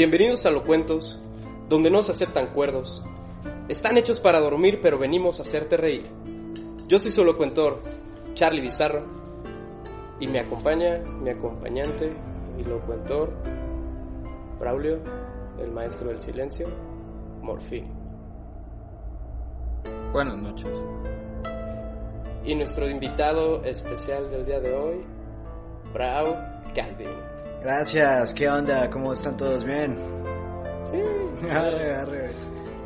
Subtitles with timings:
[0.00, 1.20] Bienvenidos a Lo Cuentos,
[1.68, 3.04] donde no se aceptan cuerdos.
[3.68, 6.06] Están hechos para dormir, pero venimos a hacerte reír.
[6.88, 7.82] Yo soy solo cuentor,
[8.32, 9.04] Charlie Bizarro,
[10.18, 12.14] y me acompaña mi acompañante,
[12.56, 13.30] mi locuentor,
[14.58, 15.00] Braulio,
[15.58, 16.66] el maestro del silencio,
[17.42, 17.92] Morfín.
[20.14, 20.70] Buenas noches.
[22.46, 25.04] Y nuestro invitado especial del día de hoy,
[25.92, 26.36] Brau
[26.74, 27.39] Calvin.
[27.62, 28.88] Gracias, ¿qué onda?
[28.90, 29.64] ¿Cómo están todos?
[29.64, 29.98] ¿Bien?
[30.84, 30.98] Sí.
[31.50, 32.30] Arre, arre.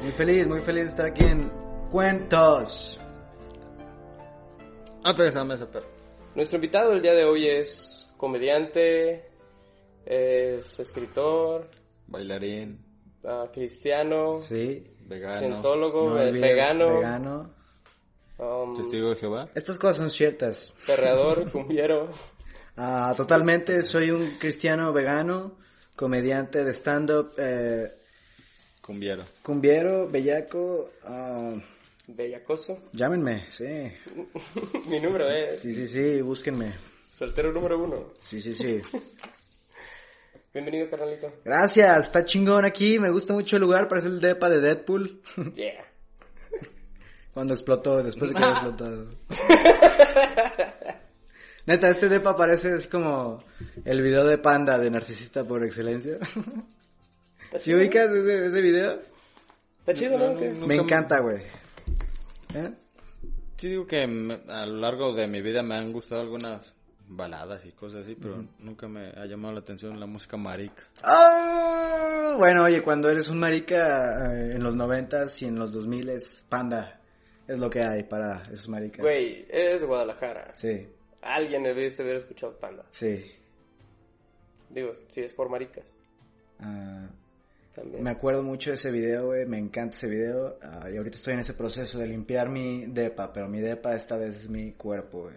[0.03, 1.51] Muy feliz, muy feliz de estar aquí en
[1.91, 2.99] Cuentos.
[5.05, 5.87] Ah, pero esa mesa, pero.
[6.35, 9.31] Nuestro invitado del día de hoy es comediante,
[10.05, 11.71] es escritor,
[12.09, 12.85] Bailarín,
[13.25, 14.85] ah, cristiano, Sí.
[15.07, 17.51] vegano, cientólogo, No ve- olvides, vegano, Vegano.
[18.39, 19.49] um, testigo de Jehová.
[19.55, 20.75] Estas cosas son ciertas.
[20.87, 22.09] perreador, cumbiero.
[22.77, 25.59] Ah, totalmente, soy un cristiano vegano,
[25.97, 27.93] comediante de stand-up, eh,
[28.81, 29.25] Cumbiero.
[29.43, 30.91] cumbiero, bellaco.
[31.05, 31.55] ah,
[32.07, 32.91] Bellacoso.
[32.93, 33.65] llámenme, sí.
[34.89, 36.75] Mi número es Sí, sí, sí, búsquenme.
[37.11, 38.13] soltero número uno.
[38.21, 38.83] Sí, sí, sí.
[40.53, 41.33] Bienvenido, carnalito.
[41.45, 45.23] Gracias, está chingón aquí, me gusta mucho el lugar, parece el depa de Deadpool.
[45.55, 45.85] Yeah.
[47.33, 49.11] Cuando explotó, después de que había explotado.
[51.67, 53.43] Neta, este depa parece es como
[53.85, 56.19] el video de Panda de Narcisista por excelencia.
[57.45, 59.01] ¿Está ¿Sí ubicas ese, ese video?
[59.81, 60.33] Está chido, ¿no?
[60.33, 61.39] No, Me encanta, güey.
[62.55, 62.71] ¿Eh?
[63.57, 66.75] Sí digo que me- a lo largo de mi vida me han gustado algunas
[67.07, 70.83] baladas y cosas así, pero nunca me ha llamado la atención la música marica.
[71.07, 72.37] ¡Oh!
[72.39, 76.45] Bueno, oye, cuando eres un marica eh, en los noventas y en los dos miles,
[76.49, 77.01] Panda
[77.47, 79.01] es lo que hay para esos maricas.
[79.03, 80.53] Güey, eres de Guadalajara.
[80.57, 80.89] Sí,
[81.25, 82.85] Alguien debe haber escuchado Panda.
[82.91, 83.33] sí.
[84.71, 85.95] Digo, si es por maricas.
[86.59, 87.07] Ah,
[87.75, 88.03] También.
[88.03, 90.59] Me acuerdo mucho de ese video, güey, me encanta ese video.
[90.63, 94.17] ah, y ahorita estoy en ese proceso de limpiar mi depa, pero mi depa esta
[94.17, 95.37] vez es mi cuerpo, güey.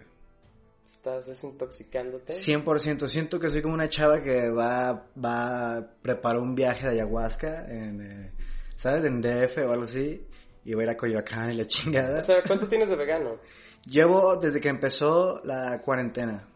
[0.84, 2.32] ¿Estás desintoxicándote?
[2.32, 6.94] 100%, siento que soy como una chava que va, va a preparar un viaje de
[6.94, 8.32] ayahuasca en, eh,
[8.76, 9.04] ¿sabes?
[9.04, 10.26] En DF o algo así.
[10.64, 12.18] Y voy a ir a Coyoacán y la chingada.
[12.18, 13.38] O sea, ¿cuánto tienes de vegano?
[13.86, 16.46] Llevo desde que empezó la cuarentena.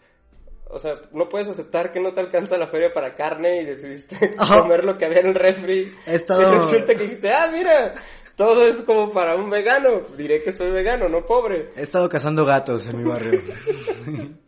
[0.75, 4.35] O sea, no puedes aceptar que no te alcanza la feria para carne y decidiste
[4.63, 5.93] comer lo que había en el refri.
[6.07, 7.93] He estado- Y resulta que dijiste, ah, mira,
[8.37, 10.01] todo es como para un vegano.
[10.17, 11.71] Diré que soy vegano, no pobre.
[11.77, 13.41] He estado cazando gatos en mi barrio.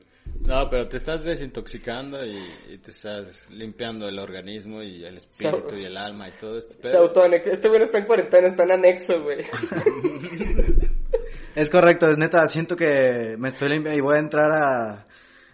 [0.46, 2.36] No, pero te estás desintoxicando y,
[2.70, 6.58] y te estás limpiando el organismo y el espíritu So- y el alma y todo
[6.58, 6.76] esto.
[6.82, 9.38] Este güey no está en cuarentena, está en anexo, güey.
[11.54, 15.06] Es correcto, es neta, siento que me estoy limpiando y voy a entrar a,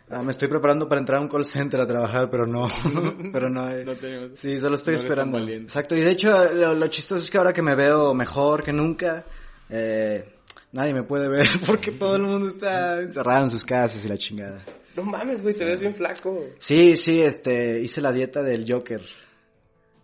[0.09, 2.69] a- Me estoy preparando para entrar a un call center a trabajar, pero no,
[3.33, 3.71] pero no.
[3.71, 3.85] eh.
[3.85, 5.39] No tenemos- Sí, solo estoy no esperando.
[5.39, 8.73] Exacto, y de hecho lo, lo chistoso es que ahora que me veo mejor que
[8.73, 9.25] nunca,
[9.69, 10.25] eh,
[10.73, 14.17] nadie me puede ver porque todo el mundo está encerrado en sus casas y la
[14.17, 14.65] chingada.
[14.97, 16.47] No mames, güey, te ves bien flaco.
[16.59, 19.01] Sí, sí, este, hice la dieta del Joker.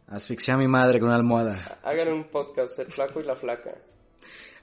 [0.09, 1.57] Asfixié a mi madre con una almohada.
[1.83, 3.73] Hagan un podcast, el flaco y la flaca.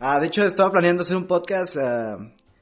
[0.06, 2.18] Ah, de hecho estaba planeando hacer un podcast, ah,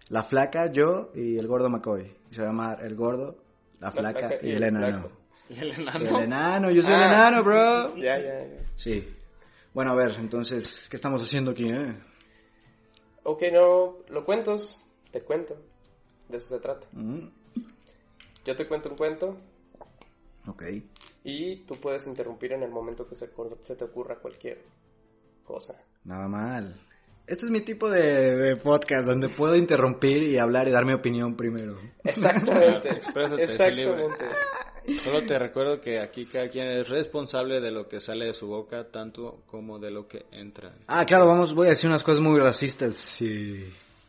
[0.09, 2.15] La Flaca, yo y el Gordo McCoy.
[2.29, 3.35] Se va a llamar El Gordo,
[3.79, 4.87] La Flaca Flaca y el Enano.
[4.99, 5.11] Flaco.
[5.49, 6.19] ¿Y el El enano?
[6.19, 7.07] Enano, yo soy el Ah.
[7.07, 7.95] Enano, bro.
[7.97, 8.63] Ya, ya, ya.
[8.75, 9.07] Sí.
[9.73, 11.95] Bueno, a ver, entonces, ¿qué estamos haciendo aquí, eh?
[13.23, 14.79] Ok, no, lo cuentos,
[15.11, 15.55] te cuento.
[16.29, 16.85] De eso se trata.
[16.91, 17.25] Mm,
[18.45, 19.37] Yo te cuento un cuento
[20.47, 20.63] ok.
[21.23, 23.29] y tú puedes interrumpir en el momento que se,
[23.61, 24.61] se te ocurra cualquier
[25.43, 25.75] cosa.
[26.03, 26.75] Nada mal.
[27.27, 30.93] Este es mi tipo de, de podcast donde puedo interrumpir y hablar y dar mi
[30.93, 31.77] opinión primero.
[32.03, 32.89] Exactamente.
[32.97, 33.43] Exprésate.
[33.43, 34.25] Exactamente.
[35.03, 38.47] Solo te recuerdo que aquí cada quien es responsable de lo que sale de su
[38.47, 40.73] boca, tanto como de lo que entra.
[40.87, 43.63] Ah, claro, vamos, voy a decir unas cosas muy racistas y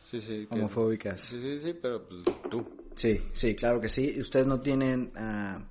[0.09, 0.47] Sí, sí.
[0.47, 1.21] que- homofóbicas.
[1.21, 2.65] Sí, sí, sí, pero pues tú.
[2.95, 4.19] Sí, sí, claro que sí.
[4.19, 5.63] Ustedes no tienen ah,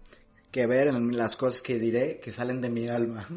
[0.51, 3.27] que ver en las cosas que diré que salen de mi alma.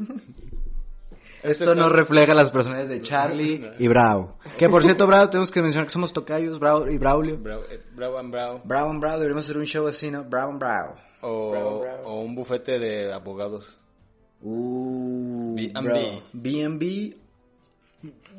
[1.44, 4.38] Esto no refleja las personalidades de Charlie y Bravo.
[4.58, 7.38] Que por cierto, Bravo, tenemos que mencionar que somos tocayos, Bravo y Braulio.
[7.38, 8.62] Bravo, eh, bravo and bravo.
[8.64, 10.24] Bravo and Bravo, deberíamos hacer un show así, ¿no?
[10.24, 10.96] Bravo and Bravo.
[11.22, 12.04] O, Bravo, bravo.
[12.04, 13.66] o un bufete de abogados.
[14.42, 15.82] Uh, B&B.
[15.82, 16.00] bro.
[16.34, 17.16] B&B.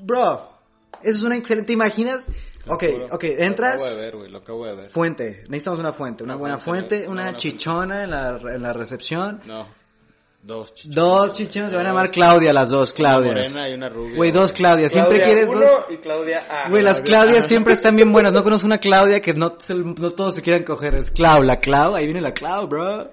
[0.03, 0.49] Bro,
[1.03, 2.23] eso es una excelente, ¿te imaginas?
[2.69, 3.75] Ok, ok, Lo entras...
[3.77, 4.89] acabo de ver, güey, lo acabo de ver.
[4.89, 8.39] Fuente, necesitamos una fuente, una Una buena fuente, fuente, una una buena chichona en la,
[8.55, 9.41] en la recepción.
[9.47, 9.67] No,
[10.47, 10.97] dos chichones.
[10.97, 13.35] Dos chichonas, se van a llamar Claudia las dos, Una Claudias.
[13.53, 14.17] morena y una rubia.
[14.17, 15.81] Güey, dos Claudias, siempre Claudia quieres 1 dos.
[15.91, 16.71] y Claudia A.
[16.71, 20.11] Güey, las Claudias siempre están bien buenas, no conozco una Claudia que no, se- no
[20.13, 23.11] todos se quieran coger, es Clau, la Clau, ahí viene la Clau, bro.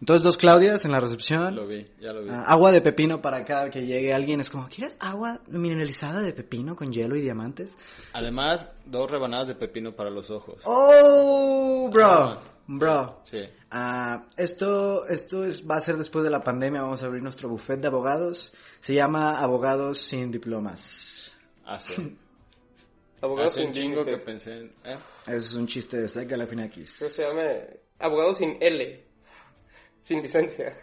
[0.00, 1.54] Entonces, dos Claudias en la recepción.
[1.54, 2.30] Lo vi, ya lo vi.
[2.30, 4.40] Ah, agua de pepino para cada que llegue alguien.
[4.40, 7.74] Es como, ¿quieres agua mineralizada de pepino con hielo y diamantes?
[8.14, 10.54] Además, dos rebanadas de pepino para los ojos.
[10.64, 12.06] ¡Oh, bro!
[12.06, 12.40] Ah.
[12.66, 13.20] Bro.
[13.24, 13.40] Sí.
[13.70, 16.82] Ah, esto esto es, va a ser después de la pandemia.
[16.82, 18.52] Vamos a abrir nuestro buffet de abogados.
[18.80, 21.32] Se llama Abogados sin Diplomas.
[21.64, 21.94] Ah, sí.
[23.22, 24.72] Abogados Hace sin un chingo que pensé en...
[24.84, 24.96] ¿eh?
[25.26, 26.88] Es un chiste de Seca la Finakis.
[26.90, 27.42] se llama
[27.98, 29.04] Abogados sin L.
[30.02, 30.74] Sin licencia.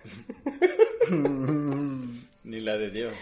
[1.09, 3.13] Ni la de Dios.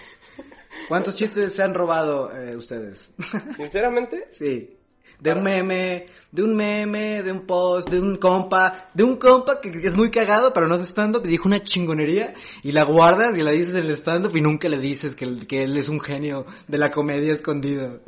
[0.89, 3.09] ¿Cuántos chistes se han robado eh, ustedes?
[3.55, 4.77] Sinceramente, sí.
[5.19, 9.59] De un meme, de un meme, de un post, de un compa, de un compa
[9.61, 12.33] que es muy cagado, pero no es stand-up, y dijo una chingonería,
[12.63, 15.47] y la guardas y la dices en el stand-up y nunca le dices que, él-
[15.47, 18.01] que él es un genio de la comedia escondido.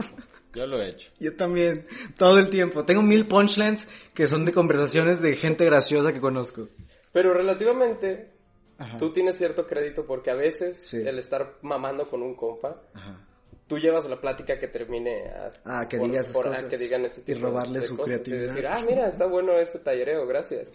[0.54, 1.10] Yo lo he hecho.
[1.20, 1.86] Yo también,
[2.18, 2.84] todo el tiempo.
[2.84, 6.68] Tengo mil punchlines que son de conversaciones de gente graciosa que conozco.
[7.14, 8.32] pero relativamente
[8.78, 8.98] Ajá.
[8.98, 10.98] tú tienes cierto crédito porque a veces Sí.
[11.06, 13.27] el estar mamando con un compa, Ajá.
[13.68, 16.64] Tú llevas la plática que termine a, Ah, que diga esas a cosas.
[16.64, 18.12] que digan ese Y tipo robarle de su cosas.
[18.12, 18.42] Y creatividad.
[18.48, 20.70] decir, ah, mira, está bueno ese tallereo, gracias.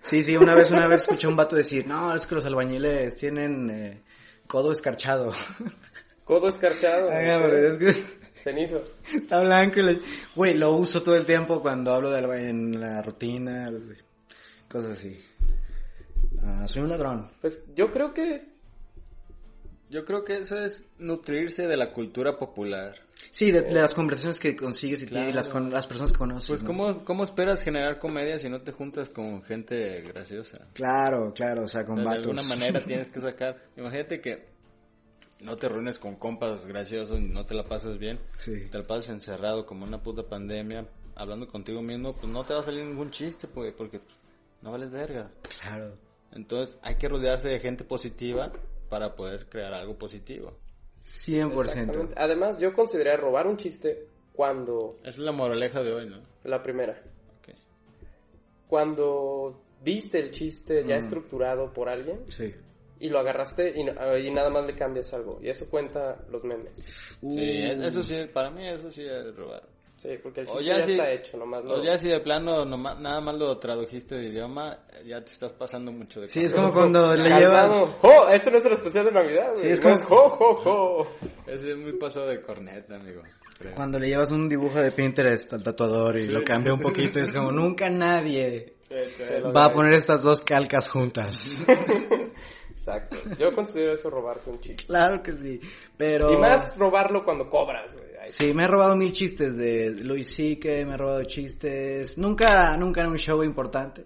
[0.00, 2.46] Sí, sí, una vez, una vez escuché a un vato decir, no, es que los
[2.46, 4.02] albañiles tienen eh,
[4.46, 5.32] codo escarchado.
[6.24, 7.10] Codo escarchado.
[7.10, 8.04] Ay, hombre, es que
[8.42, 8.84] Cenizo.
[9.14, 10.00] está blanco y le...
[10.36, 13.66] Güey, lo uso todo el tiempo cuando hablo de alba- en la rutina,
[14.70, 15.18] cosas así.
[16.42, 17.30] Ah, soy un ladrón.
[17.40, 18.46] Pues yo creo que
[19.90, 22.94] Yo creo que eso es nutrirse de la cultura popular.
[23.30, 25.26] Sí, de, de las conversaciones que consigues y Claro.
[25.26, 26.48] tienes, las, con, las personas que conoces.
[26.48, 26.66] Pues, ¿no?
[26.68, 30.66] ¿cómo, ¿cómo esperas generar comedia si no te juntas con gente graciosa?
[30.74, 33.62] Claro, claro, o sea, O con sea, de alguna manera tienes que sacar.
[33.76, 34.46] Imagínate que
[35.40, 38.68] no te reúnes con compas graciosos, no te la pasas bien, Sí.
[38.70, 42.60] te la pasas encerrado como una puta pandemia, hablando contigo mismo, pues no te va
[42.60, 44.00] a salir ningún chiste, porque, porque
[44.62, 45.30] no vales verga.
[45.60, 45.94] Claro.
[46.32, 48.52] Entonces hay que rodearse de gente positiva
[48.88, 50.58] para poder crear algo positivo.
[51.04, 51.60] 100%.
[51.64, 52.14] Exactamente.
[52.16, 54.96] Además, yo consideraría robar un chiste cuando...
[55.00, 56.20] Esa es la moraleja de hoy, ¿no?
[56.44, 57.00] La primera.
[57.40, 57.54] Ok.
[58.68, 60.98] Cuando viste el chiste ya Mm.
[60.98, 62.54] estructurado por alguien Sí.
[63.00, 65.38] y lo agarraste y, no- y nada más le cambias algo.
[65.42, 66.76] Y eso cuenta los memes.
[67.20, 67.82] Sí, Uh.
[67.82, 69.62] eso sí, para mí eso sí es robar.
[69.98, 71.74] Sí, porque el O chiste ya ya, si- está hecho, nomás lo...
[71.74, 75.52] O ya si de plano nomás- nada más lo tradujiste de idioma, ya te estás
[75.52, 77.98] pasando mucho de Sí, es como cuando le llevas...
[78.02, 78.28] ¡Oh!
[78.32, 79.64] Esto no es el especial de Navidad, güey.
[79.64, 81.08] Sí, es como- ¡Jo, jo, jo!
[81.48, 83.22] Ese es muy pasado de corneta, amigo.
[83.58, 83.74] creo.
[83.74, 87.34] Cuando le llevas un dibujo de Pinterest al tatuador y lo cambia un poquito, es
[87.34, 88.74] como nunca nadie
[89.54, 91.58] va a poner estas dos calcas juntas.
[92.70, 93.16] Exacto.
[93.38, 94.84] Yo considero eso robarte un chiste.
[94.86, 95.60] Claro que sí,
[95.96, 96.32] pero...
[96.32, 98.07] Y más robarlo cuando cobras, güey.
[98.30, 102.18] Sí, me he robado mil chistes de Luis que me he robado chistes.
[102.18, 104.04] Nunca, nunca en un show importante.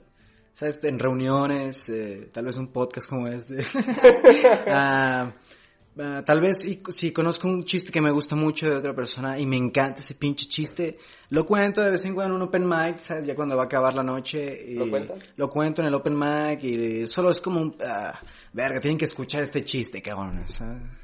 [0.52, 0.78] ¿Sabes?
[0.84, 3.64] En reuniones, eh, tal vez un podcast como este.
[4.66, 5.32] Ah,
[5.98, 9.38] ah, tal vez si, si conozco un chiste que me gusta mucho de otra persona
[9.38, 10.98] y me encanta ese pinche chiste,
[11.30, 13.26] lo cuento de vez en cuando en un open mic, ¿sabes?
[13.26, 14.72] Ya cuando va a acabar la noche.
[14.72, 15.32] Y ¿Lo cuentas?
[15.36, 17.76] Lo cuento en el open mic y solo es como un...
[17.84, 18.18] ah,
[18.52, 20.52] verga, tienen que escuchar este chiste, cabrones.
[20.52, 21.01] ¿sabes?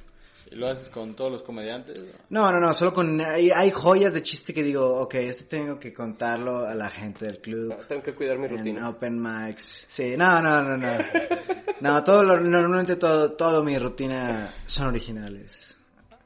[0.51, 1.99] ¿Y lo haces con todos los comediantes?
[2.31, 3.21] No, no, no, solo con...
[3.21, 7.27] Hay, hay joyas de chiste que digo, ok, este tengo que contarlo a la gente
[7.27, 7.69] del club.
[7.69, 8.89] No, tengo que cuidar mi En rutina.
[8.89, 9.85] open mics.
[9.89, 10.99] Sí, no, no, no, no.
[11.81, 15.77] No, todo lo- normalmente todo, todo mi rutina son originales.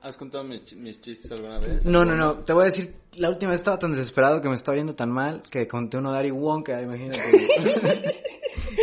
[0.00, 1.84] ¿Has contado mis, mis chistes alguna vez?
[1.84, 4.54] No, no, no, te voy a decir, la última vez estaba tan desesperado que me
[4.54, 7.20] estaba viendo tan mal que conté uno de Ari Wonka, imagínate.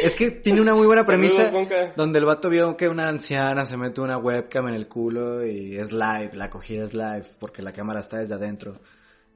[0.03, 1.51] es que tiene una muy buena premisa
[1.95, 5.77] donde el vato vio que una anciana se mete una webcam en el culo y
[5.77, 8.79] es live, la acogida es live porque la cámara está desde adentro.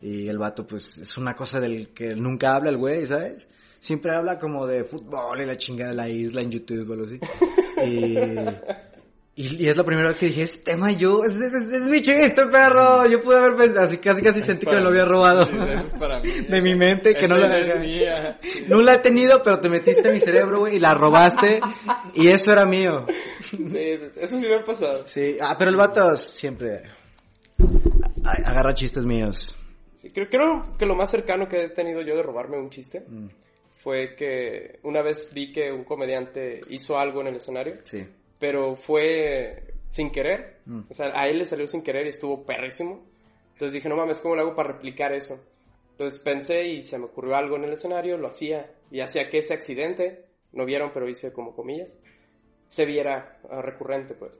[0.02, 3.48] Y el vato pues es una cosa del que nunca habla el güey, ¿sabes?
[3.80, 7.06] Siempre habla como de fútbol y la chingada de la isla en YouTube o algo
[7.06, 7.20] así.
[7.86, 8.16] Y,
[9.36, 12.02] y, y es la primera vez que dije, este tema yo, es, es- es- mi
[12.02, 13.06] chiste, perro.
[13.08, 15.46] Yo pude haber pensado, así casi casi sentí que me lo había robado.
[15.46, 16.30] Sí, eso es para mí.
[16.30, 18.40] De mi mente, que no la mía.
[18.68, 21.60] No la he tenido, pero te metiste en mi cerebro, güey, y la robaste.
[22.14, 23.06] Y eso era mío.
[23.50, 25.08] Sí, eso, eso sí me ha pasado.
[25.08, 26.84] Sí, ah, pero el vato siempre
[28.24, 29.56] agarra chistes míos.
[29.96, 33.04] Sí, creo, creo que lo más cercano que he tenido yo de robarme un chiste
[33.08, 33.28] Mm,
[33.78, 38.06] fue que una vez vi que un comediante hizo algo en el escenario, Sí.
[38.44, 40.58] Pero fue sin querer.
[40.66, 40.82] Mm.
[40.90, 43.02] O sea, a él le salió sin querer y estuvo perrísimo.
[43.54, 45.40] Entonces dije, no mames, ¿cómo lo hago para replicar eso?
[45.92, 48.70] Entonces pensé y se me ocurrió algo en el escenario, lo hacía.
[48.92, 51.96] Y hacía que ese accidente, no vieron, pero hice como comillas,
[52.68, 54.38] se viera ah, recurrente, pues.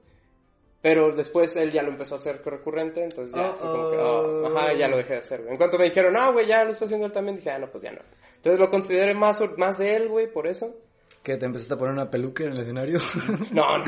[0.82, 4.48] Pero después él ya lo empezó a hacer recurrente, entonces ya fue como que, oh,
[4.48, 5.54] ajá, ya lo dejé de hacer, güey.
[5.54, 7.72] En cuanto me dijeron, no, güey, ya lo está haciendo él también, dije, ah, no,
[7.72, 8.02] pues ya no.
[8.36, 10.76] Entonces lo consideré más, más de él, güey, por eso.
[11.24, 13.00] ¿Qué, te empezaste a poner una peluca en el escenario?
[13.52, 13.86] No, no.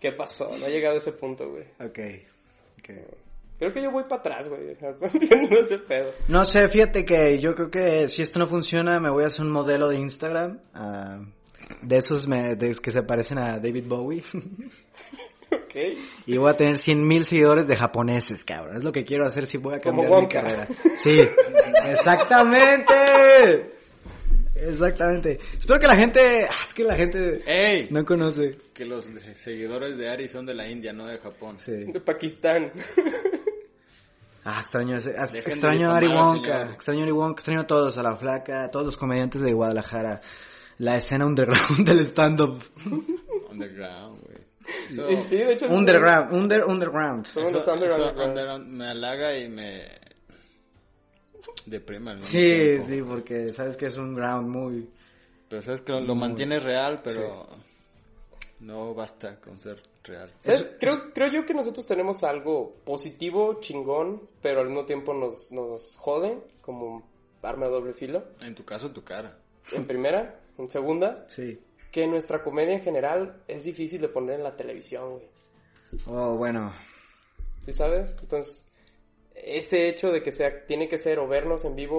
[0.00, 0.56] ¿Qué pasó?
[0.58, 1.64] No he llegado a ese punto, güey.
[1.80, 1.98] ok,
[2.78, 2.90] ok.
[3.58, 4.76] Creo que yo voy para atrás, güey.
[5.50, 6.10] No ese pedo.
[6.28, 9.44] No sé, fíjate que yo creo que si esto no funciona, me voy a hacer
[9.44, 10.60] un modelo de Instagram.
[10.74, 11.20] ah,
[11.82, 14.22] de esos me- de- que se parecen a David Bowie.
[15.52, 15.74] Ok.
[16.26, 18.76] y voy a tener 100 mil seguidores de japoneses, cabrón.
[18.76, 20.66] Es lo que quiero hacer si voy a cambiar mi carrera.
[20.96, 21.20] Sí,
[21.86, 23.73] exactamente.
[24.68, 25.38] Exactamente.
[25.56, 26.46] Espero que la gente...
[26.50, 27.88] ah, Es que la gente ¡Ey!
[27.90, 28.58] no conoce.
[28.72, 31.58] Que los seguidores de Ari son de la India, no de Japón.
[31.58, 31.72] Sí.
[31.72, 32.72] De Pakistán.
[34.46, 36.74] Ah, extraño ese, ah, extraño a Ari Wonka, señor.
[36.74, 39.54] extraño a Ari Wonka, extraño a todos, a la flaca, a todos los comediantes de
[39.54, 40.20] Guadalajara,
[40.76, 42.62] la escena underground del stand-up.
[43.50, 45.18] Underground, güey.
[45.30, 45.66] Sí, de hecho.
[45.68, 47.26] Underground, under, underground.
[47.26, 49.86] Eso- underground, eso underground me halaga y me
[51.66, 52.86] mismo Sí, tiempo.
[52.86, 54.88] sí, porque sabes que es un ground muy...
[55.48, 57.46] Pero sabes que lo mantiene real, pero
[58.60, 60.30] no basta con ser real.
[60.42, 60.76] ¿Sabes?
[60.80, 65.96] Creo, creo yo que nosotros tenemos algo positivo, chingón, pero al mismo tiempo nos, nos
[65.98, 67.06] jode, como
[67.42, 68.24] arma de doble filo.
[68.40, 69.36] En tu caso, tu cara.
[69.72, 71.60] En primera, en segunda, Sí.
[71.92, 75.28] que nuestra comedia en general es difícil de poner en la televisión, güey.
[76.06, 76.72] Oh, bueno.
[77.64, 78.16] ¿Sí sabes?
[78.20, 78.66] Entonces,
[79.44, 81.98] ese hecho de que sea, tiene que ser o vernos en vivo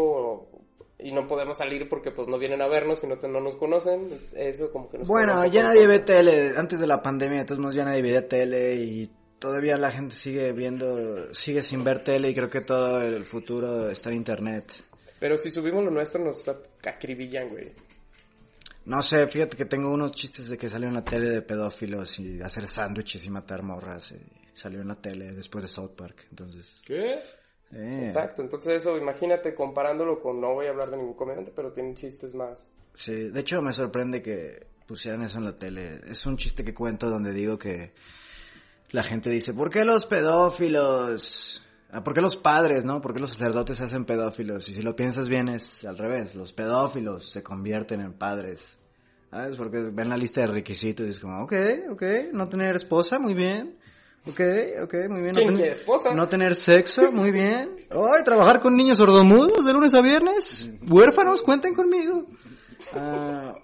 [0.52, 0.62] o-
[0.98, 3.56] y no podemos salir porque pues no vienen a vernos y no, te- no nos
[3.58, 7.46] conocen, eso como que nos Bueno, ya nadie ve tele, antes de la pandemia, de
[7.46, 12.04] todos modos ya nadie veía tele y todavía la gente sigue viendo, sigue sin ver
[12.04, 14.72] tele y creo que todo el futuro está en internet.
[15.20, 16.44] Pero si subimos lo nuestro nos
[16.84, 17.72] acribillan, güey.
[18.86, 22.20] No sé, fíjate que tengo unos chistes de que salió en la tele de pedófilos
[22.20, 24.12] y hacer sándwiches y matar morras.
[24.12, 26.82] y salió en la tele después de South Park, entonces...
[26.86, 27.20] ¿Qué?
[27.72, 31.72] eh, Exacto, entonces eso, imagínate comparándolo con, no voy a hablar de ningún comediante, pero
[31.72, 32.72] tienen chistes más.
[32.94, 36.02] Sí, de hecho me sorprende que pusieran eso en la tele.
[36.08, 37.94] Es un chiste que cuento donde digo que
[38.92, 41.62] la gente dice, ¿por qué los pedófilos?
[41.92, 43.02] Ah, ¿Por qué los padres, no?
[43.02, 44.68] ¿Por qué los sacerdotes se hacen pedófilos?
[44.70, 48.78] Y si lo piensas bien es al revés, los pedófilos se convierten en padres.
[49.32, 49.58] ¿Sabes?
[49.58, 51.54] Porque ven la lista de requisitos y es como, ok,
[51.92, 53.78] ok, no tener esposa, muy bien.
[54.28, 54.40] Ok,
[54.84, 55.34] ok, muy bien.
[55.34, 56.14] No ¿Quién tener- quiere esposa?
[56.14, 57.76] No tener sexo, muy bien.
[57.92, 60.70] Ay, trabajar con niños sordomudos de lunes a viernes.
[60.90, 62.26] Huérfanos, cuenten conmigo.
[62.94, 63.56] Ah,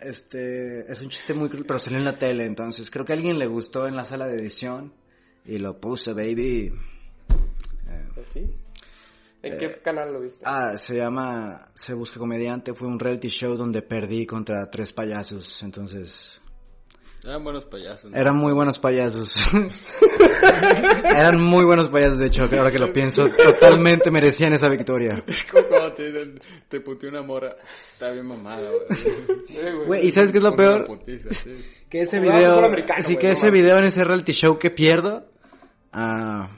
[0.00, 3.16] este, es un chiste muy cruel, pero salió en la tele, entonces creo que a
[3.16, 4.92] alguien le gustó en la sala de edición
[5.44, 6.72] y lo puso, baby.
[8.14, 8.50] Pues sí.
[9.42, 10.44] ¿En qué canal lo viste?
[10.44, 14.92] Eh, Ah, se llama Se Busca Comediante, fue un reality show donde perdí contra tres
[14.92, 16.39] payasos, entonces
[17.22, 18.10] Eran buenos payasos.
[18.10, 18.16] ¿no?
[18.16, 19.36] eran muy buenos payasos.
[21.04, 25.22] eran muy buenos payasos, de hecho, ahora que lo pienso, totalmente merecían esa victoria.
[25.52, 27.56] Como cuando te dicen, te puteó una mora.
[27.92, 28.86] Está bien mamada, güey.
[29.52, 30.86] Eh, ¿y sabes qué es lo peor?
[30.86, 31.50] putiza, sí.
[31.88, 34.56] Que ese video, fútbol americano, sí güey, que no ese video en ese reality show
[34.58, 35.26] que pierdo,
[35.92, 36.48] ah,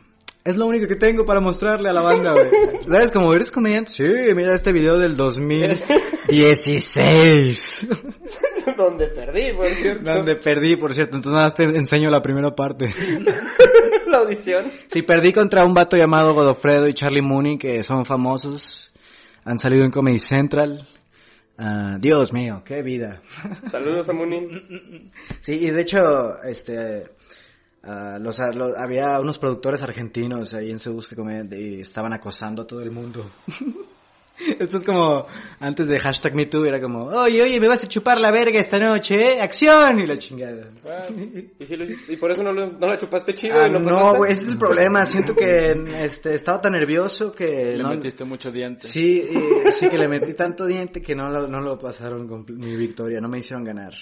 [0.44, 2.50] es lo único que tengo para mostrarle a la banda, güey.
[2.86, 3.92] ¿Sabes cómo eres comediante?
[3.92, 4.04] Sí,
[4.34, 7.86] mira este video del 2016.
[8.76, 10.14] Donde perdí, por cierto.
[10.14, 11.16] donde perdí, por cierto.
[11.16, 12.94] Entonces nada más te enseño la primera parte.
[14.06, 14.64] la audición.
[14.86, 18.92] Sí, perdí contra un vato llamado Godofredo y Charlie Mooney, que son famosos.
[19.44, 20.88] Han salido en Comedy Central.
[21.58, 23.22] Ah, Dios mío, qué vida.
[23.70, 25.10] Saludos a Munin.
[25.40, 27.04] Sí, y de hecho, este,
[27.84, 32.62] ah, los, lo- había unos productores argentinos ahí en Se Busca Comedia y estaban acosando
[32.62, 33.30] a todo el mundo.
[34.58, 35.26] Esto es como,
[35.60, 38.78] antes de hashtag MeToo, era como, oye, oye, me vas a chupar la verga esta
[38.78, 39.40] noche, ¿eh?
[39.40, 40.00] ¡Acción!
[40.00, 40.68] Y la chingada.
[40.88, 41.04] Ah,
[41.58, 43.72] y si lo hiciste, y por eso no, lo- no la chupaste chido Ah, y
[43.72, 45.04] no güey, ese es el problema.
[45.06, 45.72] Siento que
[46.02, 47.76] este, estaba tan nervioso que...
[47.76, 48.88] Le no- metiste mucho diente.
[48.88, 52.44] Sí, y- sí que le metí tanto diente que no lo, no lo pasaron con
[52.48, 53.92] mi victoria, no me hicieron ganar.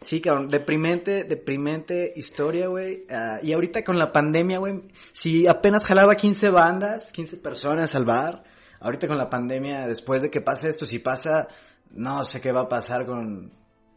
[0.00, 3.04] Sí, cabrón, deprimente, deprimente historia, güey.
[3.10, 4.80] Ah, y ahorita con la pandemia, güey,
[5.12, 8.44] si apenas jalaba 15 bandas, 15 personas al bar,
[8.86, 11.48] ahorita con la pandemia, después de que pase esto, si pasa,
[11.90, 13.52] no sé qué va a pasar con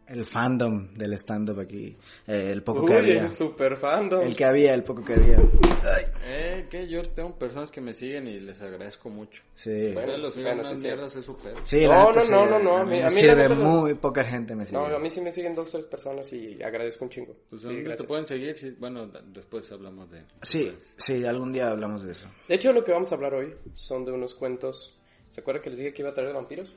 [0.10, 1.96] el fandom del stand-up aquí,
[2.28, 3.22] eh, el poco Uy, que había.
[3.25, 4.22] el super fandom.
[4.22, 5.38] El que había, el poco que había.
[5.38, 9.42] Ay, Eh, que yo tengo personas que me siguen y les agradezco mucho.
[9.54, 9.92] sí.
[9.94, 11.58] Bueno, los bueno, sí, mierdas es su pedo.
[11.63, 14.24] Sí, No, no, sí, no, no, no, a mí- me a mí la muy poca
[14.24, 14.78] gente me sigue.
[14.80, 17.36] No, a mí sí me siguen dos, tres personas y agradezco un chingo.
[17.50, 18.56] Pues Sí, ¿dónde te pueden seguir?
[18.58, 20.24] Sí, bueno, después hablamos de...
[20.42, 22.28] Sí, sí, algún día hablamos de eso.
[22.48, 25.00] De hecho, lo que vamos a hablar hoy son de unos cuentos.
[25.32, 26.75] ¿Se acuerdan que les dije que iba a traer de vampiros?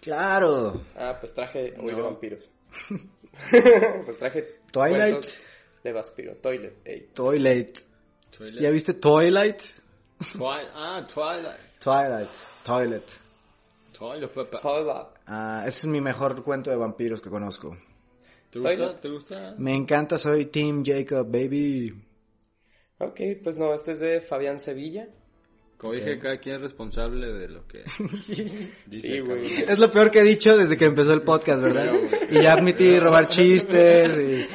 [0.00, 0.80] Claro.
[0.96, 2.48] Ah, pues traje hoy de vampiros.
[4.04, 5.24] pues traje Twilight.
[5.84, 6.34] de vampiro.
[6.36, 7.08] Toilet, ey.
[7.14, 7.78] Twilight.
[8.60, 9.60] ¿Ya viste Twilight?
[10.32, 11.78] Twi- ah, Twilight.
[11.82, 12.28] Twilight.
[12.64, 13.04] Toilet.
[14.32, 14.60] Papá.
[14.62, 15.10] Hola.
[15.26, 17.76] Ah, ese es mi mejor cuento de vampiros que conozco.
[18.50, 19.00] ¿Te gusta?
[19.00, 19.54] ¿Te gusta?
[19.58, 21.92] Me encanta, soy Team Jacob, baby.
[22.98, 25.08] Ok, pues no, este es de Fabián Sevilla.
[25.78, 27.84] Como dije, cada quien es responsable de lo que
[28.86, 29.08] dice.
[29.08, 29.46] Sí, güey.
[29.68, 31.92] Es lo peor que he dicho desde que empezó el podcast, ¿verdad?
[32.30, 34.46] Y ya admití robar chistes y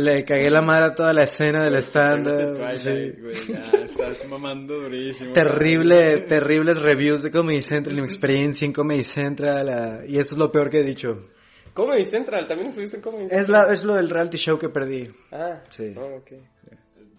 [0.00, 2.56] le cagué la madre a toda la escena del stand-up.
[2.76, 3.12] Sí.
[3.20, 5.32] güey, ya estás mamando durísimo.
[5.32, 10.04] Terrible, terribles reviews de Comedy Central y mi experiencia en Comedy Central.
[10.06, 11.28] y esto es lo peor que he dicho.
[11.74, 13.40] Comedy Central, también estuviste en Comedy Central.
[13.42, 15.04] Es, la, es lo del reality show que perdí.
[15.32, 15.92] Ah, Sí.
[15.96, 16.32] oh, ok.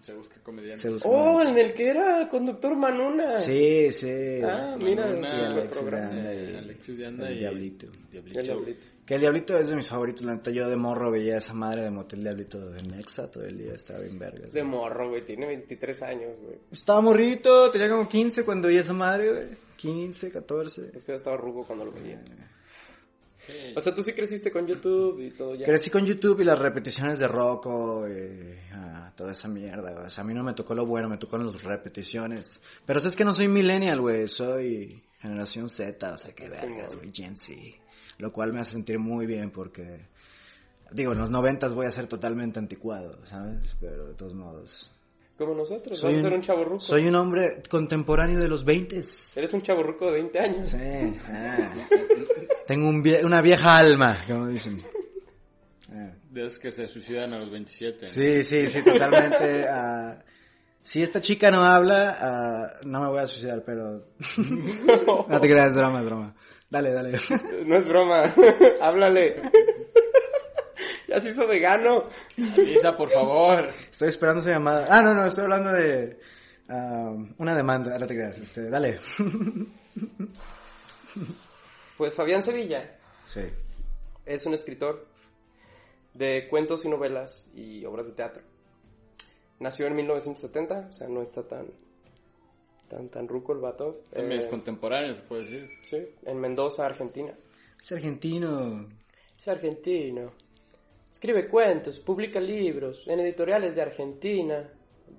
[0.04, 0.80] Se busca comediante.
[0.82, 1.08] Se.
[1.08, 3.36] Oh, en el que era conductor Manuna.
[3.36, 4.40] Sí, sí.
[4.44, 6.10] Ah, mira, Manuna, el Alexis programa.
[6.10, 7.86] de Anda Eh, y- Alexis de Anda el y Diablito.
[8.12, 8.38] Diablito.
[8.40, 8.80] El diablito.
[9.06, 10.22] Que el Diablito es de mis favoritos.
[10.26, 13.56] La neta, yo de morro veía esa madre de Motel Diablito en Nexa todo el
[13.56, 13.72] día.
[13.74, 14.52] Estaba bien vergas.
[14.52, 16.56] De morro, güey, tiene 23 años, güey.
[16.70, 19.44] Estaba morrito, tenía como 15 cuando veía esa madre, güey.
[19.76, 20.90] 15, 14.
[20.94, 22.20] Es que yo estaba rugo cuando lo veía.
[23.46, 23.74] Sí.
[23.76, 25.64] O sea, tú sí creciste con YouTube y todo ya.
[25.64, 30.06] Crecí con YouTube y las repeticiones de Rocco y ah, toda esa mierda, güey.
[30.06, 32.60] O sea, a mí no me tocó lo bueno, me tocó las repeticiones.
[32.86, 34.28] Pero sabes que no soy millennial, güey.
[34.28, 37.10] Soy generación Z, o sea, que Sí, vergas, güey.
[37.12, 37.54] Gen Z.
[38.18, 40.06] Lo cual me hace sentir muy bien porque...
[40.92, 43.74] Digo, en los noventas voy a ser totalmente anticuado, ¿sabes?
[43.80, 44.93] Pero de todos modos...
[45.36, 46.80] Como nosotros, Soy vas a ser un- un chavo ruco.
[46.80, 48.96] Soy un hombre contemporáneo de los 20.
[49.36, 50.68] Eres un chavo ruco de 20 años.
[50.68, 50.78] Sí.
[51.28, 51.74] ah.
[52.66, 54.80] Tengo un vie- una vieja alma, como dicen.
[55.92, 56.10] Ah.
[56.30, 58.06] De esos que se suicidan a los 27.
[58.06, 58.12] ¿no?
[58.12, 59.66] Sí, sí, sí, totalmente.
[59.68, 60.22] ah,
[60.82, 64.06] si esta chica no habla, ah, no me voy a suicidar, pero...
[65.28, 66.34] no te creas, es broma, es broma.
[66.70, 67.12] Dale, dale.
[67.66, 68.22] No es broma.
[68.80, 69.36] Háblale.
[71.14, 72.08] Ya se hizo vegano.
[72.36, 73.68] Lisa, por favor.
[73.90, 74.86] Estoy esperando esa llamada.
[74.90, 76.18] Ah, no, no, estoy hablando de
[76.68, 78.38] ah, una demanda, no te creas.
[78.38, 78.98] Este, dale.
[81.96, 83.40] Pues Fabián Sevilla sí.
[84.26, 85.06] es un escritor
[86.12, 88.42] de cuentos y novelas y obras de teatro.
[89.60, 91.66] Nació en 1970, o sea, no está tan
[92.88, 94.02] tan tan ruco el vato.
[94.12, 95.70] También es Eh, contemporáneo, se puede decir.
[95.82, 97.32] sí, en Mendoza, Argentina.
[97.80, 98.88] Es argentino.
[99.38, 100.32] Es argentino.
[101.14, 104.68] Escribe cuentos, publica libros en editoriales de Argentina,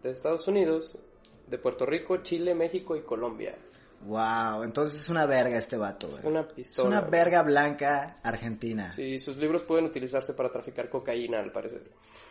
[0.03, 0.99] de Estados Unidos,
[1.47, 3.55] de Puerto Rico, Chile, México y Colombia.
[4.01, 6.89] Wow, entonces es una verga este vato, Es una Es pistola.
[6.89, 8.89] una verga blanca argentina.
[8.89, 11.83] Sí, sus libros pueden utilizarse para traficar cocaína, al parecer.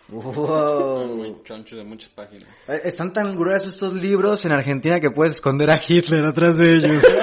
[0.09, 1.07] Wow.
[1.07, 2.46] Muy choncho de muchas páginas.
[2.68, 6.70] Eh, Están tan gruesos estos libros en Argentina que puedes esconder a Hitler atrás de
[6.74, 7.03] ellos.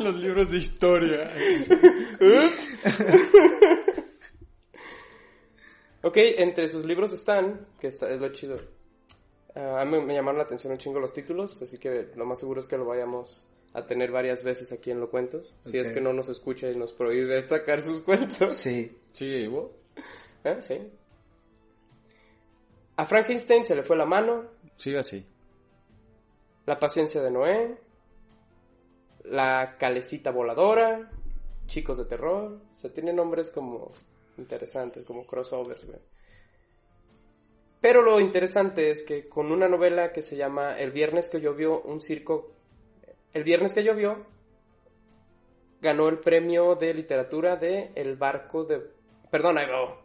[0.00, 1.30] Los libros de historia.
[6.02, 8.56] Ok, entre sus libros están, que está, es lo chido.
[9.54, 12.38] Ah, a mí me llamaron la atención un chingo los títulos, así que lo más
[12.38, 15.54] seguro es que lo vayamos a tener varias veces aquí en Lo Cuentos.
[15.62, 18.56] Si es que no nos escucha y nos prohíbe sacar sus cuentos.
[18.56, 18.96] Sí.
[19.12, 19.72] Sigue vivo.
[20.44, 20.56] ¿Eh?
[20.60, 20.90] Sí.
[22.96, 24.44] A Frankenstein se le fue la mano,
[24.76, 25.26] Sigue así.
[26.64, 27.78] La paciencia de Noé,
[29.24, 31.10] La calecita voladora,
[31.66, 32.60] Chicos de terror.
[32.72, 33.92] O sea, tiene nombres como
[34.40, 35.98] interesantes, como crossovers, güey.
[37.80, 41.80] Pero lo interesante es que con una novela que se llama El viernes que llovió,
[41.82, 42.52] un circo...
[43.32, 44.26] El viernes que llovió,
[45.80, 48.80] ganó el premio de literatura de El barco de...
[49.30, 49.98] Perdón, ahí va.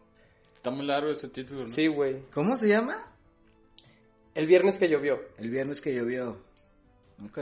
[0.56, 1.68] Está muy largo este título, ¿no?
[1.68, 2.22] Sí, güey.
[2.34, 3.12] ¿Cómo se llama?
[4.34, 5.20] El viernes que llovió.
[5.38, 6.38] El viernes que llovió.
[7.26, 7.40] Ok.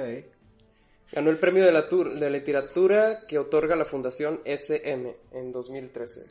[1.12, 6.26] Ganó el premio de, la tur- de literatura que otorga la Fundación SM en 2013.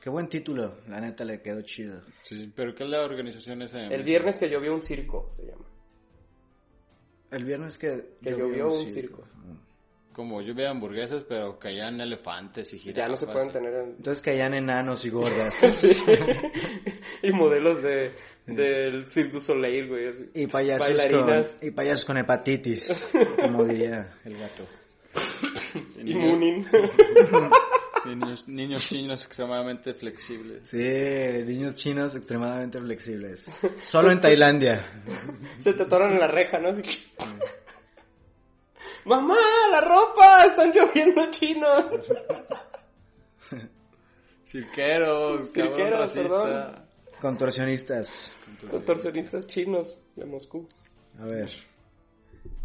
[0.00, 0.76] Qué buen título.
[0.88, 2.00] La neta le quedó chido.
[2.22, 3.80] Sí, pero ¿qué es la organización esa?
[3.86, 5.64] El viernes que llovió un circo, se llama.
[7.30, 9.22] El viernes que, Que llovió un circo.
[9.34, 9.58] Mm.
[10.14, 13.04] Como yo veía hamburguesas, pero caían elefantes y jirafas.
[13.04, 15.54] Ya no se pueden tener en- Entonces caían enanos y gordas.
[17.22, 18.12] y modelos de
[18.46, 20.08] del Cirque du Soleil, güey.
[20.08, 20.28] así.
[20.34, 23.10] y payasos con, y payasos con hepatitis.
[23.36, 24.64] como diría el gato.
[26.04, 26.64] Y Moonin.
[28.14, 30.68] Niños, niños chinos extremadamente flexibles.
[30.68, 30.76] Sí,
[31.46, 33.46] niños chinos extremadamente flexibles.
[33.82, 35.02] Solo en Tailandia.
[35.60, 36.68] se te atoran en la reja, ¿no?
[36.70, 36.98] Así que-
[39.04, 39.36] ¡Mamá,
[39.70, 40.44] la ropa!
[40.46, 41.84] ¡Están lloviendo chinos!
[44.44, 46.84] Cirqueros, cabrón Cirqueros, perdón.
[47.20, 48.32] Contorsionistas.
[48.70, 50.66] Contorsionistas chinos de Moscú.
[51.20, 51.50] A ver.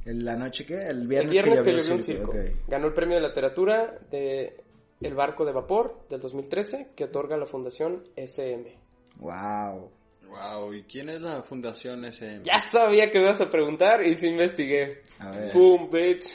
[0.06, 0.76] ¿El- ¿La noche qué?
[0.84, 2.34] El El viernes, viernes que llovió llovió un circo.
[2.68, 4.63] Ganó el premio de literatura de
[5.04, 8.78] El barco de vapor del 2013 que otorga la Fundación SM.
[9.18, 9.92] Wow.
[10.28, 12.40] Wow, ¿y quién es la fundación ese?
[12.44, 15.04] Ya sabía que me ibas a preguntar y sí investigué.
[15.20, 15.54] A ver.
[15.54, 16.34] Boom, bitch.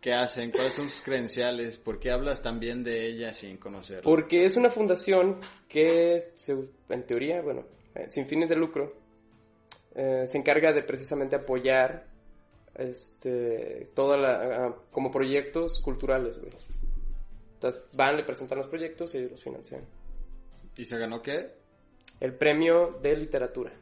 [0.00, 0.50] ¿Qué hacen?
[0.50, 1.76] ¿Cuáles son sus credenciales?
[1.76, 4.02] ¿Por qué hablas tan bien de ella sin conocerla?
[4.02, 6.16] Porque es una fundación que,
[6.88, 8.94] en teoría, bueno, eh, sin fines de lucro,
[9.94, 12.06] eh, se encarga de precisamente apoyar
[12.80, 16.52] este, toda la, como proyectos culturales, güey.
[17.54, 19.84] Entonces van, le presentan los proyectos y ellos los financian.
[20.76, 21.54] ¿Y se ganó qué?
[22.20, 23.72] El premio de literatura.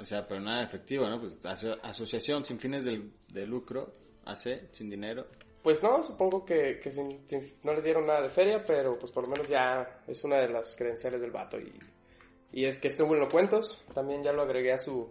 [0.00, 1.20] O sea, pero nada efectivo, ¿no?
[1.20, 5.26] Pues aso- asociación sin fines del- de lucro, hace, sin dinero.
[5.62, 9.10] Pues no, supongo que, que sin- sin- no le dieron nada de feria, pero pues
[9.10, 11.58] por lo menos ya es una de las credenciales del vato.
[11.58, 11.72] Y,
[12.52, 15.08] y es que estuvo en los cuentos, también ya lo agregué a su,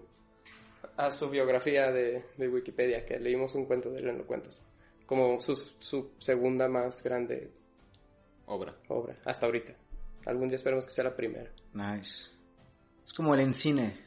[0.95, 4.59] a su biografía de, de Wikipedia, que leímos un cuento de él en los cuentos.
[5.05, 7.51] Como su, su segunda más grande
[8.45, 8.75] Obra.
[8.87, 9.73] obra, hasta ahorita.
[10.25, 11.49] Algún día esperemos que sea la primera.
[11.73, 12.31] Nice.
[13.05, 13.97] Es como el encine,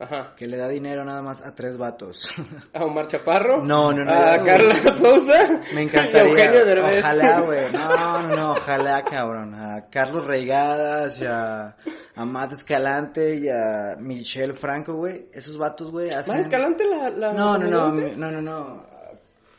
[0.00, 0.34] Ajá.
[0.36, 2.30] que le da dinero nada más a tres vatos.
[2.72, 3.64] A Omar Chaparro.
[3.64, 4.12] No, no, no.
[4.12, 5.60] A Carla Sousa.
[5.74, 6.20] Me encantaría.
[6.22, 7.00] a Eugenio Derbez.
[7.04, 7.72] Ojalá, güey.
[7.72, 9.54] No, no, no, ojalá, cabrón.
[9.54, 11.76] A Carlos Reigadas y a,
[12.14, 15.26] a Matt Escalante y a Michelle Franco, güey.
[15.32, 16.36] Esos vatos, güey, hacen...
[16.36, 18.86] Más Escalante la, la No, no, no, mi- no, no, no.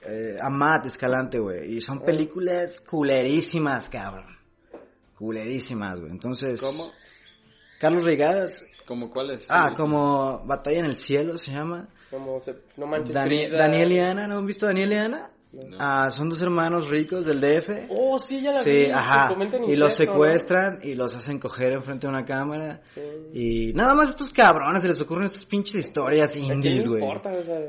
[0.06, 1.74] Eh, a Matt Escalante, güey.
[1.76, 4.38] Y son películas culerísimas, cabrón.
[5.18, 6.12] Culerísimas, güey.
[6.12, 6.62] Entonces...
[6.62, 6.90] ¿Cómo?
[7.80, 8.64] Carlos Reigadas.
[8.90, 9.46] ¿Cómo cuáles?
[9.50, 11.88] Ah, como Batalla en el Cielo se llama.
[12.10, 13.48] Como se, no manches Dani-.
[13.48, 15.30] Daniel y Ana, ¿no han visto Daniel y Ana?
[15.52, 15.78] No.
[15.80, 17.70] Ah, son dos hermanos ricos del DF.
[17.90, 18.86] Oh, sí, ya la vi.
[18.86, 19.36] Sí, ajá.
[19.68, 22.82] Y los secuestran y los hacen coger enfrente de una cámara.
[22.86, 23.02] Sí.
[23.70, 26.88] Y nada más a estos cabrones se les ocurren estas pinches historias ¿A quién indies,
[26.88, 27.04] güey.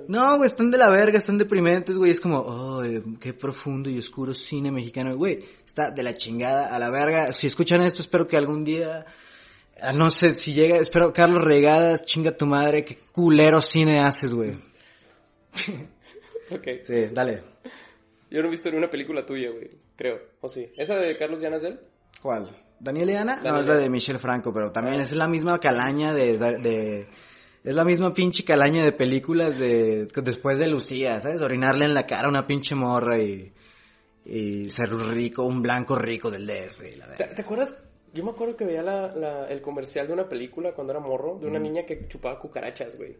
[0.09, 2.12] No, güey, están de la verga, están deprimentes, güey.
[2.12, 2.83] Es como, oh,
[3.20, 5.38] qué profundo y oscuro cine mexicano, güey.
[5.66, 7.30] Está de la chingada a la verga.
[7.35, 9.04] Si escuchan esto, espero que algún día,
[9.95, 14.59] no sé, si llega, espero, Carlos Regadas, chinga tu madre, qué culero cine haces, güey.
[16.53, 16.66] Ok.
[16.85, 17.45] Sí, dale.
[18.29, 19.71] Yo no he visto ni una película tuya, güey.
[19.97, 20.19] Creo.
[20.40, 20.69] O sí.
[20.77, 21.79] ¿Esa de Carlos Llanas del?
[22.21, 22.51] ¿Cuál?
[22.81, 23.40] ¿Daniel y Ana?
[23.43, 23.88] No, es la de.
[23.88, 27.09] Michelle Franco, pero también es la misma calaña de, de,
[27.62, 31.43] es la misma pinche calaña de películas de, después de Lucía, ¿sabes?
[31.43, 33.53] Orinarle en la cara a una pinche morra y,
[34.25, 37.35] y ser rico, un blanco rico del DF la ¿Te, verga.
[37.35, 37.77] te acuerdas?
[38.12, 41.38] Yo me acuerdo que veía la, la- el comercial de una película cuando era morro,
[41.38, 43.16] de una niña que chupaba cucarachas, güey.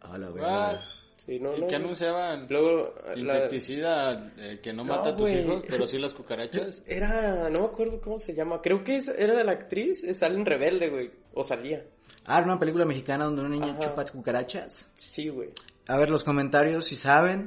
[0.00, 0.80] A la verga.
[1.16, 1.66] Sí, no, ¿Y no.
[1.68, 1.84] qué no.
[1.84, 2.46] anunciaban?
[2.48, 6.82] Luego, la- Insecticida eh, que no No, mata a tus hijos, pero sí las cucarachas.
[6.86, 8.60] Era, no me acuerdo cómo se llama.
[8.60, 11.10] Creo que es- era de la actriz, es Salen Rebelde, güey.
[11.34, 11.84] O salía.
[12.24, 13.80] Ah, era una película mexicana donde una niña Ajá.
[13.90, 14.88] chupa cucarachas.
[14.94, 15.50] Sí, güey.
[15.86, 17.44] A ver los comentarios si saben.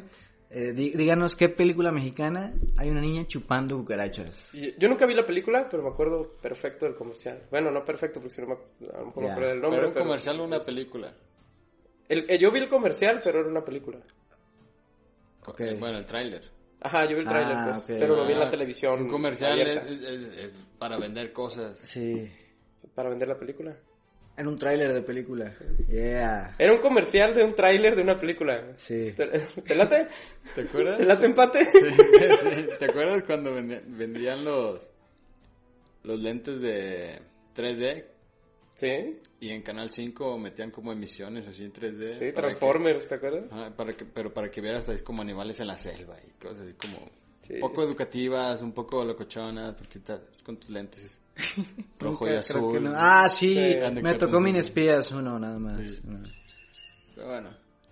[0.58, 4.54] Eh, dí- díganos qué película mexicana hay una niña chupando cucarachas.
[4.54, 7.44] Yo nunca vi la película, pero me acuerdo perfecto del comercial.
[7.52, 9.34] Bueno, no perfecto, porque si no me, a lo mejor me Ya.
[9.34, 9.78] acuerdo del nombre.
[9.80, 11.14] ¿Pero un pero- comercial o una película?
[12.08, 14.00] El- eh, yo vi el comercial, pero era una película.
[15.46, 15.60] Ok.
[15.60, 16.44] Eh, Bueno, el tráiler.
[16.80, 19.02] Ajá, yo vi el tráiler, Ah, pues, pero lo vi en la Ah, televisión.
[19.02, 21.78] Un comercial es para vender cosas.
[21.80, 22.32] Sí.
[22.94, 23.76] Para vender la película.
[24.38, 25.56] En un tráiler de película.
[25.88, 26.56] Yeah.
[26.60, 28.74] Era un comercial de un tráiler de una película.
[28.78, 29.14] Sí.
[29.14, 30.08] ¿Te, te late?
[30.54, 30.98] ¿Te acuerdas?
[30.98, 31.66] ¿Te late empate?
[32.80, 34.88] ¿Te acuerdas cuando vendían los
[36.04, 37.20] los lentes de
[37.56, 38.06] 3D
[38.76, 42.12] Sí, y en Canal 5 metían como emisiones así en 3D?
[42.12, 43.46] sí, Transformers, ¿te acuerdas?
[43.50, 46.60] que- para que, pero para que vieras ahí como animales en la selva y cosas
[46.68, 47.54] así como Sí.
[47.54, 51.20] un poco educativas, un poco locochonas, porque estás con tus lentes
[52.00, 52.84] rojo y azul.
[52.84, 52.94] no.
[52.96, 53.50] Ah, sí.
[53.54, 54.02] Sí.
[54.02, 55.82] Me tocó Minespías uno, nada más.
[55.90, 56.02] Sí.
[57.16, 57.50] Pero bueno,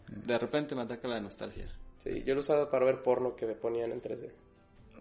[0.08, 1.68] de repente me ataca la nostalgia.
[1.98, 4.30] Sí, yo lo usaba para ver porno que me ponían en 3D,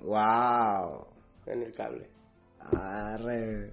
[0.03, 1.07] Wow.
[1.47, 2.09] en el cable.
[2.61, 3.73] Arre.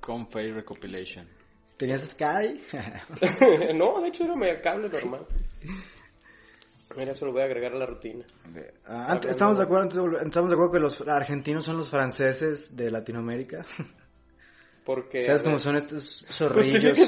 [0.00, 1.28] Con Face Recopilation.
[1.76, 2.62] ¿Tenías Sky?
[3.74, 5.26] no, de hecho era medio cable normal.
[6.96, 8.24] Mira, eso lo voy a agregar a la rutina.
[8.86, 12.90] Ah, antes- estamos de acuerdo, estamos de acuerdo que los argentinos son los franceses de
[12.90, 13.64] Latinoamérica.
[14.92, 15.22] Porque...
[15.22, 16.98] ¿Sabes cómo son estos zorrillos?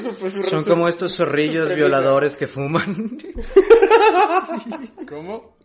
[0.48, 3.18] Son como estos zorrillos violadores que fuman.
[5.08, 5.56] ¿Cómo?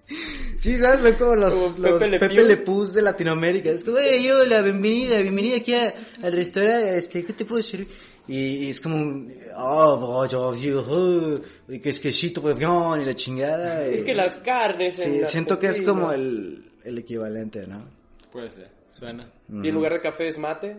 [0.56, 1.02] Sí, ¿sabes?
[1.02, 2.44] Son como los, Como los Pepe Pepe.
[2.44, 3.70] Le Pews de Latinoamérica.
[3.70, 7.88] Es como, hey, hola, bienvenida, bienvenida aquí a- al restaurante, este, ¿qué te puedo servir?
[8.28, 11.40] Y, y es como un, oh, yo, yo, oh,
[11.72, 13.86] y que es quesito, y la chingada.
[13.86, 14.96] Es y- que las carnes...
[14.96, 17.86] Sí, siento que es como el, el equivalente, ¿no?
[18.32, 19.32] Puede ser, suena.
[19.52, 20.78] Y en lugar de café es mate.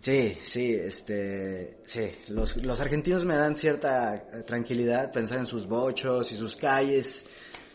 [0.00, 5.66] Sí, sí, este, sí, los, los argentinos me dan cierta eh, tranquilidad pensar en sus
[5.66, 7.28] bochos y sus calles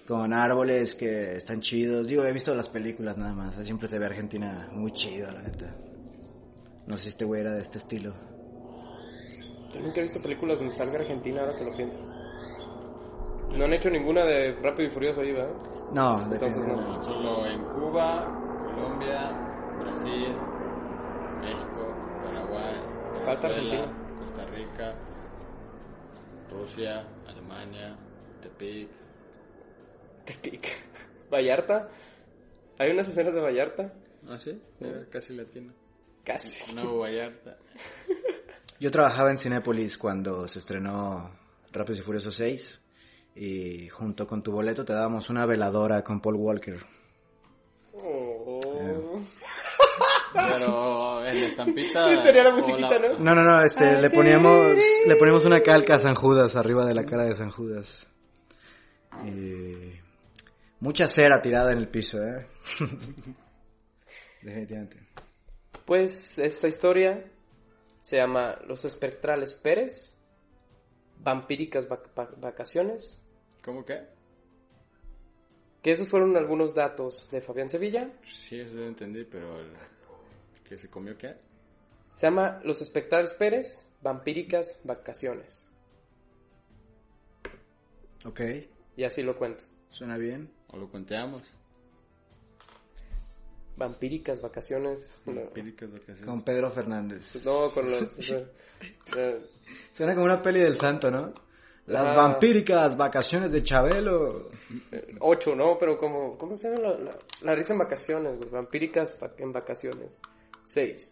[0.08, 2.08] con árboles que están chidos.
[2.08, 5.76] Digo, he visto las películas nada más, siempre se ve Argentina muy chido, la neta.
[6.88, 8.14] No sé si este güey era de este estilo.
[9.72, 12.00] Yo nunca he visto películas donde salga Argentina ahora que lo pienso.
[13.56, 15.56] No han hecho ninguna de Rápido y Furioso ahí, ¿verdad?
[15.92, 17.04] No, Entonces no.
[17.04, 18.26] Solo en Cuba,
[18.66, 19.30] Colombia,
[19.80, 20.36] Brasil,
[21.42, 21.95] México,
[22.56, 24.18] Paraguay, Falta Argentina.
[24.20, 24.96] Costa Rica,
[26.50, 27.98] Rusia, Alemania,
[28.42, 28.90] Tepic.
[30.26, 30.74] Tepic.
[31.32, 31.90] Vallarta.
[32.78, 33.94] Hay unas escenas de Vallarta.
[34.28, 34.60] ¿Ah, sí?
[34.80, 35.74] Era casi latino.
[36.24, 36.74] Casi.
[36.74, 37.58] Nuevo Vallarta.
[38.80, 41.32] Yo trabajaba en Cinépolis cuando se estrenó
[41.72, 42.82] Rápidos y Furiosos 6
[43.36, 46.80] y junto con tu boleto te dábamos una veladora con Paul Walker.
[47.94, 49.22] Oh.
[50.36, 52.06] Pero en la estampita.
[52.24, 53.20] Tenía la ¿no?
[53.20, 54.72] No, no, no, este, le poníamos,
[55.08, 58.08] le poníamos una calca a San Judas arriba de la cara de San Judas.
[59.26, 59.94] Y
[60.80, 62.48] mucha cera tirada en el piso, ¿eh?
[64.42, 65.00] Definitivamente.
[65.86, 67.24] Pues esta historia
[68.00, 70.16] se llama Los Espectrales Pérez,
[71.20, 73.22] Vampíricas vac- vac- Vacaciones,
[73.64, 74.14] ¿Cómo que?
[75.82, 78.10] que esos fueron algunos datos de Fabián Sevilla.
[78.28, 79.72] Sí, eso lo entendí, pero el
[80.68, 81.36] que se comió qué?
[82.14, 85.68] Se llama Los Espectrales Pérez, Vampíricas Vacaciones.
[88.26, 88.42] Ok,
[88.98, 89.66] Y así lo cuento.
[89.90, 90.50] suena bien.
[90.74, 91.44] O lo conteamos.
[93.78, 95.22] Vampíricas Vacaciones.
[95.26, 96.26] No, Empíricas vacaciones.
[96.26, 97.44] Con Pedro Fernández.
[97.46, 98.16] no, con los...
[99.92, 101.34] Suena como una peli del santo, ¿no?
[101.88, 102.16] Las Ah.
[102.16, 104.50] vampíricas vacaciones de Chabelo.
[105.20, 105.78] ocho, ¿no?
[105.78, 106.38] Pero como...
[106.38, 108.38] ¿Cómo se llama la, la, la risa en vacaciones?
[108.38, 108.50] güey?
[108.50, 110.20] Vampíricas en vacaciones.
[110.66, 111.12] Seis.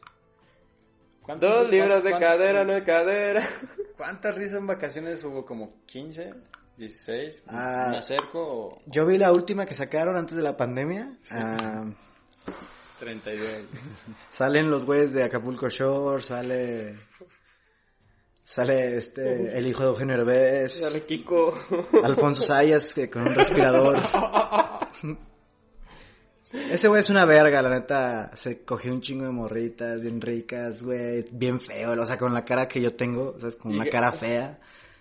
[1.22, 3.42] ¿Cuántas- Dos libras de cadera, no de cadera.
[3.98, 5.46] ¿Cuántas risas en vacaciones hubo?
[5.46, 6.34] ¿Como 15?
[6.78, 7.42] ¿16?
[7.48, 7.88] Ah.
[7.92, 11.18] ¿Me acerco o Yo vi la última que sacaron antes de la pandemia.
[11.32, 11.86] Ah,
[13.00, 13.48] 32?
[14.32, 16.96] salen los güeyes de Acapulco Shore, sale...
[18.46, 21.58] Sale este, el hijo de Eugenio Herbés, Dale, Kiko.
[22.04, 23.98] Alfonso Sayas que con un respirador.
[26.72, 28.32] Ese güey es una verga, la neta.
[28.36, 31.26] Se cogió un chingo de morritas bien ricas, güey.
[31.32, 33.86] Bien feo, o sea, con la cara que yo tengo, o sea, con Y una
[33.90, 34.60] cara fea.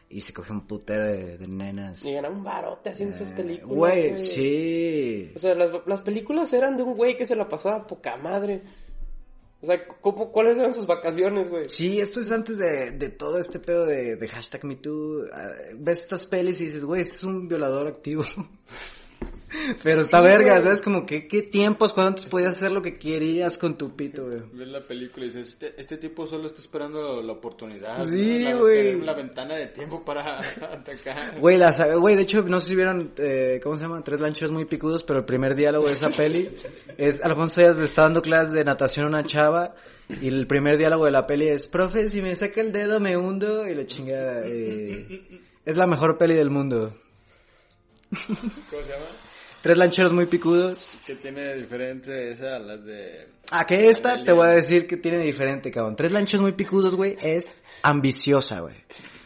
[0.08, 2.04] Y se cogió un putero de, de nenas.
[2.04, 3.74] Y ganaron un barote haciendo esas Eh, películas.
[3.76, 5.32] Güey, sí.
[5.34, 8.62] O sea, las, las películas eran de un güey que se la pasaba poca madre.
[9.62, 11.68] O sea, ¿cómo, ¿cuáles eran sus vacaciones, güey?
[11.68, 15.26] Sí, esto es antes de, de todo este pedo de, de hashtag MeToo.
[15.32, 18.24] Ah, Ves estas pelis y dices, güey, este es un violador activo.
[19.82, 20.62] Pero está Sí, verga, güey.
[20.64, 20.80] ¿sabes?
[20.82, 24.40] Como que, ¿qué tiempos cuando antes podías hacer lo que querías con tu pito, güey?
[24.52, 28.04] Ves la película y dices, este, este tipo solo está esperando la, la oportunidad.
[28.04, 28.50] Sí, ¿no?
[28.50, 28.84] La- güey.
[28.92, 30.38] tener La ventana de tiempo para
[30.72, 31.38] atacar.
[31.40, 34.02] Güey, la güey, de hecho, no sé si vieron, eh, ¿cómo se llama?
[34.02, 36.48] Tres lanchos muy picudos, pero el primer diálogo de esa peli
[36.96, 39.74] es Alfonso Sayas le está dando clases de natación a una chava
[40.20, 43.16] y el primer diálogo de la peli es, profe, si me saca el dedo me
[43.16, 46.94] hundo y le chinga, eh, es la mejor peli del mundo.
[48.10, 49.06] ¿Cómo se llama?
[49.62, 50.98] Tres lancheros muy picudos.
[51.07, 53.29] Que tiene diferente esa a las de...
[53.53, 54.25] Ah, que esta Amelia.
[54.27, 55.94] te voy a decir que tiene diferente, cabrón.
[55.94, 58.75] Tres lanchos muy picudos, güey, es ambiciosa, güey.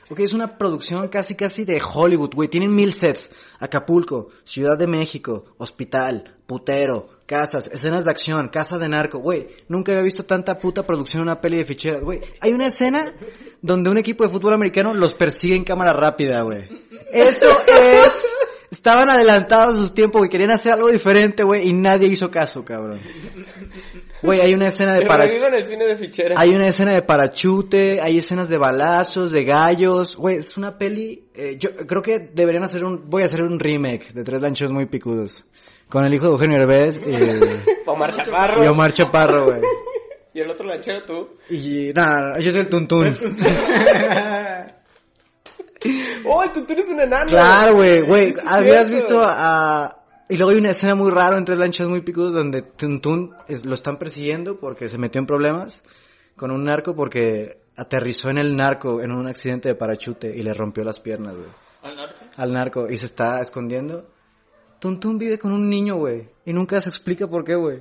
[0.09, 2.49] Porque es una producción casi casi de Hollywood, güey.
[2.49, 3.31] Tienen mil sets.
[3.59, 9.49] Acapulco, Ciudad de México, hospital, putero, casas, escenas de acción, casa de narco, güey.
[9.69, 12.21] Nunca había visto tanta puta producción en una peli de ficheras, güey.
[12.41, 13.13] Hay una escena
[13.63, 16.69] donde un equipo de fútbol americano los persigue en cámara rápida, güey.
[17.11, 18.27] Eso es...
[18.71, 20.29] Estaban adelantados a su tiempo, güey.
[20.31, 21.69] Querían hacer algo diferente, güey.
[21.69, 22.99] Y nadie hizo caso, cabrón.
[24.23, 25.25] Güey, hay una escena de Te para...
[25.25, 26.35] en el cine de fichera.
[26.39, 30.17] Hay una escena de parachute, hay escenas de balazos, de gallos.
[30.17, 31.29] Güey, es una peli...
[31.35, 33.09] eh, yo creo que deberían hacer un...
[33.09, 35.45] Voy a hacer un remake de Tres Lanchos Muy Picudos.
[35.89, 37.15] Con el hijo de Eugenio Herbés y,
[37.87, 38.65] Omar Chaparro.
[38.65, 39.61] y Omar Chaparro, güey.
[40.35, 41.29] Y el otro lanchero tú.
[41.49, 43.17] Y nada, yo soy el tuntún.
[46.25, 47.27] ¡Oh, el tuntún es un enano!
[47.29, 48.35] Claro, güey, güey.
[48.47, 50.03] Habías visto a...
[50.29, 53.65] Y luego hay una escena muy rara en Tres Lanchas Muy Picudos donde Tuntún es-
[53.65, 55.83] lo están persiguiendo porque se metió en problemas
[56.37, 60.53] con un narco porque aterrizó en el narco en un accidente de parachute y le
[60.53, 61.49] rompió las piernas, güey.
[61.83, 62.15] ¿Al narco?
[62.37, 64.09] Al narco y se está escondiendo.
[64.87, 66.29] Tuntún vive con un niño, güey.
[66.45, 67.81] Y nunca se explica por qué, güey.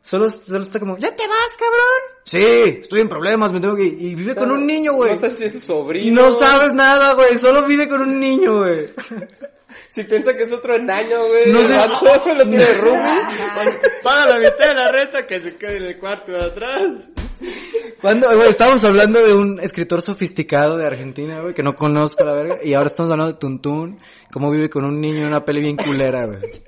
[0.00, 2.22] Solo, solo está como, ¿ya te vas, cabrón?
[2.24, 4.00] Sí, estoy en problemas, me tengo que ir.
[4.00, 5.10] Y vive con un niño, güey.
[5.12, 6.22] No sé si es su Y sobrino.
[6.22, 7.36] no sabes nada, güey.
[7.36, 8.86] Solo vive con un niño, güey.
[9.88, 11.50] Si piensa que es otro enano, güey.
[11.52, 11.74] No No sé.
[11.74, 12.34] sé.
[12.34, 13.20] lo tiene roomie.
[14.02, 16.82] Paga la mitad de la renta que se quede en el cuarto de atrás.
[18.02, 22.32] Cuando, güey, estábamos hablando de un escritor sofisticado de Argentina, güey, que no conozco la
[22.32, 23.96] verga, y ahora estamos hablando de Tuntún,
[24.32, 26.40] cómo vive con un niño en una peli bien culera, güey.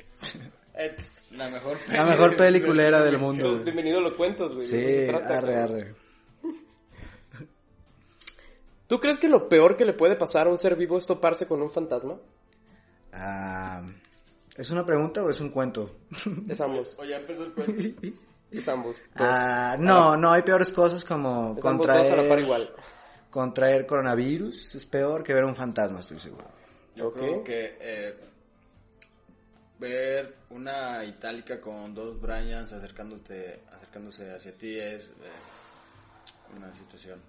[1.33, 3.65] La mejor La mejor peli culera del mundo, güey.
[3.65, 4.65] Bienvenido a los cuentos, güey.
[4.69, 5.95] Sí, se trata, arre, arre.
[8.87, 11.49] ¿Tú crees que lo peor que le puede pasar a un ser vivo es toparse
[11.49, 12.17] con un fantasma?
[13.13, 13.83] Ah,
[14.57, 15.97] ¿Es una pregunta o es un cuento?
[16.49, 16.97] Es ambos.
[16.97, 17.73] O ya empezó el cuento.
[18.51, 19.03] Es ambos.
[19.17, 22.71] Ah, no, no, hay peores cosas como Es ambos dos a la par contraer, igual.
[23.31, 24.75] contraer coronavirus.
[24.75, 26.45] Es peor que ver un fantasma, estoy seguro.
[26.97, 27.17] Yo Ok.
[27.17, 28.15] creo que eh,
[29.79, 35.13] ver una itálica con dos Bryans acercándote, acercándose hacia ti es eh,
[36.57, 37.21] una situación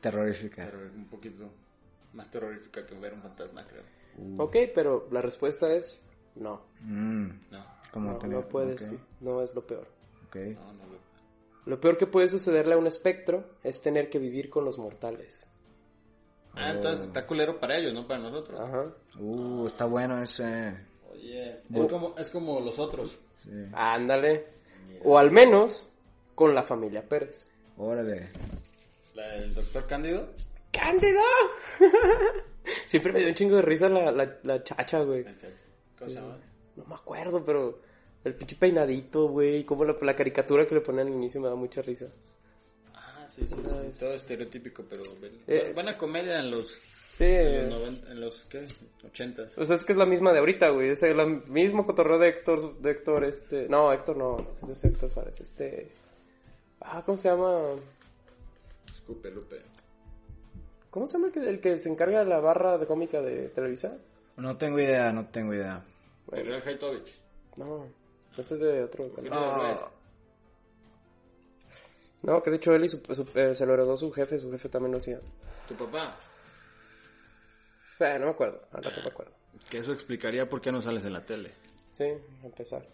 [0.00, 0.64] Terrorífica.
[0.64, 1.50] terror- un poquito
[2.12, 3.82] más terrorífica que ver un fantasma, creo.
[4.38, 6.02] Ok, pero la respuesta es
[6.36, 6.62] no.
[6.80, 9.86] Mm, No, como No, no puedes, ok, sí, no es lo peor.
[10.32, 10.36] Ok.
[10.56, 10.86] no, no.
[10.86, 10.98] lo-
[11.66, 15.48] Lo peor que puede sucederle a un espectro es tener que vivir con los mortales.
[16.54, 18.60] Ah, entonces está culero para ellos, no para nosotros.
[18.60, 18.92] Ajá.
[19.18, 20.76] Uh, está bueno ese.
[21.10, 23.18] Oye, es como, es como los otros.
[23.36, 23.50] Sí.
[23.72, 24.46] Ándale.
[25.04, 25.88] O al menos
[26.34, 27.46] con la familia Pérez.
[27.78, 28.30] Órale.
[29.14, 30.28] La- el doctor Cándido.
[30.72, 31.20] ¡Cándido!
[32.86, 35.24] Siempre me dio un chingo de risa la, la, la chacha, güey.
[35.98, 36.38] ¿Cómo se llama?
[36.76, 37.80] No me acuerdo, pero
[38.24, 39.64] el pinche peinadito, güey.
[39.64, 42.06] Como la, la caricatura que le ponían al inicio me da mucha risa.
[42.94, 43.54] Ah, sí, sí,
[43.90, 45.02] sí, todo estereotípico, pero
[45.46, 46.78] Eh, buena comedia en los,
[47.14, 47.24] Sí.
[47.24, 48.66] en los, noven- en los ¿qué?
[49.04, 50.90] 80 O sea, es que es la misma de ahorita, güey.
[50.90, 53.68] Es el mismo cotorreo de Héctor, de Héctor, este...
[53.68, 54.36] No, Héctor no.
[54.62, 55.40] Ese es Héctor Suárez.
[55.40, 55.90] Este...
[56.80, 57.76] Ah, ¿cómo se llama?
[58.92, 59.60] Escupe, Lupe.
[60.90, 63.48] ¿Cómo se llama el que, el que se encarga de la barra de cómica de
[63.48, 63.96] Televisa?
[64.36, 65.82] No tengo idea, no tengo idea.
[66.28, 67.14] Gabriel Haitovich.
[67.56, 67.86] No,
[68.38, 69.10] ese es de otro.
[69.30, 69.90] Ah.
[72.22, 74.50] No, que de hecho él y su, su- eh, se lo heredó su jefe, su
[74.50, 75.20] jefe también lo hacía.
[75.68, 76.16] Tu papá.
[78.00, 79.32] Eh, no me acuerdo, ahora no me acuerdo.
[79.68, 81.52] Que eso explicaría por qué no sales en la tele.
[81.92, 82.84] Sí, a empezar.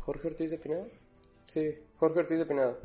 [0.00, 0.84] ¿Jorge Ortiz de Pineda?
[1.46, 2.76] Sí, Jorge Ortiz de Pineda.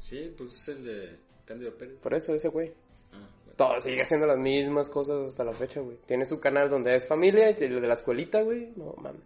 [0.00, 1.96] Sí, pues es el de Cándido Pérez.
[2.02, 2.68] Por eso, ese güey.
[3.12, 3.56] Ah, bueno.
[3.56, 5.96] Todo sigue haciendo las mismas cosas hasta la fecha, güey.
[6.06, 8.72] Tiene su canal donde es familia y el de la escuelita, güey.
[8.76, 9.22] No, mames.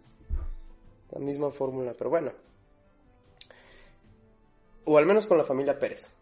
[1.11, 2.31] La misma fórmula, pero bueno.
[4.85, 6.13] O al menos con la familia Pérez.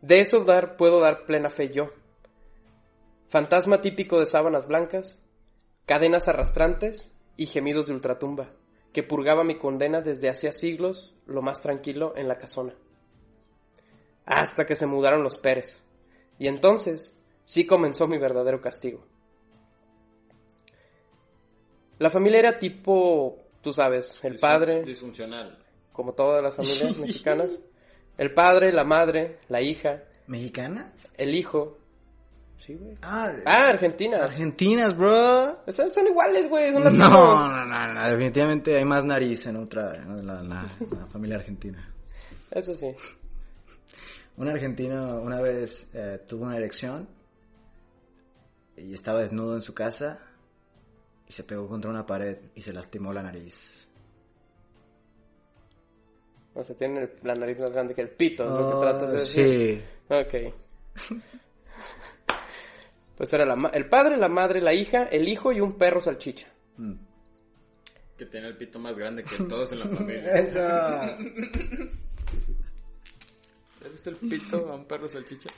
[0.00, 1.90] De eso dar, puedo dar plena fe yo.
[3.28, 5.22] Fantasma típico de sábanas blancas,
[5.86, 8.50] cadenas arrastrantes y gemidos de ultratumba,
[8.92, 12.74] que purgaba mi condena desde hacía siglos, lo más tranquilo en la casona.
[14.24, 15.82] Hasta que se mudaron los Pérez.
[16.38, 19.04] Y entonces sí comenzó mi verdadero castigo.
[22.00, 25.56] La familia era tipo, tú sabes, el Disfun- padre, Disfuncional.
[25.92, 27.60] como todas las familias mexicanas,
[28.18, 31.12] el padre, la madre, la hija, ¿Mexicanas?
[31.16, 31.76] el hijo.
[32.58, 32.96] Sí, güey.
[33.02, 34.18] Ah, Ah, Argentina.
[34.24, 35.62] Argentinas, bro.
[35.68, 36.90] Son iguales, güey, son No,
[37.48, 40.42] no, no, no, definitivamente hay más nariz en otra, en la, la-
[40.90, 41.86] la familia argentina.
[42.50, 42.88] Eso sí.
[44.36, 47.08] Un argentino una vez eh, tuvo una erección
[48.76, 50.18] y estaba desnudo en su casa
[51.30, 53.86] y se pegó contra una pared y se lastimó la nariz.
[56.54, 58.80] O sea, tienen el- la nariz más grande que el pito, es lo que Oh,
[58.80, 59.78] tratas de decir.
[59.78, 59.84] sí.
[60.12, 60.34] Ok.
[63.16, 66.00] Pues era la ma- el padre, la madre, la hija, el hijo y un perro
[66.00, 66.48] salchicha.
[66.78, 66.94] Mm.
[68.18, 70.32] Que tiene el pito más grande que todos en la familia.
[70.32, 70.58] Eso.
[73.84, 75.48] ¿Has visto el pito a un perro salchicha?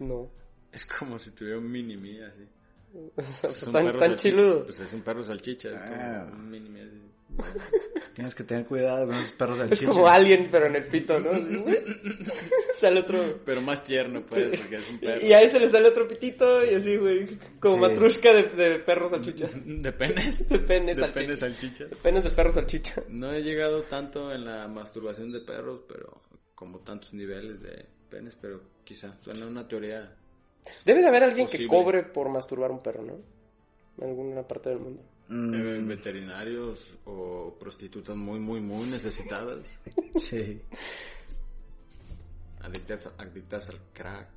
[0.00, 0.28] No.
[0.72, 2.46] Es como si tuviera un mini mí así.
[2.94, 4.14] O sea, Es un tan, salchicha.
[4.16, 4.62] chiludo.
[4.64, 6.26] Pues es un perro salchicha, es Ah.
[6.30, 6.98] como un mini mí así.
[8.14, 11.18] Tienes que tener cuidado con esos perros del Es como alguien, pero en el pito,
[11.18, 11.30] ¿no?
[12.78, 13.40] sale otro.
[13.44, 15.26] Pero más tierno, pues, porque es un perro.
[15.26, 17.26] Y a ese le sale otro pitito y así, güey.
[17.58, 17.80] Como Sí.
[17.80, 19.46] matrushka de, de perro salchicha.
[19.64, 20.46] De penes.
[20.48, 21.20] De pene De salchicha.
[21.20, 21.84] penes salchicha.
[21.86, 23.02] De penes de perro salchicha.
[23.08, 26.20] No he llegado tanto en la masturbación de perros, pero
[26.54, 30.14] como tantos niveles de penes, pero quizá suena una teoría.
[30.84, 33.14] Debe de haber alguien que cobre por masturbar un perro, ¿no?
[33.98, 35.02] En alguna parte del mundo.
[35.28, 39.60] Mm, eh, veterinarios o prostitutas muy, muy, muy necesitadas,
[40.16, 40.60] sí.
[42.60, 44.28] adictas, adictas al crack,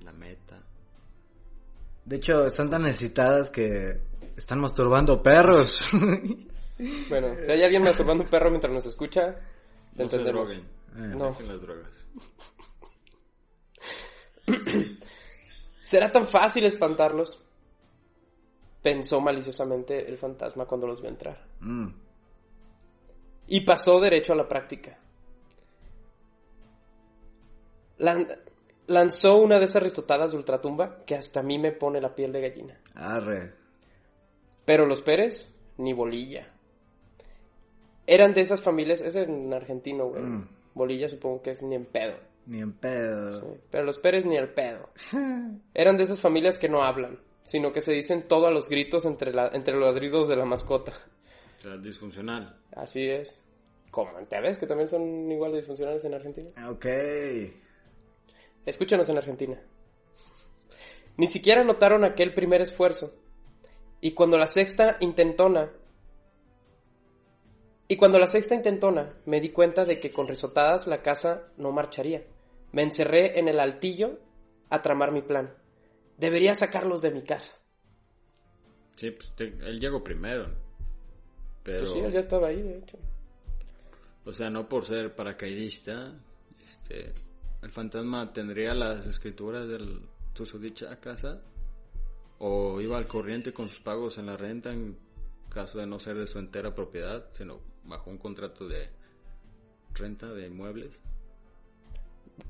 [0.00, 0.62] la meta.
[2.04, 4.00] De hecho, están tan necesitadas que
[4.36, 5.86] están masturbando perros.
[7.08, 9.34] Bueno, si hay alguien masturbando un perro mientras nos escucha,
[9.96, 10.60] te No se droguen.
[10.60, 11.14] Eh.
[11.18, 11.30] No.
[11.30, 11.90] Dejen las drogas.
[15.88, 17.42] ¿Será tan fácil espantarlos?
[18.82, 21.46] Pensó maliciosamente el fantasma cuando los vio entrar.
[21.60, 21.88] Mm.
[23.46, 24.98] Y pasó derecho a la práctica.
[28.00, 28.38] Lan-
[28.86, 32.32] lanzó una de esas risotadas de ultratumba que hasta a mí me pone la piel
[32.32, 32.78] de gallina.
[32.94, 33.54] Arre.
[34.66, 36.52] Pero los Pérez, ni bolilla.
[38.06, 40.22] Eran de esas familias, es en argentino, güey.
[40.22, 40.48] Mm.
[40.74, 42.18] Bolilla supongo que es ni en pedo.
[42.48, 43.40] Ni en pedo.
[43.40, 44.88] Sí, Pero los Pérez ni el pedo.
[45.74, 49.04] Eran de esas familias que no hablan, sino que se dicen todo a los gritos
[49.04, 50.94] entre, la, entre los ladridos de la mascota.
[51.58, 52.58] O sea, disfuncional.
[52.72, 53.38] Así es.
[53.90, 56.48] Como te ves que también son igual de disfuncionales en Argentina.
[56.70, 56.86] Ok.
[58.64, 59.60] Escúchanos en Argentina.
[61.18, 63.12] Ni siquiera notaron aquel primer esfuerzo.
[64.00, 65.70] Y cuando la sexta intentona.
[67.88, 71.72] Y cuando la sexta intentona, me di cuenta de que con risotadas la casa no
[71.72, 72.24] marcharía.
[72.72, 74.18] Me encerré en el altillo
[74.70, 75.54] a tramar mi plan.
[76.16, 77.56] Debería sacarlos de mi casa.
[78.96, 80.48] Sí, pues te- él llegó primero.
[81.62, 82.98] Pero, Pues sí, él ya estaba ahí, de hecho.
[84.24, 86.14] o sea, no por ser paracaidista,
[86.68, 87.12] este,
[87.62, 89.78] el fantasma tendría las escrituras de
[90.44, 91.40] su dicha casa
[92.38, 94.96] o iba al corriente con sus pagos en la renta en
[95.48, 98.88] caso de no ser de su entera propiedad, sino bajo un contrato de
[99.94, 100.98] renta de inmuebles.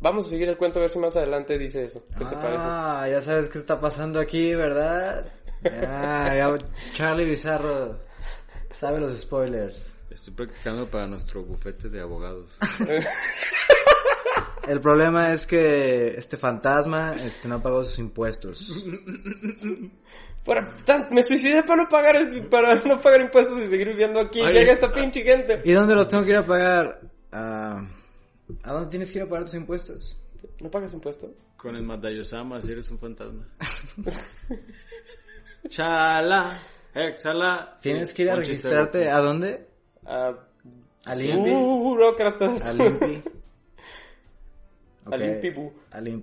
[0.01, 2.05] Vamos a seguir el cuento a ver si más adelante dice eso.
[2.17, 2.57] ¿Qué te parece?
[2.61, 5.33] Ah, ya sabes qué está pasando aquí, ¿verdad?
[5.87, 6.57] Ah, ya
[6.95, 7.99] Charlie Bizarro
[8.71, 9.95] sabe los spoilers.
[10.11, 12.51] Estoy practicando para nuestro bufete de abogados.
[14.69, 18.85] El problema es que este fantasma este, no pagó sus impuestos.
[20.45, 22.17] Para- tan- me suicidé para no pagar
[22.51, 24.41] para no pagar impuestos y seguir viviendo aquí.
[24.43, 24.53] Ay.
[24.55, 25.61] Llega esta pinche gente.
[25.65, 27.01] ¿Y dónde los tengo que ir a pagar?
[27.33, 27.83] Ah,
[28.63, 30.19] ¿A dónde tienes que ir a pagar tus impuestos?
[30.61, 31.31] ¿No pagas impuestos?
[31.57, 33.47] Con el Madayosama, si eres un fantasma.
[35.69, 36.59] Chala,
[36.95, 37.79] exhala.
[37.81, 39.09] Tienes que ir a registrarte.
[39.11, 39.67] ¿A dónde?
[40.07, 40.33] Ah,
[41.05, 41.51] ¿Al INPI?
[41.51, 42.65] uh, burócratas.
[42.65, 43.23] ¿Al INPI?
[45.05, 45.73] Al bu.
[45.91, 46.23] Al.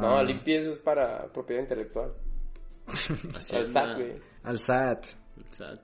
[0.00, 2.12] No, Ah, al INPI eso es para propiedad intelectual.
[3.52, 4.20] Al SAT, güey.
[4.42, 5.04] Al SAT.
[5.36, 5.80] el SAT.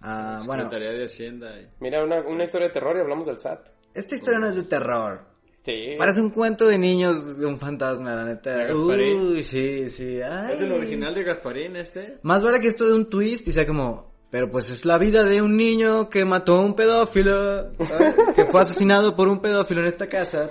[0.00, 1.54] Ah, bueno, Secretaría de Hacienda.
[1.78, 3.68] Mira, una, una historia de terror y hablamos del SAT.
[3.94, 5.26] Esta historia no es de terror.
[5.64, 5.94] Sí.
[5.96, 8.74] Parece un cuento de niños de un fantasma, la neta.
[8.74, 10.20] Uy, sí, sí.
[10.20, 10.54] Ay.
[10.54, 12.18] ¿Es el original de Gasparín este?
[12.22, 15.22] Más vale que esto de un twist y sea como, pero pues es la vida
[15.24, 18.16] de un niño que mató a un pedófilo, ¿sabes?
[18.34, 20.50] que fue asesinado por un pedófilo en esta casa.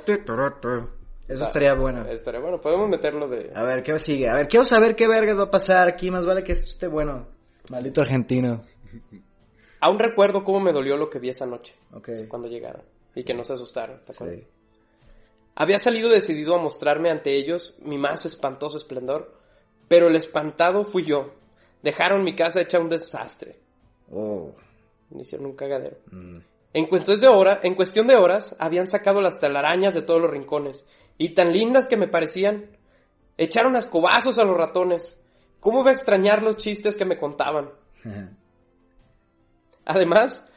[1.27, 2.05] Eso Ah, estaría bueno.
[2.07, 2.59] Estaría bueno.
[2.61, 3.51] Podemos meterlo de...
[3.55, 4.29] A ver, ¿qué sigue?
[4.29, 6.11] A ver, quiero saber qué vergas va a pasar aquí.
[6.11, 7.27] Más vale que esto esté bueno.
[7.69, 8.63] Maldito argentino.
[9.79, 11.75] Aún recuerdo cómo me dolió lo que vi esa noche.
[11.93, 12.09] Ok.
[12.27, 12.81] Cuando llegaron.
[13.15, 14.01] Y que no se asustaron.
[14.05, 14.39] ¿te acuerdas?
[14.39, 14.47] Sí.
[15.55, 19.37] Había salido decidido a mostrarme ante ellos mi más espantoso esplendor,
[19.87, 21.33] pero el espantado fui yo.
[21.83, 23.59] Dejaron mi casa hecha un desastre.
[24.11, 24.53] Oh.
[25.09, 25.97] Me hicieron un cagadero.
[26.11, 26.37] mm.
[26.73, 30.31] En cuestión de hora, en cuestión de horas, habían sacado las telarañas de todos los
[30.31, 30.85] rincones,
[31.17, 32.77] y tan lindas que me parecían.
[33.37, 35.19] Echaron a escobazos a los ratones.
[35.59, 37.71] ¿Cómo iba a extrañar los chistes que me contaban?
[39.85, 40.47] Además,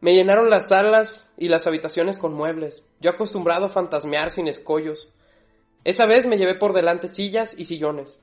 [0.00, 5.08] me llenaron las salas y las habitaciones con muebles, yo acostumbrado a fantasmear sin escollos.
[5.84, 8.20] Esa vez me llevé por delante sillas y sillones.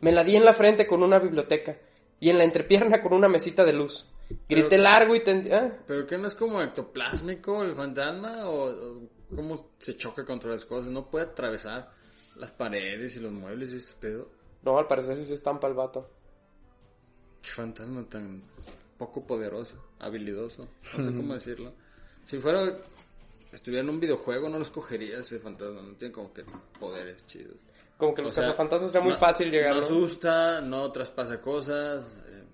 [0.00, 1.76] Me la di en la frente con una biblioteca
[2.20, 4.06] y en la entrepierna con una mesita de luz.
[4.48, 5.56] Grité Pero- largo y tendido.
[5.58, 5.72] ¿eh?
[5.86, 8.48] ¿Pero qué no es como ectoplásmico el fantasma?
[8.48, 9.00] ¿O, o
[9.34, 10.90] cómo se choca contra las cosas?
[10.90, 11.90] ¿No puede atravesar
[12.36, 14.28] las paredes y los muebles y este pedo?
[14.62, 16.08] No, al parecer sí se estampa el vato.
[17.42, 18.42] Qué fantasma tan
[19.00, 21.72] poco poderoso, habilidoso, no sé cómo decirlo.
[22.26, 22.76] Si fuera,
[23.50, 26.44] estuviera en un videojuego, no lo escogería ese fantasma, no tiene como que
[26.78, 27.56] poderes chidos.
[27.96, 29.70] Como que los cazafantasmas era muy no- fácil llegar.
[29.74, 29.86] No ¿no?
[29.86, 32.04] asusta, no traspasa cosas.
[32.28, 32.44] eh,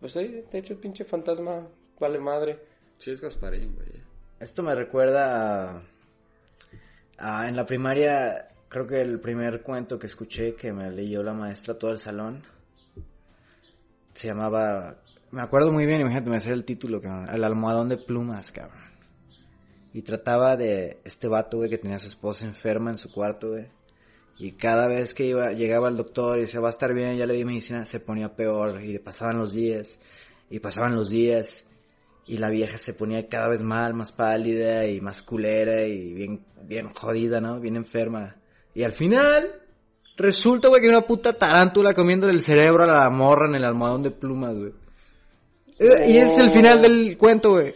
[0.00, 1.66] Pues sí, de hecho el pinche fantasma
[1.98, 2.58] vale madre.
[2.98, 3.88] sí es Gasparín, güey.
[4.38, 5.82] Esto me recuerda a,
[7.18, 11.32] a- En la primaria, creo que el primer cuento que escuché que me leyó la
[11.32, 12.42] maestra todo el salón
[14.14, 14.96] se llamaba.
[15.30, 18.90] Me acuerdo muy bien, imagínate, me sé el título, cabrón, El almohadón de plumas, cabrón.
[19.92, 23.68] Y trataba de este vato, güey, que tenía su esposa enferma en su cuarto, güey.
[24.38, 27.26] Y cada vez que iba, llegaba el doctor y decía, va a estar bien, ya
[27.26, 28.82] le di medicina, se ponía peor.
[28.82, 30.00] Y pasaban los días,
[30.48, 31.66] y pasaban los días.
[32.26, 36.46] Y la vieja se ponía cada vez mal, más pálida y más culera y bien,
[36.62, 37.60] bien jodida, ¿no?
[37.60, 38.36] Bien enferma.
[38.72, 39.59] Y al final,
[40.16, 43.64] resulta, güey, que hay una puta tarántula comiéndole el cerebro a la morra en el
[43.64, 44.72] almohadón de plumas, güey.
[45.78, 47.72] Eh, Y es el final del cuento, güey.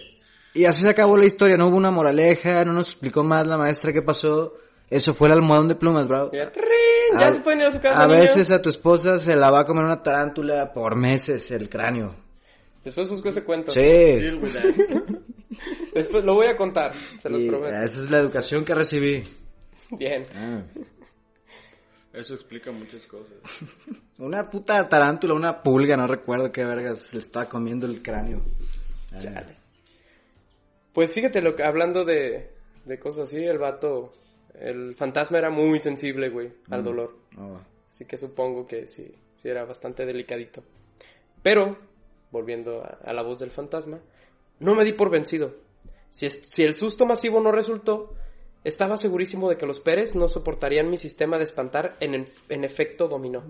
[0.53, 3.57] Y así se acabó la historia, no hubo una moraleja, no nos explicó más la
[3.59, 4.55] maestra qué pasó.
[4.91, 6.29] Eso fue el almohadón de plumas, bro.
[6.33, 6.65] Mira, ¡trin!
[7.19, 8.21] Ya A- se pueden ir a su casa, A niños.
[8.23, 12.15] veces a tu esposa se la va a comer una tarántula por meses el cráneo.
[12.85, 13.73] Después busco ese cuento.
[13.73, 13.81] Sí.
[15.95, 17.75] Después lo voy a contar, se los Y prometo.
[17.77, 19.23] esa es la educación que recibí.
[19.91, 20.25] Bien.
[22.15, 23.35] Eso explica muchas cosas.
[24.19, 28.41] Una puta tarántula, una pulga, no recuerdo qué vergas le estaba comiendo el cráneo.
[29.19, 29.57] Chale.
[30.93, 32.51] Pues fíjate, lo que, hablando de,
[32.85, 34.13] de cosas así, el vato,
[34.55, 36.85] el fantasma era muy sensible, güey, al Mm.
[36.85, 37.17] dolor.
[37.37, 37.59] Oh.
[37.91, 39.13] Así que supongo que sí,
[39.43, 40.63] sí era bastante delicadito.
[41.43, 41.77] Pero,
[42.31, 43.99] volviendo a, a la voz del fantasma,
[44.61, 45.57] no me di por vencido.
[46.11, 48.15] Si, es- si el susto masivo no resultó,
[48.65, 53.07] estaba segurísimo de que los Pérez no soportarían mi sistema de espantar en, en- efecto
[53.09, 53.45] dominó.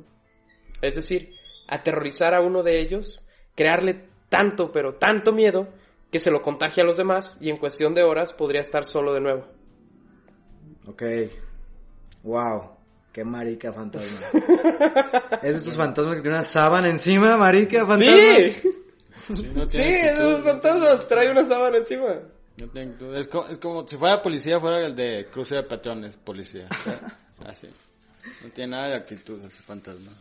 [0.82, 1.32] Es decir,
[1.68, 5.68] aterrorizar a uno de ellos, crearle tanto, pero tanto miedo,
[6.10, 9.12] que se lo contagie a los demás y en cuestión de horas podría estar solo
[9.14, 9.46] de nuevo.
[10.86, 11.02] Ok.
[12.22, 12.70] Wow.
[13.12, 14.18] Qué marica fantasma.
[15.42, 18.16] es de esos fantasmas que tienen una sábana encima, marica fantasma.
[18.16, 18.50] ¡Sí!
[19.34, 22.20] Sí, no Sí, tiene esos fantasmas trae una sábana encima.
[22.58, 23.14] No actitud.
[23.16, 26.68] Es, co- es como si fuera policía, fuera el de cruce de patrones, policía.
[27.46, 27.68] Así.
[28.42, 30.12] No tiene nada de actitud ese fantasma.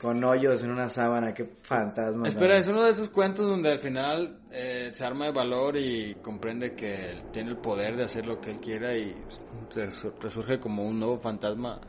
[0.00, 2.28] Con hoyos en una sábana, qué fantasma.
[2.28, 2.60] Espera, ¿no?
[2.60, 6.74] es uno de esos cuentos donde al final eh, se arma de valor y comprende
[6.74, 9.14] que él tiene el poder de hacer lo que él quiera y
[9.74, 11.80] res- resurge como un nuevo fantasma.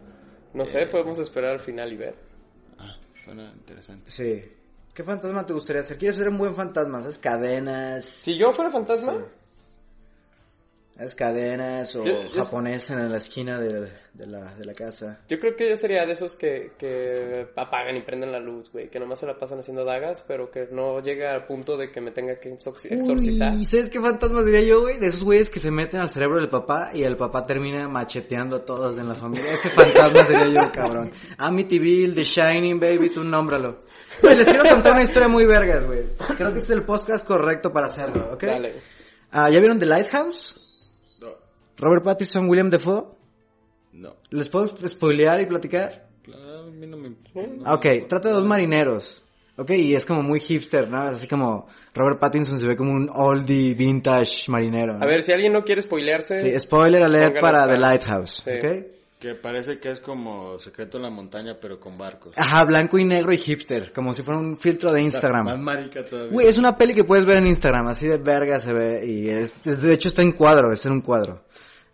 [0.54, 2.16] No sé, podemos esperar al final y ver.
[2.80, 2.96] Ah,
[3.26, 4.10] suena interesante.
[4.10, 4.42] Sí.
[4.94, 5.98] ¿Qué fantasma te gustaría ser?
[5.98, 7.02] ¿Quieres ser un buen fantasma?
[7.02, 7.20] ¿Sabes?
[7.20, 8.06] Cadenas.
[8.06, 9.18] Si yo fuera fantasma,
[10.98, 11.16] ¿Sabes?
[11.16, 15.20] Cadenas o Yo- yo- japonés en la esquina de, de la, de la casa.
[15.30, 18.90] yo creo que yo sería de esos que, que apagan y prenden la luz, güey.
[18.90, 22.02] Que nomás se la pasan haciendo dagas, pero que no llega al punto de que
[22.02, 23.54] me tenga que exorci- exorcizar.
[23.56, 24.98] Uy, ¿sabes qué fantasma diría yo, güey?
[24.98, 28.56] De esos güeyes que se meten al cerebro del papá y el papá termina macheteando
[28.56, 29.54] a todos en la familia.
[29.54, 31.12] Ese fantasma sería yo, cabrón.
[31.38, 33.80] Amityville, The Shining, baby, tú nómbralo.
[34.22, 36.06] Güey, les quiero contar una historia muy vergas, güey.
[36.38, 38.44] Creo que este es el podcast correcto para hacerlo, ¿ok?
[38.44, 38.74] Dale.
[39.32, 40.60] Ah, ¿Ya vieron The Lighthouse?
[41.78, 43.06] Robert Pattinson, William Defoe.
[43.94, 44.16] no.
[44.32, 46.08] ¿Les puedo spoilear y platicar?
[46.24, 47.16] Claro, a mí no me...
[47.66, 49.24] Ah, Ok, trata de dos marineros.
[49.60, 50.98] Ok, y es como muy hipster, ¿no?
[51.00, 54.98] Así como Robert Pattinson se ve como un oldie vintage marinero.
[54.98, 55.04] ¿no?
[55.04, 57.68] A ver, si alguien no quiere spoilearse, Sí, spoiler alert para.
[57.68, 58.52] The Lighthouse, Sí.
[58.52, 58.86] ¿ok?
[59.20, 62.34] Que parece que es como Secreto en la Montaña, pero con barcos.
[62.38, 65.60] Ajá, blanco y negro y hipster, como si fuera un filtro de Más Instagram.
[65.60, 66.32] marica todavía.
[66.32, 69.28] Güey, es una peli que puedes ver en Instagram, así de verga se ve, y
[69.30, 71.42] es, es- de hecho está en cuadro, es en un cuadro,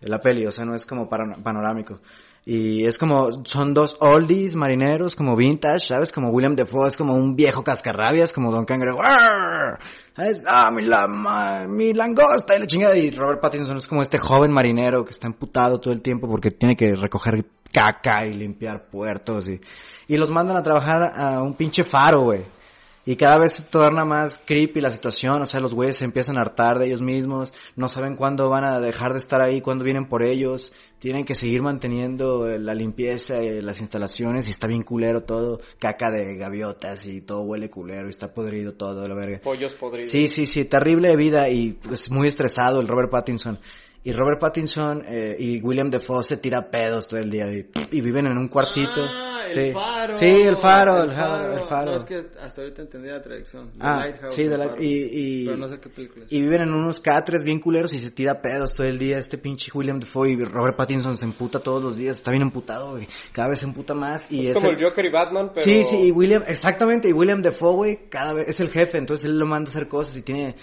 [0.07, 1.99] la peli, o sea, no es como panorámico.
[2.45, 6.11] Y es como, son dos oldies marineros, como vintage, ¿sabes?
[6.11, 8.99] Como William Defoe es como un viejo cascarrabias, como Don Cangrejo.
[10.15, 10.43] ¿sabes?
[10.47, 12.97] Ah, mi, la, ma- mi langosta y la chingada.
[12.97, 16.51] Y Robert Pattinson es como este joven marinero que está emputado todo el tiempo porque
[16.51, 19.59] tiene que recoger caca y limpiar puertos y,
[20.07, 22.41] y los mandan a trabajar a un pinche faro, güey.
[23.05, 26.37] Y cada vez se torna más creepy la situación, o sea, los güeyes se empiezan
[26.37, 29.83] a hartar de ellos mismos, no saben cuándo van a dejar de estar ahí, cuándo
[29.83, 34.83] vienen por ellos, tienen que seguir manteniendo la limpieza y las instalaciones y está bien
[34.83, 39.41] culero todo, caca de gaviotas y todo huele culero y está podrido todo, la verga.
[39.43, 40.09] pollos podridos.
[40.09, 43.59] Sí, sí, sí, terrible vida y pues muy estresado el Robert Pattinson.
[44.05, 48.01] Y Robert Pattinson eh, y William Defoe se tira pedos todo el día y, y
[48.01, 49.01] viven en un cuartito.
[49.01, 49.71] Ah, el sí.
[49.71, 50.13] faro.
[50.13, 51.91] Sí, el faro, el faro, el faro.
[51.91, 53.69] No, es que hasta ahorita entendí la traducción.
[53.71, 54.83] The Ah, Lighthouse, sí, el The Light- faro.
[54.83, 56.33] y- y- Pero no sé qué película es.
[56.33, 59.17] Y viven en unos catres bien culeros y se tira pedos todo el día.
[59.19, 62.17] Este pinche William Defoe y Robert Pattinson se emputa todos los días.
[62.17, 63.07] Está bien emputado, güey.
[63.31, 65.63] Cada vez se emputa más y es es como el- el Joker y Batman, pero...
[65.63, 69.25] Sí, sí, y William, exactamente, y William Defoe, güey, cada vez es el jefe, entonces
[69.29, 70.55] él lo manda a hacer cosas y tiene,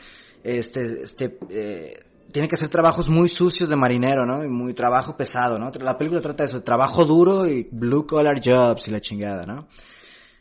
[0.45, 2.01] este, este, eh,
[2.32, 4.44] tiene que hacer trabajos muy sucios de marinero, ¿no?
[4.44, 5.70] Y muy trabajo pesado, ¿no?
[5.80, 9.68] La película trata de eso, trabajo duro y blue collar jobs y la chingada, ¿no?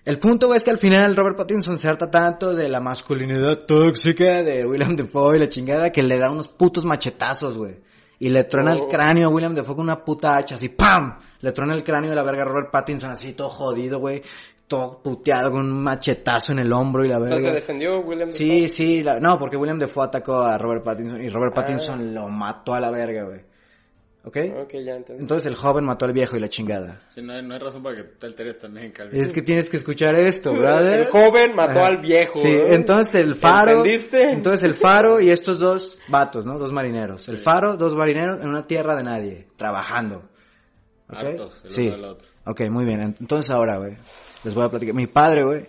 [0.05, 4.41] El punto es que al final Robert Pattinson se harta tanto de la masculinidad tóxica
[4.43, 7.77] de William Defoe y la chingada que le da unos putos machetazos, güey.
[8.17, 8.87] Y le truena el Oh.
[8.87, 11.19] cráneo a William Defoe con una puta hacha, así ¡pam!
[11.41, 14.21] Le truena el cráneo de la verga a Robert Pattinson así todo jodido, güey.
[14.69, 17.49] Todo puteado con un machetazo en el hombro y la O sea, verga.
[17.49, 18.67] se defendió William Sí, Dafoe.
[18.69, 21.61] sí, la- no, porque William Defoe atacó a Robert Pattinson y Robert Ah.
[21.61, 23.41] Pattinson lo mató a la verga, güey.
[24.25, 24.37] ¿Ok?
[24.63, 25.21] Ok, ya entendí.
[25.23, 27.01] Entonces el joven mató al viejo y la chingada.
[27.15, 29.19] Sí, no, hay, no hay razón para que te alteres también, Calvin.
[29.19, 30.99] Es que tienes que escuchar esto, brother.
[30.99, 31.87] El joven mató Ajá.
[31.87, 32.37] al viejo.
[32.39, 32.75] Sí, ¿eh?
[32.75, 33.77] entonces el faro.
[33.77, 34.23] ¿Entendiste?
[34.31, 36.59] Entonces el faro y estos dos vatos, ¿no?
[36.59, 37.27] Dos marineros.
[37.29, 40.17] El faro, dos marineros en una tierra de nadie, trabajando.
[41.09, 41.15] ¿Ok?
[41.17, 41.87] Hartos, el Sí.
[41.87, 42.27] uno del otro.
[42.45, 43.15] Ok, muy bien.
[43.19, 43.97] Entonces ahora, güey,
[44.43, 44.95] les voy a platicar.
[44.95, 45.65] Mi padre, güey,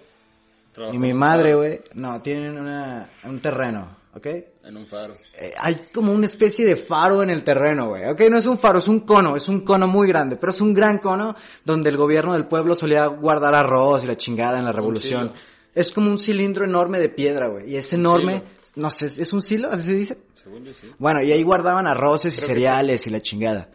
[0.92, 4.26] y mi madre, güey, no, tienen una, un terreno, ¿ok?
[4.64, 5.14] En un faro.
[5.38, 8.06] Eh, hay como una especie de faro en el terreno, güey.
[8.06, 10.60] Ok, no es un faro, es un cono, es un cono muy grande, pero es
[10.60, 14.64] un gran cono donde el gobierno del pueblo solía guardar arroz y la chingada en
[14.64, 15.32] la revolución.
[15.74, 17.72] Es como un cilindro enorme de piedra, güey.
[17.72, 18.44] Y es enorme,
[18.76, 19.70] no sé, ¿es un silo?
[19.70, 20.18] ¿Así se dice?
[20.34, 20.92] Según yo sí.
[20.98, 23.68] Bueno, y ahí guardaban arroces y Creo cereales y la chingada.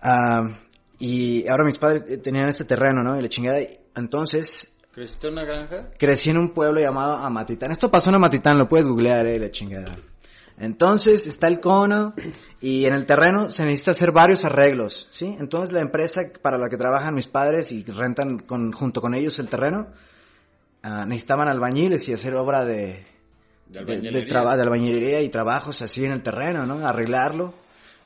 [0.00, 0.48] Ah,
[1.04, 3.18] y ahora mis padres eh, tenían este terreno, ¿no?
[3.18, 3.60] Y la chingada.
[3.60, 5.90] y Entonces, ¿Creciste en una granja?
[5.98, 7.72] crecí en un pueblo llamado Amatitán.
[7.72, 9.92] Esto pasó en Amatitán, lo puedes googlear, eh, la chingada.
[10.56, 12.14] Entonces está el cono
[12.58, 15.36] y en el terreno se necesita hacer varios arreglos, ¿sí?
[15.38, 19.38] Entonces la empresa para la que trabajan mis padres y rentan con, junto con ellos
[19.40, 19.88] el terreno,
[20.82, 23.04] ah, necesitaban albañiles y hacer obra de,
[23.66, 24.56] De albañilería.
[24.56, 26.86] de albañilería y trabajos así en el terreno, ¿no?
[26.86, 27.52] Arreglarlo,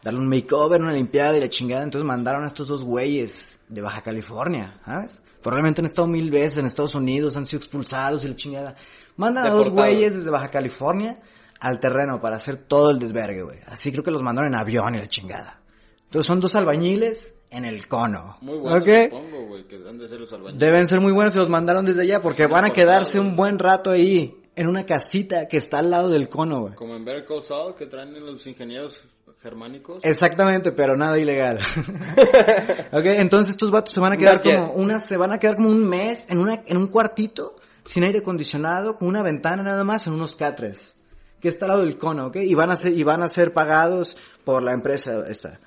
[0.09, 1.85] darle un makeover, una limpiada y la chingada.
[1.85, 5.21] Entonces mandaron a estos dos güeyes de Baja California, ¿sabes?
[5.43, 8.77] Probablemente han estado mil veces en Estados Unidos, han sido expulsados y la chingada.
[9.17, 11.21] Mandan a dos güeyes desde Baja California
[11.61, 13.59] al terreno para hacer todo el desvergue, güey.
[13.67, 15.61] Así creo que los mandaron en avión y la chingada.
[16.05, 18.39] Entonces son dos albañiles en el cono.
[18.41, 19.11] Muy bueno, ¿ok?
[19.11, 20.59] supongo, güey, que han de ser los albañiles.
[20.59, 23.59] Deben ser muy buenos y los mandaron desde allá porque van a quedarse un buen
[23.59, 26.75] rato ahí, en una casita que está al lado del cono, güey.
[26.75, 29.07] Como en Better Call Saul, que traen los ingenieros
[29.43, 30.05] germánicos.
[30.05, 31.59] Exactamente, pero nada ilegal.
[32.93, 34.57] ok, entonces estos vatos se van a quedar Not yet.
[34.57, 38.05] como una, se van a quedar como un mes en una, en un cuartito, sin
[38.05, 40.95] aire acondicionado, con una ventana nada más, en unos catres.
[41.41, 43.53] Que está al lado del cono, ok, y van a ser, y van a ser
[43.53, 45.61] pagados por la empresa esta,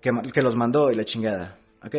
[0.00, 1.96] que, que los mandó y la chingada, ok.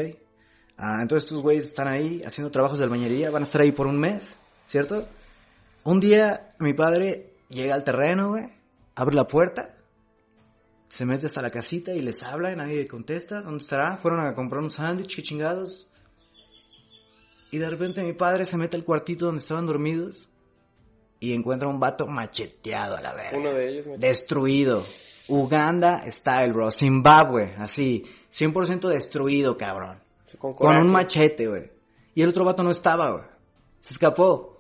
[0.78, 3.88] Ah, entonces estos güeyes están ahí haciendo trabajos de albañería, van a estar ahí por
[3.88, 5.06] un mes, ¿cierto?
[5.84, 8.46] Un día mi padre llega al terreno, güey,
[8.96, 9.76] abre la puerta,
[10.90, 13.42] se mete hasta la casita y les habla y nadie contesta.
[13.42, 13.98] ¿Dónde estará?
[13.98, 15.88] Fueron a comprar un sándwich, qué chingados.
[17.52, 20.30] Y de repente mi padre se mete al cuartito donde estaban dormidos
[21.20, 23.38] y encuentra un vato macheteado a la verga.
[23.38, 23.88] Uno de ellos.
[23.88, 24.86] me- Destruido.
[25.28, 26.72] Uganda style, bro.
[26.72, 28.06] Zimbabue, así.
[28.32, 30.00] 100% destruido, cabrón.
[30.38, 31.72] Con, Con un machete, güey.
[32.16, 33.24] Y el otro vato no estaba, güey.
[33.82, 34.59] Se escapó.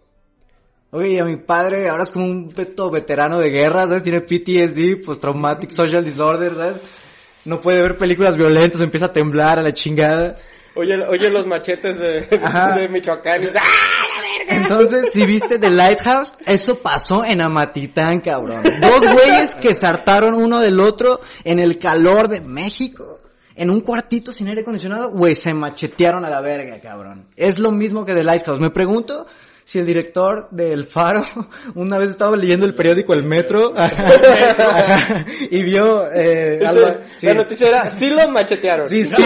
[0.91, 4.01] Oye, y a mi padre ahora es como un peto veterano de guerra, ¿sabes?
[4.01, 6.77] Tiene PTSD, post-traumatic social disorder, ¿sabes?
[7.45, 10.35] No puede ver películas violentas, empieza a temblar a la chingada.
[10.75, 14.63] Oye, oye los machetes de, Michoacán y dice, ¡ah, la verga!
[14.63, 18.63] Entonces, si viste The Lighthouse, eso pasó en Amatitán, cabrón.
[18.81, 23.19] Dos güeyes que se hartaron uno del otro en el calor de México.
[23.55, 27.27] En un cuartito sin aire acondicionado, güey, se machetearon a la verga, cabrón.
[27.35, 28.59] Es lo mismo que The Lighthouse.
[28.59, 29.27] Me pregunto
[29.69, 31.23] si el director del Faro
[31.75, 37.27] una vez estaba leyendo el periódico El Metro ajá, y vio eh, algo- sí.
[37.27, 38.89] La noticia era, sí los machetearon.
[38.89, 39.23] Sí, sí.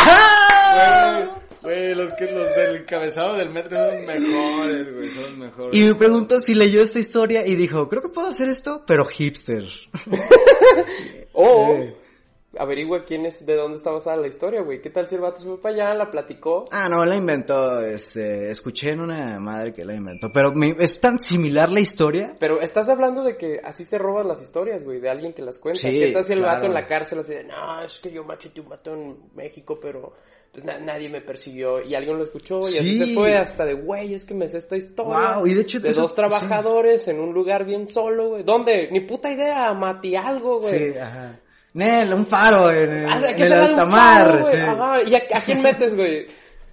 [0.00, 1.34] ¡Ah!
[1.60, 5.74] Güey, los, que, los del encabezado del metro son mejores, güey, son mejores.
[5.78, 9.04] Y me pregunto si leyó esta historia y dijo, creo que puedo hacer esto, pero
[9.04, 9.64] hipster.
[11.32, 11.94] O Eh.
[12.58, 14.80] Averigua quién es, de dónde está basada la historia, güey.
[14.80, 16.64] ¿Qué tal si el vato se fue para allá, la platicó?
[16.70, 20.98] Ah, no, la inventó, este, escuché en una madre que la inventó, pero me- es
[20.98, 22.34] tan similar la historia.
[22.38, 25.58] Pero estás hablando de que así se roban las historias, güey, de alguien que las
[25.58, 25.80] cuenta.
[25.80, 26.54] Sí, ¿Qué tal si el claro.
[26.54, 29.78] vato en la cárcel así de, no, es que yo macheteé un vato en México,
[29.80, 30.12] pero
[30.50, 33.06] pues na- nadie me persiguió y alguien lo escuchó y así Sí.
[33.08, 35.34] se fue hasta de, güey, es que me sé esta historia.
[35.36, 38.44] Wow, y de hecho de eso- dos trabajadores en un lugar bien solo, güey.
[38.44, 38.88] ¿Dónde?
[38.90, 40.92] Ni puta idea, Mati algo, güey.
[40.92, 41.38] Sí, ajá.
[41.74, 44.26] Nel, un faro en, el- Ah, en ¿qué el tal un alta mar.
[44.26, 44.52] faro, güey?
[44.54, 44.60] sí.
[44.60, 46.26] Ajá, ¿y a, a quién metes, güey?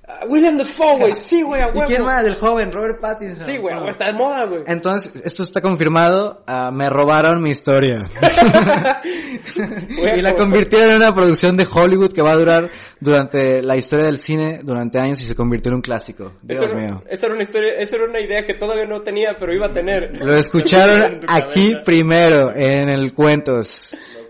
[0.07, 1.87] A William Dafoe, güey, sí, güey, a ¿Y huevo.
[1.87, 2.23] quién más?
[2.23, 3.45] El joven, Robert Pattinson.
[3.45, 3.77] Sí, güey, Ah.
[3.79, 4.61] huevo, está de moda, güey.
[4.67, 8.01] Entonces, esto está confirmado, ah, me robaron mi historia.
[10.17, 12.69] y la convirtieron en una producción de Hollywood que va a durar
[12.99, 16.33] durante la historia del cine durante años y se convirtió en un clásico.
[16.41, 17.03] Dios era, mío.
[17.09, 19.73] esa era una historia, esa era una idea que todavía no tenía, pero iba a
[19.73, 20.19] tener.
[20.23, 23.89] Lo escucharon aquí primero, en el Cuentos.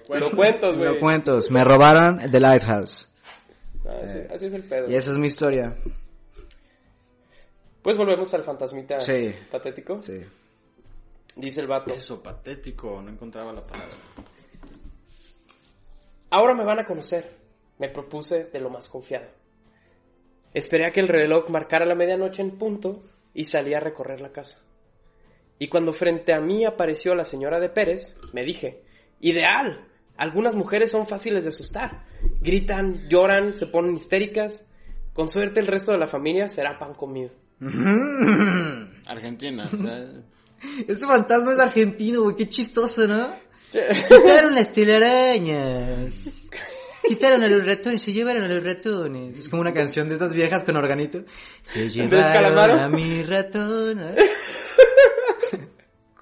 [0.09, 0.93] Lo cuentos, güey.
[0.93, 1.49] Lo Cuentos.
[1.51, 3.09] Me robaron The Lighthouse.
[3.87, 4.89] Ah, así, así es el pedo.
[4.89, 5.75] Y esa es mi historia.
[7.81, 9.33] Pues volvemos al fantasmita Sí.
[9.51, 9.99] patético.
[9.99, 10.21] Sí.
[11.35, 11.93] Dice el vato.
[11.93, 13.93] Eso, patético, no encontraba la palabra.
[16.31, 17.37] Ahora me van a conocer.
[17.77, 19.27] Me propuse de lo más confiado.
[20.53, 23.03] Esperé a que el reloj marcara la medianoche en punto
[23.33, 24.61] y salí a recorrer la casa.
[25.59, 28.81] Y cuando frente a mí apareció la señora de Pérez, me dije,
[29.19, 29.85] ideal,
[30.17, 32.05] algunas mujeres son fáciles de asustar.
[32.41, 34.65] Gritan, lloran, se ponen histéricas.
[35.13, 37.31] Con suerte el resto de la familia será pan comido.
[39.05, 40.23] Argentina, ¿sabes?
[40.87, 42.35] Este fantasma es argentino, güey.
[42.35, 43.35] Qué chistoso, ¿no?
[43.71, 46.47] Quitaron las telarañas.
[47.07, 49.37] Quitaron a los ratones, se llevaron a los ratones.
[49.37, 51.23] Es como una canción de estas viejas con organito.
[51.61, 53.99] Se llevaron a mi ratón.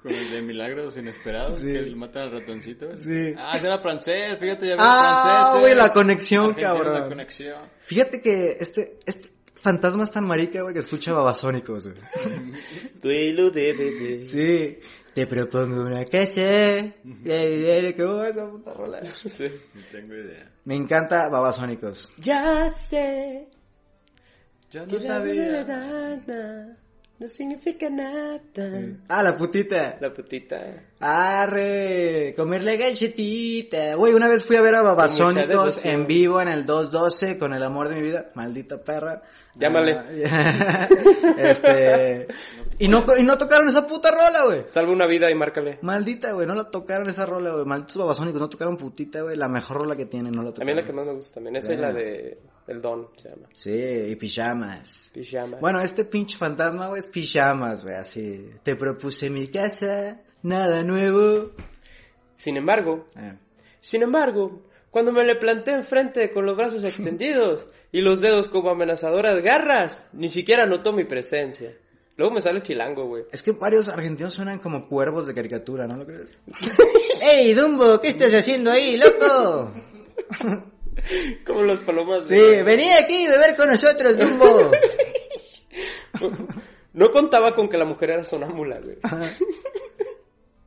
[0.04, 1.72] Con el de Milagros Inesperados, Sí.
[1.72, 2.94] que le matan al ratoncito.
[2.96, 3.34] Sí.
[3.38, 5.60] Ah, era francés, fíjate, ya Ah, franceses.
[5.62, 6.92] güey, la conexión, Argentina, cabrón.
[7.00, 7.62] La conexión.
[7.80, 11.96] Fíjate que este, este fantasma es tan marica, güey, que escucha babasónicos, güey.
[13.02, 14.24] Duelo de bebé.
[14.24, 14.78] Sí.
[15.14, 16.92] Te propongo una casa.
[17.02, 19.00] ¿Cómo va esa puta rola?
[19.24, 19.48] Sí.
[19.74, 20.50] No tengo idea.
[20.66, 22.12] Me encanta babasónicos.
[22.18, 23.48] Ya sé
[24.70, 25.64] Yo que no sabía.
[27.24, 28.38] No significa nada.
[29.08, 29.96] Ah, la putita.
[29.98, 30.60] La putita.
[31.06, 33.94] Arre, comerle galletita.
[33.94, 37.62] Güey, una vez fui a ver a Babasónicos en vivo en el 212 con el
[37.62, 38.28] amor de mi vida.
[38.34, 39.22] Maldita perra.
[39.54, 39.98] Llámale.
[40.30, 40.88] Ah,
[41.38, 42.26] este.
[42.78, 44.64] Y no, y no tocaron esa puta rola, güey.
[44.68, 45.78] Salva una vida y márcale.
[45.82, 47.66] Maldita, güey, no la tocaron esa rola, güey.
[47.66, 49.36] Malditos babasónicos, no tocaron putita, güey.
[49.36, 50.66] La mejor rola que tienen, no la A tocaron.
[50.66, 51.56] mí es la que más me gusta también.
[51.56, 53.46] Esa es la de El Don, se llama.
[53.52, 55.10] Sí, y pijamas.
[55.12, 55.58] Pijama.
[55.60, 58.50] Bueno, este pinche fantasma, güey, es pijamas, güey, así.
[58.62, 61.50] Te propuse mi casa, nada nuevo.
[62.36, 63.34] Sin embargo, Eh.
[63.80, 68.70] sin embargo, cuando me le planté enfrente con los brazos extendidos y los dedos como
[68.70, 71.76] amenazadoras garras, ni siquiera notó mi presencia.
[72.16, 73.24] Luego me sale chilango, güey.
[73.32, 76.38] Es que varios argentinos suenan como cuervos de caricatura, ¿no lo crees?
[77.24, 78.00] ¡Ey, Dumbo!
[78.00, 79.72] ¿Qué estás haciendo ahí, loco?
[81.44, 82.62] Como las palomas Sí, de...
[82.62, 84.70] vení aquí a beber con nosotros, Dumbo.
[86.92, 88.96] No contaba con que la mujer era sonámbula, güey.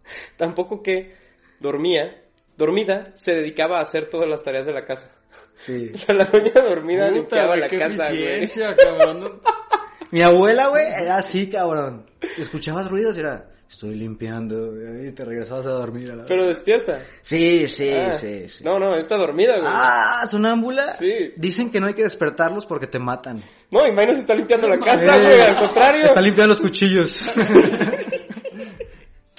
[0.37, 1.15] Tampoco que
[1.59, 2.23] dormía,
[2.57, 5.11] dormida, se dedicaba a hacer todas las tareas de la casa.
[5.57, 5.91] Sí.
[5.95, 8.23] O sea, la doña dormida Puta, limpiaba güey, la qué casa, güey.
[8.23, 9.41] eficiencia, cabrón.
[10.11, 12.05] Mi abuela, güey, era así, cabrón.
[12.37, 14.71] Escuchabas ruidos y era, estoy limpiando,
[15.05, 17.03] y te regresabas a dormir a la Pero despierta.
[17.19, 18.63] Sí, sí, Ah, sí, sí.
[18.63, 19.67] No, no, está dormida, güey.
[19.69, 20.91] Ah, sonámbula.
[20.91, 21.33] Sí.
[21.35, 23.43] Dicen que no hay que despertarlos porque te matan.
[23.69, 26.05] No, y Mayna se está limpiando la casa, Eh, güey, al contrario.
[26.05, 27.29] Está limpiando los cuchillos.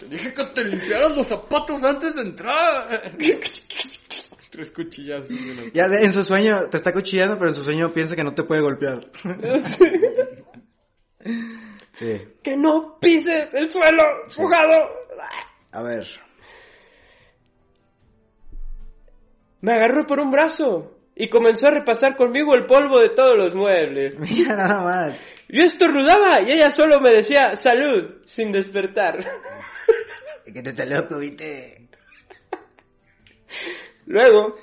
[0.08, 3.02] Dije que te limpiaras los zapatos antes de entrar.
[4.50, 5.28] Tres cuchillas.
[5.74, 8.44] ya en su sueño te está cuchillando, pero en su sueño piensa que no te
[8.44, 9.00] puede golpear.
[11.92, 12.22] sí.
[12.42, 14.02] Que no pises el suelo,
[14.34, 14.88] jugado.
[15.72, 16.08] A ver.
[19.60, 23.52] Me agarró por un brazo y comenzó a repasar conmigo el polvo de todos los
[23.52, 24.20] muebles.
[24.20, 25.28] Mira nada más.
[25.48, 29.18] Yo estornudaba y ella solo me decía salud sin despertar.
[30.48, 31.90] Que te está loco, viste.
[34.06, 34.56] Luego,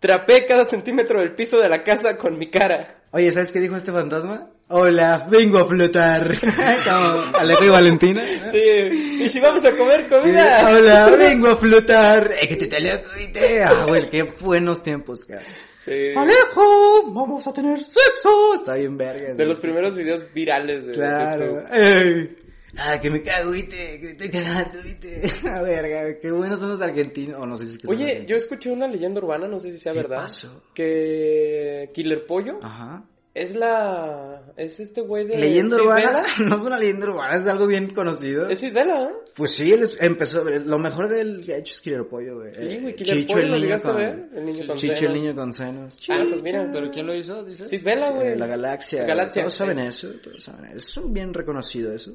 [0.00, 3.04] trapé cada centímetro del piso de la casa con mi cara.
[3.12, 4.50] Oye, ¿sabes qué dijo este fantasma?
[4.68, 6.34] Hola, vengo a flotar.
[6.84, 8.22] Como Alejo y Valentina.
[8.46, 8.50] ¿no?
[8.52, 10.68] Sí, y si vamos a comer Sí, comida.
[10.70, 12.32] hola, vengo a flotar.
[12.40, 13.62] Eh, que te loco, viste.
[13.62, 15.42] Ah, güey, qué buenos tiempos, cara.
[15.78, 16.12] Sí.
[16.16, 18.54] Alejo, vamos a tener sexo.
[18.54, 19.34] Está bien verga.
[19.34, 21.44] De los primeros videos virales de Claro.
[21.44, 21.66] YouTube.
[21.72, 22.36] Ey.
[22.76, 25.30] Ah, que me cago, viste, que me estoy cagando, viste.
[25.48, 27.36] A verga, qué buenos son los argentinos.
[27.38, 29.78] O no sé si es que Oye, yo escuché una leyenda urbana, no sé si
[29.78, 30.16] sea ¿Qué verdad.
[30.22, 30.62] pasó?
[30.74, 33.04] Que Killer Pollo Ajá.
[33.34, 34.40] Es la.
[34.56, 35.36] Es este güey de.
[35.38, 36.22] ¿Leyenda urbana?
[36.38, 38.48] No es una leyenda urbana, es algo bien conocido.
[38.48, 39.14] Es Sid Vela, ¿eh?
[39.34, 42.54] Pues sí, él es- empezó, lo mejor del que ha hecho es Killer Pollo, güey.
[42.54, 43.96] Sí, Eh, güey, Killer Chicho, Pollo, el ¿lo niño a con...
[43.96, 44.28] ver?
[44.34, 45.98] El niño con Chicho, el niño con senos.
[46.08, 46.70] Ah, pues mira.
[46.72, 47.42] ¿Pero quién lo hizo?
[47.44, 47.66] Dice.
[47.66, 48.28] Sid Vela, güey.
[48.28, 49.04] Eh, la galaxia.
[49.04, 49.58] Galaxia, Todos sí.
[49.58, 50.76] saben eso, todos saben eso.
[50.76, 52.12] Es un bien reconocido eso.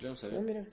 [0.00, 0.40] Yo no Ah, sabía.
[0.40, 0.64] mira.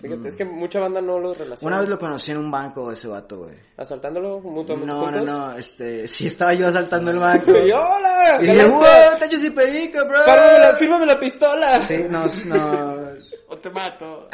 [0.00, 1.74] Fíjate, es que mucha banda no lo relaciona.
[1.74, 3.54] Una vez lo conocí en un banco ese vato, güey.
[3.76, 4.86] Asaltándolo mutuamente.
[4.90, 5.24] No, no, juntos.
[5.24, 7.52] no, este, sí estaba yo asaltando el banco.
[7.66, 8.82] Y hola, Y dije, wow,
[9.18, 10.22] tachos y perico, bro.
[10.24, 11.82] fírmame la, fírmame la pistola.
[11.82, 13.36] Sí, nos, nos...
[13.48, 14.28] O te mato.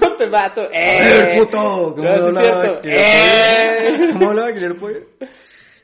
[0.00, 0.62] No te mato.
[0.62, 1.38] A ver, ¡Eh!
[1.38, 1.94] puto.
[1.94, 4.08] ¿Cómo No, es hablaba ¡Eh!
[4.14, 4.50] ¿Cómo hablaba
[4.80, 5.00] Pollo?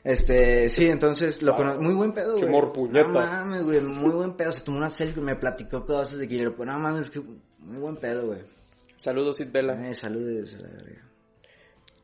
[0.03, 1.57] Este, sí, entonces lo Wow.
[1.57, 1.79] conocí.
[1.83, 2.45] Muy buen pedo, güey.
[2.45, 3.07] Qué morpuñetas.
[3.07, 3.81] No mames, güey.
[3.81, 4.51] Muy buen pedo.
[4.51, 6.71] Se tomó una selfie y me platicó cosas de Pollo.
[6.71, 8.58] No mames, que muy buen pedo, güey.
[8.99, 9.79] Saludos, Sid Vela.
[9.89, 10.55] Eh, saludos.
[10.55, 11.05] a la verga.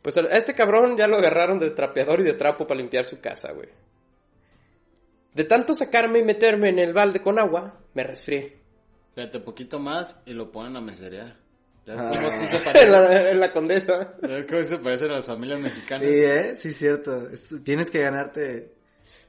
[0.01, 3.19] Pues a este cabrón ya lo agarraron de trapeador y de trapo para limpiar su
[3.19, 3.67] casa, güey.
[5.33, 8.59] De tanto sacarme y meterme en el balde con agua, me resfrié.
[9.13, 11.35] Fíjate, poquito más y lo ponen a meserear.
[11.89, 12.11] Ah.
[12.75, 14.15] en, la, en la condesa.
[14.21, 15.99] Ves cómo se parecen a las familias mexicanas.
[16.01, 17.29] Sí, eh, sí, cierto.
[17.29, 18.71] Es- Tienes que ganarte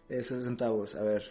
[0.09, 0.95] esos centavos.
[0.95, 1.25] A ver.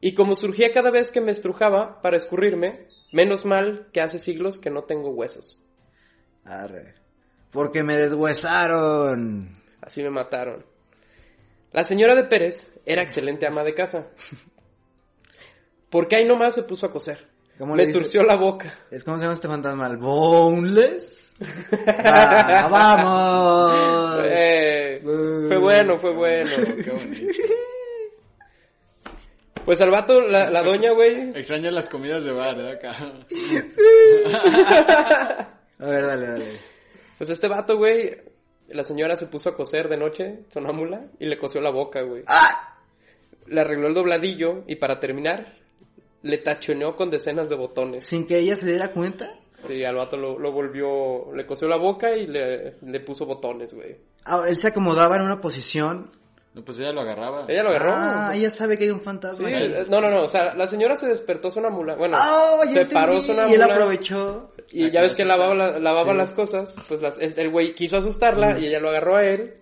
[0.00, 2.78] Y como surgía cada vez que me estrujaba para escurrirme,
[3.12, 5.60] menos mal que hace siglos que no tengo huesos.
[6.44, 6.94] Arre.
[7.50, 9.48] Porque me deshuesaron.
[9.80, 10.64] Así me mataron.
[11.72, 14.06] La señora de Pérez era excelente ama de casa.
[15.90, 17.28] Porque ahí nomás se puso a coser.
[17.58, 18.72] ¿Cómo Me surció la boca.
[18.90, 19.86] ¿Es cómo se llama este fantasma?
[19.86, 21.36] ¿El boneless?
[21.88, 24.24] Va, ¡Vamos!
[24.26, 26.50] Eh, fue bueno, fue bueno.
[26.84, 27.32] Qué bonito.
[29.64, 31.30] Pues al vato, la, la doña, güey.
[31.30, 32.72] Extraña las comidas de bar, ¿eh?
[32.72, 32.96] Acá.
[35.78, 36.46] A ver, dale, dale.
[37.18, 38.16] Pues este vato, güey.
[38.68, 42.22] La señora se puso a coser de noche, sonámbula, y le cosió la boca, güey.
[42.26, 42.78] ¡Ah!
[43.46, 45.52] Le arregló el dobladillo y para terminar,
[46.22, 48.04] le tachoneó con decenas de botones.
[48.04, 49.38] Sin que ella se diera cuenta.
[49.64, 53.74] Sí, al vato lo, lo volvió, le cosió la boca y le, le puso botones,
[53.74, 53.96] güey.
[54.24, 56.10] Ah, él se acomodaba en una posición
[56.54, 57.46] No, pues ella lo agarraba.
[57.48, 57.90] Ella lo agarró.
[57.92, 59.48] Ah, ella sabe que hay un Sí, fantasma.
[59.88, 61.96] no, no, no, o sea, la señora se despertó sonámbula.
[61.96, 63.50] Bueno, Ah, ya se paró entendí, sonámbula.
[63.50, 64.52] Y él aprovechó.
[64.70, 66.18] Y ya ves que lavaba, la- lavaba Sí.
[66.18, 69.54] las cosas, pues las- el el güey quiso asustarla y ella lo agarró a él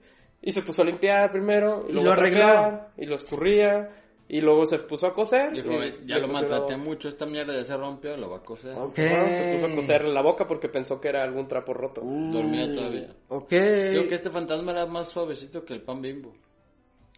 [0.43, 2.41] y se puso a limpiar primero y, Y luego lo a arregló.
[2.41, 3.91] trapear, y lo escurría
[4.29, 5.51] y luego se puso a coser.
[5.53, 8.77] Dijo, y ya lo maltraté mucho, esta mierda ya se rompió, lo va a coser.
[8.77, 8.99] Ok.
[8.99, 12.03] Ajá, se puso a coserle la boca porque pensó que era algún trapo roto.
[12.03, 13.09] Dormía todavía.
[13.29, 13.49] Ok.
[13.49, 16.35] Creo que este fantasma era más suavecito que el pan bimbo.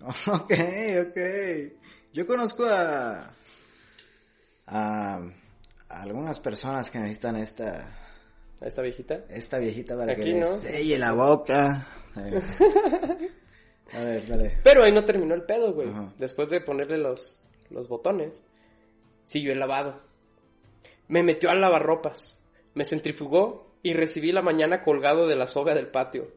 [0.28, 0.52] Ok,
[1.08, 1.18] ok.
[2.12, 3.34] Yo conozco a,
[4.66, 5.16] a,
[5.88, 7.98] a algunas personas que necesitan esta,
[8.60, 9.24] A esta viejita.
[9.28, 10.50] esta viejita para Aquí, que ¿no?
[10.50, 11.88] les selle la boca.
[12.16, 12.40] Eh.
[13.92, 14.58] A ver, dale.
[14.62, 15.88] Pero ahí no terminó el pedo, güey.
[15.88, 16.12] Ajá.
[16.18, 18.42] Después de ponerle los, los botones,
[19.26, 20.00] siguió el lavado.
[21.08, 22.40] Me metió al lavarropas,
[22.74, 26.28] me centrifugó y recibí la mañana colgado de la soga del patio.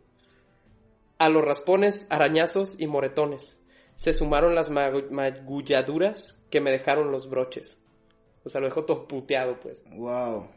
[1.20, 3.56] A los raspones, arañazos y moretones
[3.97, 7.77] se sumaron las magu- magulladuras que me dejaron los broches.
[8.45, 9.83] O sea, lo dejó todo puteado, pues.
[9.91, 10.47] Wow.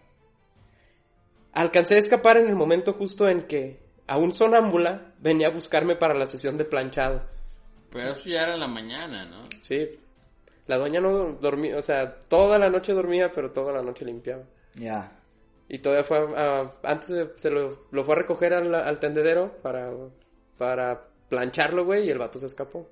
[1.53, 6.15] Alcancé a escapar en el momento justo en que, aún sonámbula, venía a buscarme para
[6.15, 7.23] la sesión de planchado.
[7.91, 9.49] Pero eso ya era la mañana, ¿no?
[9.63, 9.99] Sí.
[10.69, 14.45] La doña no dormía, o sea, toda la noche dormía, pero toda la noche limpiaba.
[14.77, 15.17] Ya.
[15.69, 19.57] Y todavía fue, a- a- antes se lo, lo fue a recoger al, al tendedero
[19.63, 19.91] para,
[20.59, 22.89] para plancharlo, güey, y el vato se escapó.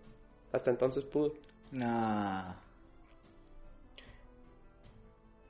[0.53, 1.35] Hasta entonces pudo.
[1.73, 2.55] Nah.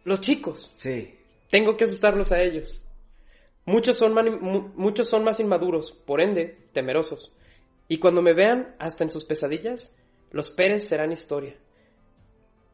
[0.05, 1.19] Los chicos, Sí.
[1.51, 2.83] tengo que asustarlos a ellos.
[3.67, 7.35] Muchos son, mu- muchos son más inmaduros, por ende, temerosos.
[7.87, 9.95] Y cuando me vean, hasta en sus pesadillas,
[10.31, 11.57] los Pérez serán historia.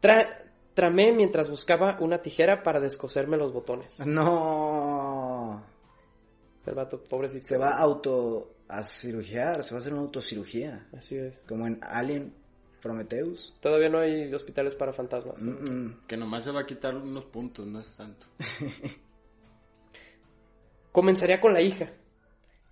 [0.00, 0.42] Tra-
[0.74, 3.98] tramé mientras buscaba una tijera para descoserme los botones.
[4.06, 5.64] No.
[6.66, 7.46] El vato, pobrecito.
[7.46, 10.86] Se va auto a cirugiar, se va a hacer una autocirugía.
[10.96, 11.40] Así es.
[11.46, 12.34] Como en Alien
[12.80, 13.54] Prometheus.
[13.60, 15.40] Todavía no hay hospitales para fantasmas.
[15.42, 16.06] Mm, mm.
[16.06, 18.26] Que nomás se va a quitar unos puntos, no es tanto.
[20.92, 21.92] Comenzaría con la hija,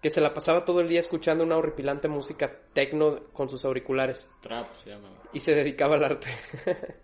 [0.01, 4.29] que se la pasaba todo el día escuchando una horripilante música tecno con sus auriculares
[4.43, 5.09] Trap se llama.
[5.33, 6.29] y se dedicaba al arte.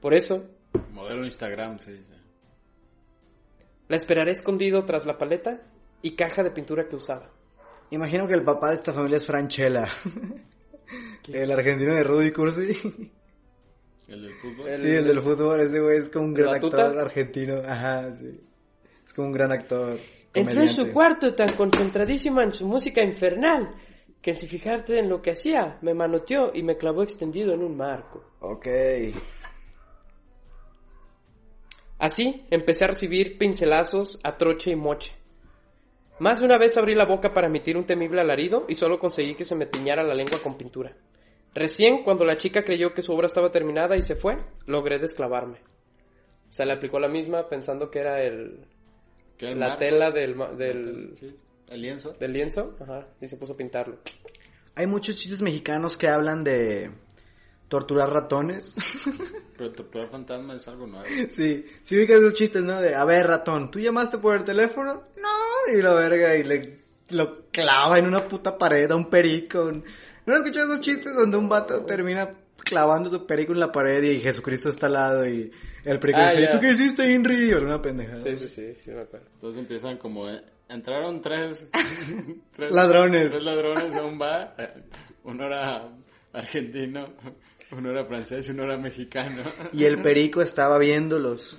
[0.00, 0.48] Por eso,
[0.92, 2.14] Modelo Instagram se dice.
[3.88, 5.62] la esperaré escondido tras la paleta
[6.02, 7.30] y caja de pintura que usaba.
[7.94, 9.88] Imagino que el papá de esta familia es Franchella.
[11.32, 13.12] el argentino de Rudy Cursi.
[14.08, 14.68] El del fútbol.
[14.68, 16.86] El- Sí, el del fútbol, ese güey es como un ¿El gran Batuta?
[16.86, 17.62] actor argentino.
[17.66, 18.40] Ajá, sí.
[19.06, 19.98] Es como un gran actor.
[20.34, 23.74] Entró en su cuarto tan concentradísima en su música infernal
[24.20, 27.76] que sin fijarte en lo que hacía, me manoteó y me clavó extendido en un
[27.76, 28.24] marco.
[28.40, 28.66] Ok.
[31.98, 35.12] Así empecé a recibir pincelazos a troche y moche.
[36.24, 39.34] Más de una vez abrí la boca para emitir un temible alarido y solo conseguí
[39.34, 40.96] que se me tiñara la lengua con pintura.
[41.52, 45.58] Recién, cuando la chica creyó que su obra estaba terminada y se fue, logré desclavarme.
[46.48, 48.60] Se le aplicó la misma pensando que era el,
[49.36, 49.80] ¿Qué, el la marco?
[49.80, 51.36] tela del, ma- del, Sí,
[51.68, 52.12] El lienzo.
[52.14, 53.98] del lienzo ajá, y se puso a pintarlo.
[54.76, 56.90] Hay muchos chistes mexicanos que hablan de
[57.74, 58.76] torturar ratones.
[59.58, 61.06] Pero torturar fantasma es algo nuevo.
[61.30, 62.80] sí, sí ubicas esos chistes, ¿no?
[62.80, 65.02] De, a ver, ratón, ¿tú llamaste por el teléfono?
[65.20, 66.76] No, y la verga, y le
[67.10, 69.70] lo clava en una puta pared a un perico.
[69.72, 72.32] ¿No has escuchado esos chistes donde un vato termina
[72.64, 75.50] clavando su perico en la pared y Jesucristo está al lado y
[75.84, 76.50] el perico Ah, dice, ya.
[76.50, 77.52] ¿tú qué hiciste, Inri?
[77.52, 78.20] O una pendejada.
[78.20, 79.26] Sí, sí, sí, sí me acuerdo.
[79.34, 80.30] Entonces empiezan como...
[80.30, 81.68] eh, entraron tres,
[82.52, 82.70] tres...
[82.72, 83.30] Ladrones.
[83.30, 84.54] Tres ladrones a un bar.
[84.58, 84.82] eh,
[85.24, 85.88] Uno era
[86.32, 87.06] argentino,
[87.76, 89.42] uno era francés y uno era mexicano.
[89.72, 91.58] Y el perico estaba viéndolos.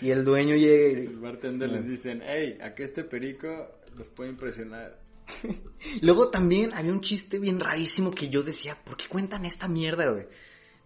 [0.00, 1.16] Y el dueño llega El y...
[1.16, 4.98] bartender les dicen, hey, aquí este perico los puede impresionar.
[6.02, 10.10] Luego también había un chiste bien rarísimo que yo decía, ¿por qué cuentan esta mierda,
[10.10, 10.26] güey?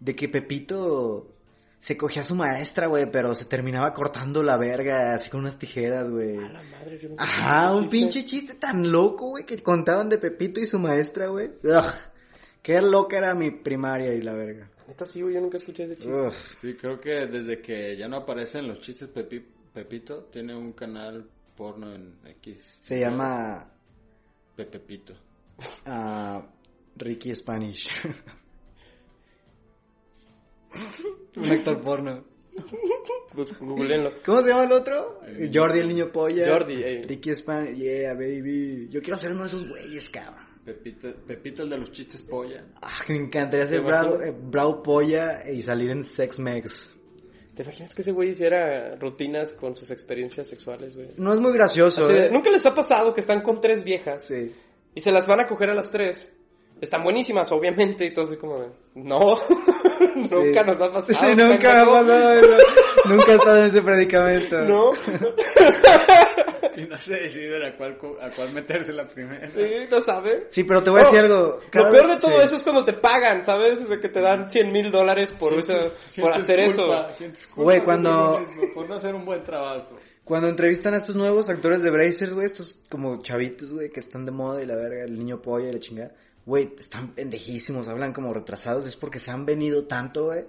[0.01, 1.33] De que Pepito
[1.79, 5.59] se cogía a su maestra, güey, pero se terminaba cortando la verga así con unas
[5.59, 6.37] tijeras, güey.
[6.37, 7.97] A la madre, yo no sé Ajá, un chiste.
[7.97, 11.51] pinche chiste tan loco, güey, que contaban de Pepito y su maestra, güey.
[11.65, 11.93] Ugh,
[12.67, 14.69] Qué loca era mi primaria y la verga.
[14.89, 16.11] Neta sí, güey, yo nunca escuché ese chiste.
[16.11, 16.33] Ugh.
[16.61, 21.31] Sí, creo que desde que ya no aparecen los chistes Pepi- Pepito, tiene un canal
[21.55, 22.77] porno en X.
[22.81, 23.71] Se llama
[24.57, 25.15] Pepepito.
[25.87, 26.45] ah,
[26.97, 27.89] Ricky Spanish.
[31.37, 32.25] un actor porno.
[33.33, 34.11] Pues googleenlo.
[34.25, 35.21] ¿Cómo se llama el otro?
[35.55, 36.49] Jordi el niño polla.
[36.49, 37.05] Jordi, eh.
[37.07, 37.77] Ricky Spanish.
[37.77, 38.89] Yeah, baby.
[38.91, 40.46] Yo quiero ser uno de esos güeyes, cabrón.
[40.67, 42.65] Pepito, Pepito el de los chistes polla.
[42.83, 44.35] Ah, me encantaría ser ¿Te bravo, imaginas?
[44.35, 46.93] eh, bravo polla y salir en Sex Mex.
[47.55, 51.09] ¿Te imaginas que ese güey hiciera rutinas con sus experiencias sexuales, güey?
[51.17, 52.29] No es muy gracioso, Así ¿eh?
[52.33, 54.53] ¿Nunca les ha pasado que están con tres viejas Sí.
[54.95, 56.31] y se las van a coger a las tres?
[56.81, 59.39] Están buenísimas, obviamente, y todo así como de, no,
[60.31, 61.15] nunca nos ha pasado.
[61.15, 62.57] Sí, nunca me ha pasado eso.
[63.07, 64.57] nunca he estado en ese predicamento.
[64.67, 64.91] No,
[66.77, 69.51] Y no se deciden a cuál, co- a cuál meterse la primera.
[69.51, 69.61] sí,
[69.91, 70.47] no sabe.
[70.51, 71.61] Sí, pero te voy a decir No, algo.
[71.71, 72.45] Cada Lo peor de todo sí.
[72.45, 73.81] eso es cuando te pagan, ¿sabes?
[73.81, 77.49] O sea, que te dan 100 mil dólares por, eso- por hacer culpa, eso.
[77.57, 78.39] Güey, cuando-
[78.75, 79.97] Por no hacer un buen trabajo.
[80.25, 84.25] Cuando entrevistan a estos nuevos actores de Brazers, güey, estos como chavitos, güey, que están
[84.25, 86.13] de moda y la verga, el niño polla y la chingada,
[86.45, 90.45] güey, están pendejísimos, hablan como retrasados, es porque se han venido tanto, güey,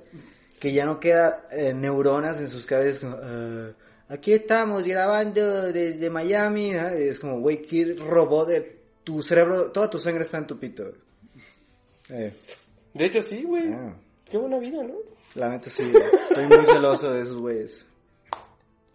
[0.59, 3.69] que ya no queda eh, neuronas en sus cabezas como, "Ah,
[4.10, 9.99] aquí estamos grabando desde Miami, es como, güey, qué robot de tu cerebro, toda tu
[9.99, 10.91] sangre está en tu pito.
[12.10, 12.34] Eh,
[12.93, 13.72] De hecho, sí, güey.
[13.74, 13.95] ah,
[14.26, 14.95] Qué buena vida, ¿no?
[15.36, 17.86] la neta sí, güey, estoy muy celoso de esos güeyes.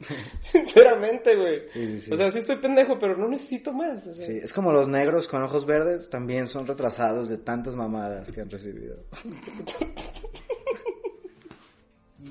[0.42, 1.62] Sinceramente, güey.
[1.72, 2.12] Sí, sí, sí.
[2.12, 4.04] O sea, sí estoy pendejo, pero no necesito más.
[4.06, 4.26] o sea.
[4.26, 8.40] Sí, es como los negros con ojos verdes, también son retrasados de tantas mamadas que
[8.40, 8.96] han recibido.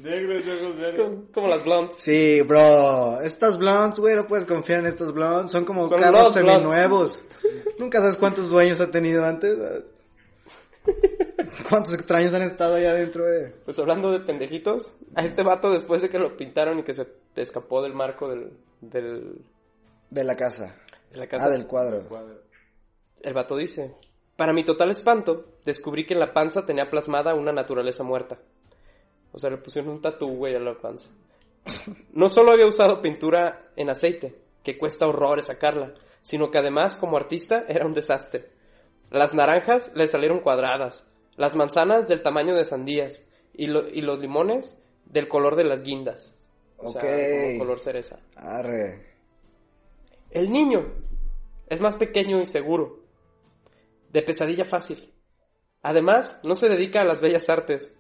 [0.02, 1.00] Negros de ojos Es verdes.
[1.00, 1.96] como, como las blondes.
[1.96, 6.34] Sí, bro, estas blondes, güey, no puedes confiar en estas blondes, son como Son carros
[6.34, 7.24] seminuevos.
[7.80, 9.56] Nunca sabes cuántos dueños ha tenido antes.
[11.70, 13.50] ¿Cuántos extraños han estado allá adentro de...?
[13.66, 17.08] Pues hablando de pendejitos, a este vato después de que lo pintaron y que se
[17.36, 19.42] escapó del marco del, del,
[20.10, 20.76] De la casa.
[21.12, 22.08] de la casa, Ah, del cuadro.
[22.08, 22.42] Cuadro.
[23.22, 23.96] el vato dice,
[24.36, 28.40] para mi total espanto, descubrí que en la panza tenía plasmada una naturaleza muerta.
[29.34, 31.10] O sea, le pusieron un tatú, güey, a la panza.
[32.14, 37.18] No solo había usado pintura en aceite, que cuesta horrores sacarla, sino que además, como
[37.18, 38.50] artista, era un desastre.
[39.10, 44.20] Las naranjas le salieron cuadradas, las manzanas del tamaño de sandías, y, lo- y los
[44.20, 46.36] limones del color de las guindas.
[46.78, 47.02] O sea,
[47.54, 48.20] como color cereza.
[48.36, 49.06] Arre.
[50.32, 50.94] El niño
[51.68, 53.00] es más pequeño y seguro.
[54.10, 55.14] De pesadilla fácil.
[55.84, 57.96] Además, no se dedica a las bellas artes.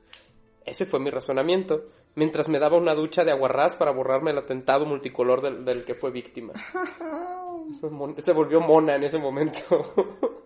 [0.65, 1.85] Ese fue mi razonamiento,
[2.15, 5.95] mientras me daba una ducha de aguarrás para borrarme el atentado multicolor del, del que
[5.95, 6.53] fue víctima.
[8.17, 9.59] Se volvió mona en ese momento.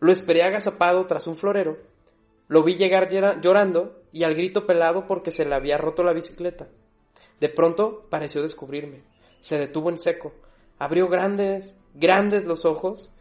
[0.00, 1.78] Lo esperé agazapado tras un florero.
[2.48, 6.12] Lo vi llegar llora- llorando y al grito pelado porque se le había roto la
[6.12, 6.68] bicicleta.
[7.40, 9.04] De pronto pareció descubrirme.
[9.40, 10.32] Se detuvo en seco.
[10.78, 13.14] Abrió grandes, grandes los ojos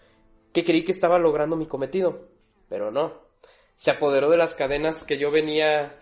[0.54, 2.28] que creí que estaba logrando mi cometido.
[2.68, 3.14] Pero no.
[3.76, 5.96] Se apoderó de las cadenas que yo venía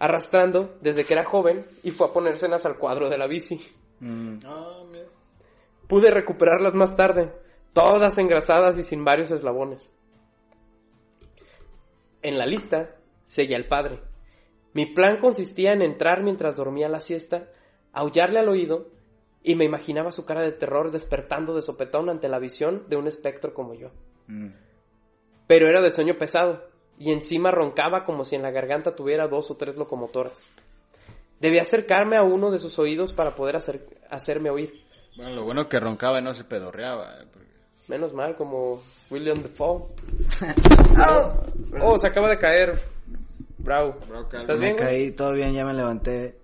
[0.00, 3.60] arrastrando desde que era joven y fue a ponérselas al cuadro de la bici.
[4.00, 4.38] Mm.
[4.44, 5.06] Ah, mira.
[5.86, 7.32] Pude recuperarlas más tarde,
[7.72, 9.92] todas engrasadas y sin varios eslabones.
[12.22, 14.00] En la lista seguía el padre.
[14.72, 17.48] Mi plan consistía en entrar mientras dormía la siesta,
[17.92, 18.88] aullarle al oído
[19.42, 23.06] y me imaginaba su cara de terror despertando de sopetón ante la visión de un
[23.06, 23.90] espectro como yo.
[24.28, 24.50] Mm.
[25.46, 26.69] Pero era de sueño pesado
[27.00, 30.46] y encima roncaba como si en la garganta tuviera dos o tres locomotoras.
[31.40, 34.70] Debía acercarme a uno de sus oídos para poder hacer- hacerme oír.
[35.16, 37.22] Bueno, lo bueno que roncaba y no se pedorreaba.
[37.22, 37.48] eh, porque-
[37.88, 38.80] Menos mal, como
[39.10, 39.86] William Defoe.
[41.82, 42.78] oh, se acaba de caer.
[43.58, 43.96] Bravo.
[44.08, 44.28] Bravo.
[44.32, 44.76] ¿Estás Me bien?
[44.78, 46.38] caí, todo bien, ya me levanté.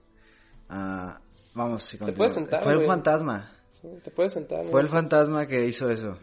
[0.69, 1.19] Ah,
[1.55, 2.17] vamos, sí, continúa.
[2.17, 2.89] puedes sentar, Fue el güey.
[2.89, 3.53] fantasma.
[3.81, 4.65] Sí, Te puedes sentar.
[4.65, 6.19] Fue el fantasma que hizo eso.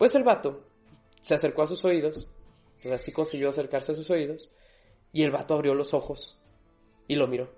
[0.00, 0.62] Pues el vato
[1.20, 2.26] se acercó a sus oídos.
[2.78, 4.50] O sea, sí consiguió acercarse a sus oídos.
[5.12, 6.40] Y el vato abrió los ojos
[7.06, 7.50] y lo miró.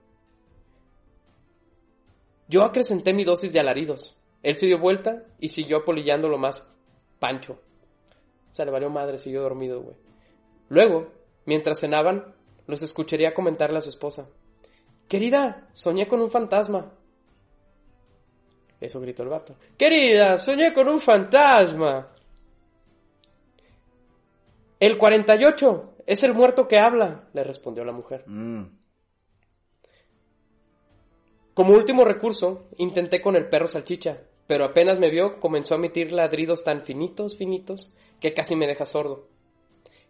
[2.48, 4.18] Yo acrecenté mi dosis de alaridos.
[4.42, 6.66] Él se dio vuelta y siguió apolillando lo más
[7.20, 7.60] pancho.
[8.50, 9.96] O sea, le valió madre, siguió dormido, güey.
[10.68, 11.12] Luego,
[11.44, 12.34] mientras cenaban,
[12.66, 14.28] los escucharía comentarle a su esposa.
[15.06, 16.92] Querida, soñé con un fantasma.
[18.80, 19.54] Eso gritó el vato.
[19.78, 22.11] Querida, soñé con un fantasma.
[24.82, 28.24] El 48 es el muerto que habla, le respondió la mujer.
[28.26, 28.64] Mm.
[31.54, 36.10] Como último recurso, intenté con el perro salchicha, pero apenas me vio comenzó a emitir
[36.10, 39.28] ladridos tan finitos, finitos, que casi me deja sordo.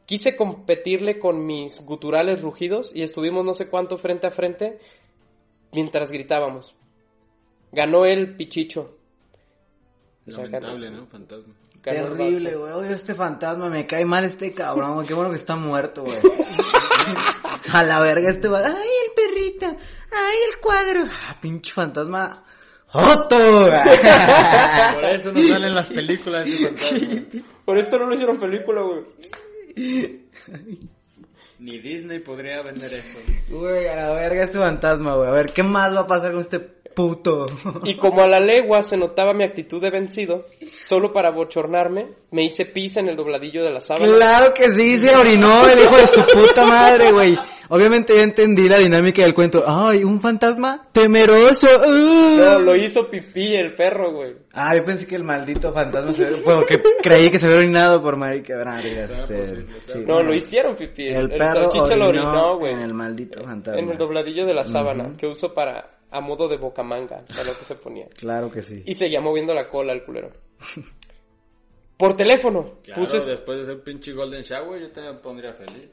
[0.07, 4.79] Quise competirle con mis guturales rugidos y estuvimos no sé cuánto frente a frente
[5.73, 6.75] mientras gritábamos.
[7.73, 8.97] Ganó el pichicho.
[10.27, 11.07] O sea, Lamentable, ganó- ¿no?
[11.09, 11.55] Fantasma.
[11.85, 12.73] El Terrible, güey.
[12.73, 13.69] Odio este fantasma.
[13.69, 14.95] Me cae mal este cabrón.
[14.95, 15.07] güey.
[15.07, 16.19] Qué bueno que está muerto, güey.
[17.73, 18.61] A la verga este va.
[18.61, 19.67] Ay, el perrito.
[19.67, 21.05] Ay, el cuadro.
[21.11, 22.45] Ah, pinche fantasma.
[22.87, 23.37] ¡Joto!
[24.95, 27.43] Por eso no salen las películas de fantasma.
[27.65, 30.23] Por esto no lo hicieron película, güey.
[31.59, 33.19] Ni Disney podría vender eso.
[33.49, 35.29] Güey, a la verga este fantasma, güey.
[35.29, 37.47] A ver, ¿qué más va a pasar con este puto.
[37.85, 40.47] Y como a la legua se notaba mi actitud de vencido,
[40.79, 44.13] solo para bochornarme, me hice pis en el dobladillo de la sábana.
[44.13, 47.37] Claro que sí, se orinó el hijo de su puta madre, güey.
[47.69, 49.65] Obviamente ya entendí la dinámica del cuento.
[49.67, 51.67] Ay, un fantasma temeroso.
[51.67, 52.37] ¡uh!
[52.37, 54.35] No, lo hizo pipí el perro, güey.
[54.53, 58.03] Ah, yo pensé que el maldito fantasma se fue porque creí que se había orinado
[58.03, 58.63] por marica.
[58.83, 61.09] Este, sí, No, lo hicieron pipí.
[61.09, 62.75] El perro salchicha lo orinó orinó, güey.
[62.75, 63.81] en el maldito fantasma.
[63.81, 67.59] En el dobladillo de la sábana, que uso para, a modo de bocamanga, para lo
[67.59, 68.07] que se ponía.
[68.17, 68.83] Claro que sí.
[68.85, 70.31] Y seguía moviendo la cola el culero.
[71.97, 72.79] Por teléfono.
[72.83, 75.91] Claro, Puse, después de ese pinche Golden Shower yo también me pondría feliz.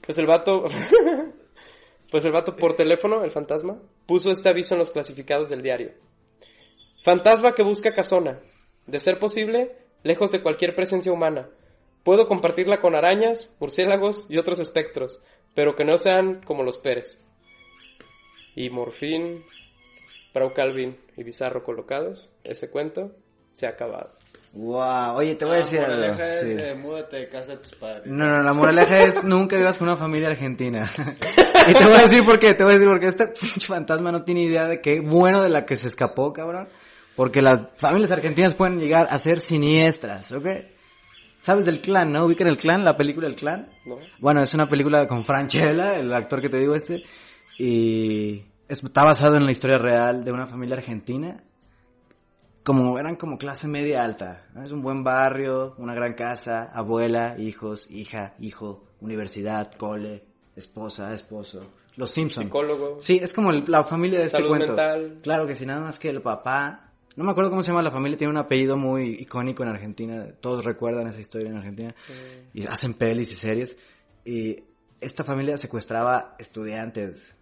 [0.00, 0.64] pues el vato,
[2.10, 5.92] pues el vato por teléfono, el fantasma, puso este aviso en los clasificados del diario.
[7.04, 8.40] Fantasma que busca casona.
[8.86, 11.48] De ser posible, lejos de cualquier presencia humana.
[12.02, 15.22] Puedo compartirla con arañas, murciélagos y otros espectros,
[15.54, 17.22] pero que no sean como los Pérez.
[18.54, 19.42] Y Morfín,
[20.34, 23.12] Brau Calvin y Bizarro colocados, ese cuento
[23.54, 24.10] se ha acabado.
[24.54, 25.96] Wow, oye, te voy a decir la algo.
[25.98, 26.56] moraleja es, sí.
[26.58, 28.06] eh, múdate de casa de tus padres.
[28.06, 30.92] No, no, la moraleja es nunca vivas con una familia argentina.
[31.68, 34.12] y te voy a decir por qué, te voy a decir porque este pinche fantasma
[34.12, 36.68] no tiene idea de qué bueno de la que se escapó, cabrón.
[37.16, 40.46] Porque las familias argentinas pueden llegar a ser siniestras, ¿ok?
[41.40, 42.26] ¿Sabes del clan, no?
[42.26, 43.68] ¿Ubican el clan, la película El clan?
[43.84, 43.96] ¿no?
[44.20, 47.02] Bueno, es una película con Franchella, el actor que te digo este,
[47.58, 51.42] y está basado en la historia real de una familia argentina.
[52.64, 54.62] Como eran como clase media alta, ¿no?
[54.62, 60.22] es un buen barrio, una gran casa, abuela, hijos, hija, hijo, universidad, cole,
[60.54, 62.46] esposa, esposo, los Simpsons.
[62.46, 63.00] Psicólogo.
[63.00, 64.76] Sí, es como el- la familia de este Salud cuento.
[64.76, 65.16] mental.
[65.24, 67.90] Claro que sí, nada más que el papá, no me acuerdo cómo se llama la
[67.90, 71.94] familia, tiene un apellido muy icónico en Argentina, todos recuerdan esa historia en Argentina
[72.54, 73.76] y hacen pelis y series.
[74.24, 74.62] Y
[75.00, 77.34] esta familia secuestraba estudiantes,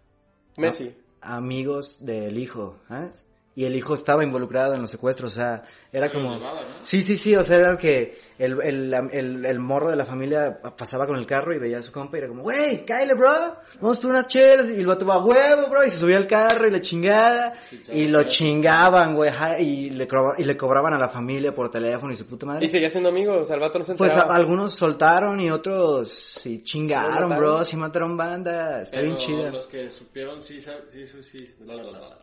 [0.57, 0.95] Messi.
[1.21, 3.25] amigos del hijo, ¿sabes?
[3.55, 6.39] Y el hijo estaba involucrado en los secuestros, o sea, era como...
[6.39, 6.53] ¿no?
[6.83, 10.61] Sí, sí, sí, o sea, era que el, el, el, el morro de la familia
[10.79, 13.57] pasaba con el carro y veía a su compa y era como, wey, cállate, bro,
[13.81, 14.69] vamos por unas chelas.
[14.71, 17.53] Y el vato va, huevo, bro, y se subía al carro y la chingada.
[17.93, 22.17] Y lo chingaban, güey, y le, y le cobraban a la familia por teléfono y
[22.17, 22.65] su puta madre.
[22.65, 25.51] Y seguía siendo amigos, o sea, el vato no se Pues a- algunos soltaron y
[25.51, 29.51] otros sí ¿Sí chingaron, bro, sí mataron banda, está bien Pero chida.
[29.51, 31.55] Los que supieron, sí, sí, sí, sí,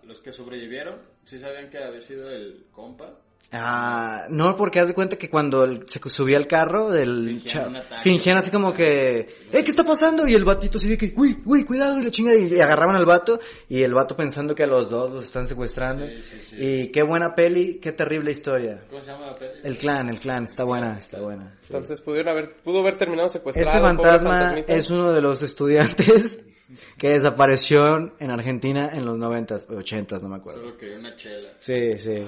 [0.04, 0.96] los que sobrevivieron,
[1.28, 3.14] sí sabían que había sido el compa.
[3.54, 7.46] Ah, no, porque haz de cuenta que cuando el- se subía al carro del Fingían
[7.64, 8.02] cha- un ataque.
[8.04, 10.28] fingían así como que, eh, ¿qué está pasando?
[10.28, 13.06] Y el batito así de que, uy, uy, cuidado, y la chingada, y agarraban al
[13.06, 16.06] vato, y el vato pensando que a los dos los están secuestrando.
[16.08, 16.56] Sí, sí, sí.
[16.60, 18.84] Y qué buena peli, qué terrible historia.
[18.90, 19.52] ¿Cómo se llama la peli?
[19.64, 21.56] El clan, el clan, está buena, está buena.
[21.62, 21.68] sí.
[21.68, 23.70] Entonces pudieron haber, pudo haber terminado secuestrado.
[23.70, 26.38] Ese fantasma es uno de los estudiantes
[26.98, 30.62] que desapareció en Argentina en los noventas, ochentas, no me acuerdo.
[30.62, 31.50] Solo que una chela.
[31.60, 32.26] Sí, sí.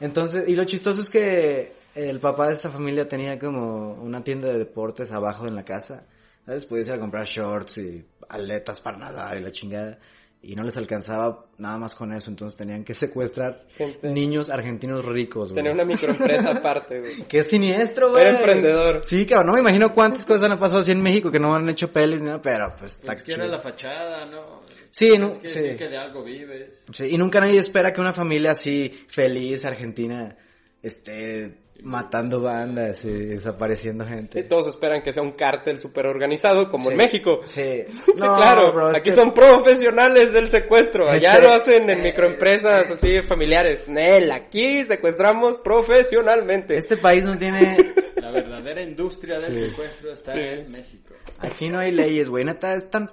[0.00, 4.48] Entonces, y lo chistoso es que el papá de esta familia tenía como una tienda
[4.48, 6.06] de deportes abajo en la casa.
[6.44, 6.66] ¿Sabes?
[6.66, 9.98] Podías ir a comprar shorts y aletas para nadar y la chingada.
[10.44, 14.10] Y no les alcanzaba nada más con eso, entonces tenían que secuestrar Gente.
[14.10, 15.54] niños argentinos ricos, güey.
[15.62, 17.22] Tenía una microempresa aparte, güey.
[17.28, 18.24] Qué siniestro, güey.
[18.24, 19.00] Era emprendedor.
[19.04, 21.68] Sí, cabrón, no me imagino cuántas cosas han pasado así en México que no han
[21.68, 23.56] hecho pelis, ni nada, pero pues está Pues que era chido.
[23.56, 24.62] la fachada, ¿no?
[24.90, 25.60] Sí, no, que sí.
[25.60, 26.70] decir que de algo vives.
[26.92, 30.36] Sí, y nunca nadie espera que una familia así feliz argentina
[30.82, 34.40] esté matando bandas y desapareciendo gente.
[34.40, 37.40] Y todos esperan que sea un cártel súper organizado, como en Sí, México.
[37.44, 38.72] Sí, Sí, No, claro.
[38.72, 41.08] bro, Aquí que- son profesionales del secuestro.
[41.08, 43.88] Allá Este- lo hacen en microempresas así familiares.
[43.88, 46.76] Nel, aquí secuestramos profesionalmente.
[46.76, 47.76] Este país no tiene...
[48.16, 50.38] La verdadera industria del secuestro está Sí.
[50.40, 51.14] en México.
[51.38, 52.44] Aquí no hay leyes, güey.
[52.44, 53.10] Neta, es tan...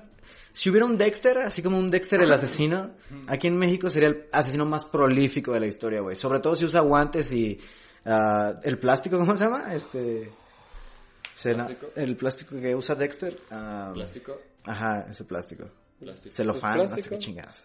[0.54, 2.92] Si hubiera un Dexter, así como un Dexter el asesino,
[3.28, 6.16] aquí en México sería el asesino más prolífico de la historia, güey.
[6.16, 7.60] Sobre todo si usa guantes y...
[8.06, 9.74] ah, el plástico, ¿cómo se llama?
[9.74, 10.32] Este...
[11.42, 11.88] ¿Plástico?
[11.96, 13.40] el plástico que usa Dexter.
[13.50, 14.42] ah, Plástico.
[14.66, 15.70] Ajá, ese plástico.
[15.98, 16.36] Plástico.
[16.36, 17.64] celofán, no sé qué chingadas.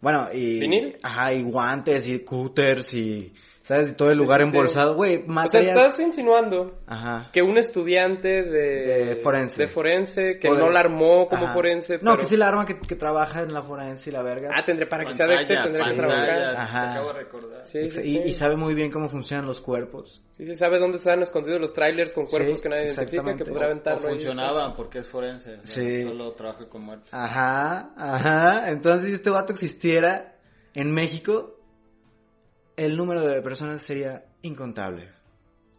[0.00, 0.58] Bueno, y...
[0.58, 0.96] ¿Vinil?
[1.02, 3.32] Ajá, y guantes, y cúters, y...
[3.62, 3.96] ¿Sabes?
[3.96, 4.56] Todo el lugar sí, sí.
[4.56, 5.24] embolsado, güey.
[5.28, 7.30] O sea, estás insinuando Ajá.
[7.32, 9.62] que un estudiante de, De forense.
[9.62, 11.54] de forense, que O de- no la armó como Ajá.
[11.54, 11.94] forense.
[11.98, 14.50] No, pero- que sí la arma que, que trabaja en la forense y la verga.
[14.52, 16.26] Ah, tendré, para que sea Dexter tendré que trabajar.
[16.26, 16.92] te Ajá.
[16.92, 17.66] acabo de recordar.
[17.66, 18.22] Sí, y, sí, y- sí.
[18.26, 20.22] y sabe muy bien cómo funcionan los cuerpos.
[20.36, 23.44] Sí, sí, sabe dónde están escondidos los trailers con cuerpos Sí, que nadie identifica, que
[23.44, 23.98] podrá ahí.
[23.98, 25.54] funcionaban porque es forense.
[25.62, 26.02] o sea, Sí.
[26.02, 27.08] Solo trabaja con muertos.
[27.12, 28.70] Ajá, ajá.
[28.70, 30.34] Entonces, si este vato existiera
[30.74, 31.60] en México,
[32.76, 35.10] el número de personas sería incontable.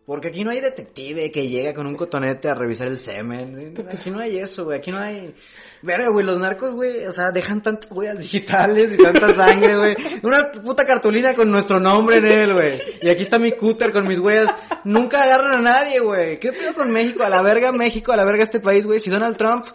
[0.06, 3.74] Porque aquí no hay detective que llega con un cotonete a revisar el semen.
[3.90, 4.78] Aquí no hay eso, güey.
[4.78, 5.34] Aquí no hay...
[5.82, 9.95] Verga, güey, los narcos, güey, o sea, dejan tantas huellas digitales y tanta sangre, güey.
[10.24, 12.82] Una puta cartulina con nuestro nombre en él, güey.
[13.02, 14.49] Y aquí está mi cúter con mis huellas.
[14.86, 16.40] Nunca agarran a nadie, güey.
[16.40, 17.24] ¿Qué pedo con México?
[17.24, 18.99] A la verga México, a la verga este país, güey.
[18.99, 19.65] Si Donald Trump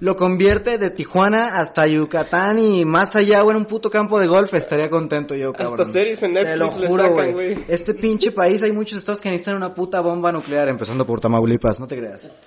[0.00, 4.26] lo convierte de Tijuana hasta Yucatán y más allá, güey, en un puto campo de
[4.26, 5.80] golf, estaría contento yo, cabrón.
[5.80, 7.64] Hasta series en Netflix Te lo juro, güey.
[7.68, 11.80] Este pinche país hay muchos estados que necesitan una puta bomba nuclear, empezando por Tamaulipas,
[11.80, 12.30] no te creas.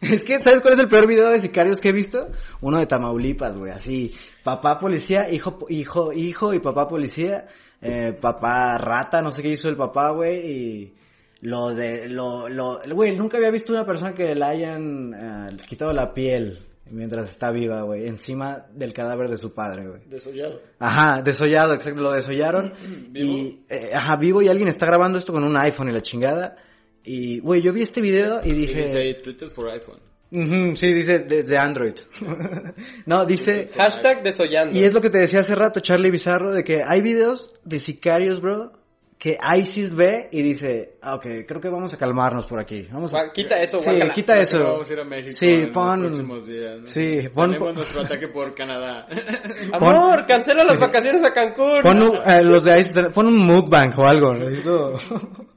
[0.00, 2.28] Es que, ¿sabes cuál es el peor video de sicarios que he visto?
[2.60, 4.14] Uno de Tamaulipas, güey, así.
[4.44, 7.48] Papá policía, hijo, hijo, hijo y papá policía.
[7.82, 10.94] Eh, papá rata, no sé qué hizo el papá, güey, y
[11.40, 15.92] lo de, lo, lo, güey, nunca había visto una persona que le hayan eh, quitado
[15.92, 20.02] la piel mientras está viva, güey, encima del cadáver de su padre, güey.
[20.06, 20.60] Desollado.
[20.78, 22.72] Ajá, desollado, exacto, lo desollaron.
[23.10, 23.38] ¿Vivo?
[23.38, 26.56] Y, eh, ajá, vivo y alguien está grabando esto con un iPhone y la chingada.
[27.04, 28.82] Y, güey, yo vi este video y dije...
[28.82, 30.00] dice Twitter for iPhone.
[30.30, 31.94] Ujú, sí, dice desde Android.
[33.06, 33.70] no, dice...
[33.76, 34.76] Hashtag desollando.
[34.76, 37.80] Y es lo que te decía hace rato, Charlie Bizarro, de que hay videos de
[37.80, 38.72] sicarios, bro,
[39.18, 42.86] que ISIS ve y dice, ah, ok, creo que vamos a calmarnos por aquí.
[42.92, 43.32] Vamos a...
[43.32, 44.62] Quita eso, Sí, quita Creo eso.
[44.62, 46.80] Vamos a ir a México Sí, en pon- los próximos días.
[46.80, 46.86] ¿no?
[46.86, 49.08] Sí, pon- Tenemos nuestro ataque por Canadá.
[49.72, 51.82] Amor, cancela las vacaciones a Cancún.
[51.82, 54.96] Pon un- eh, los de ISIS, pon un mukbang o algo, necesito...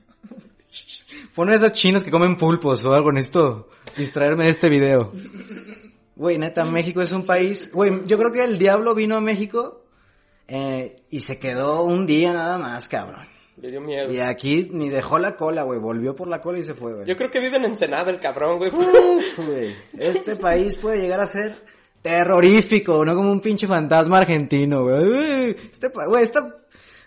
[1.36, 5.14] Pon esas chinas que comen pulpos o algo, necesito distraerme de este video.
[6.16, 7.72] Güey, neta, México es un país...
[7.72, 9.86] Güey, yo creo que el diablo vino a México
[10.48, 13.31] eh, y se quedó un día nada más, cabrón.
[13.62, 14.12] Le dio miedo.
[14.12, 17.06] Y aquí ni dejó la cola, güey, volvió por la cola y se fue, güey.
[17.06, 18.72] Yo creo que vive en Ensenada el cabrón, güey.
[19.98, 21.56] Este país puede llegar a ser
[22.02, 25.56] terrorífico, no como un pinche fantasma argentino, güey.
[25.72, 26.56] Este, pa- güey, esta,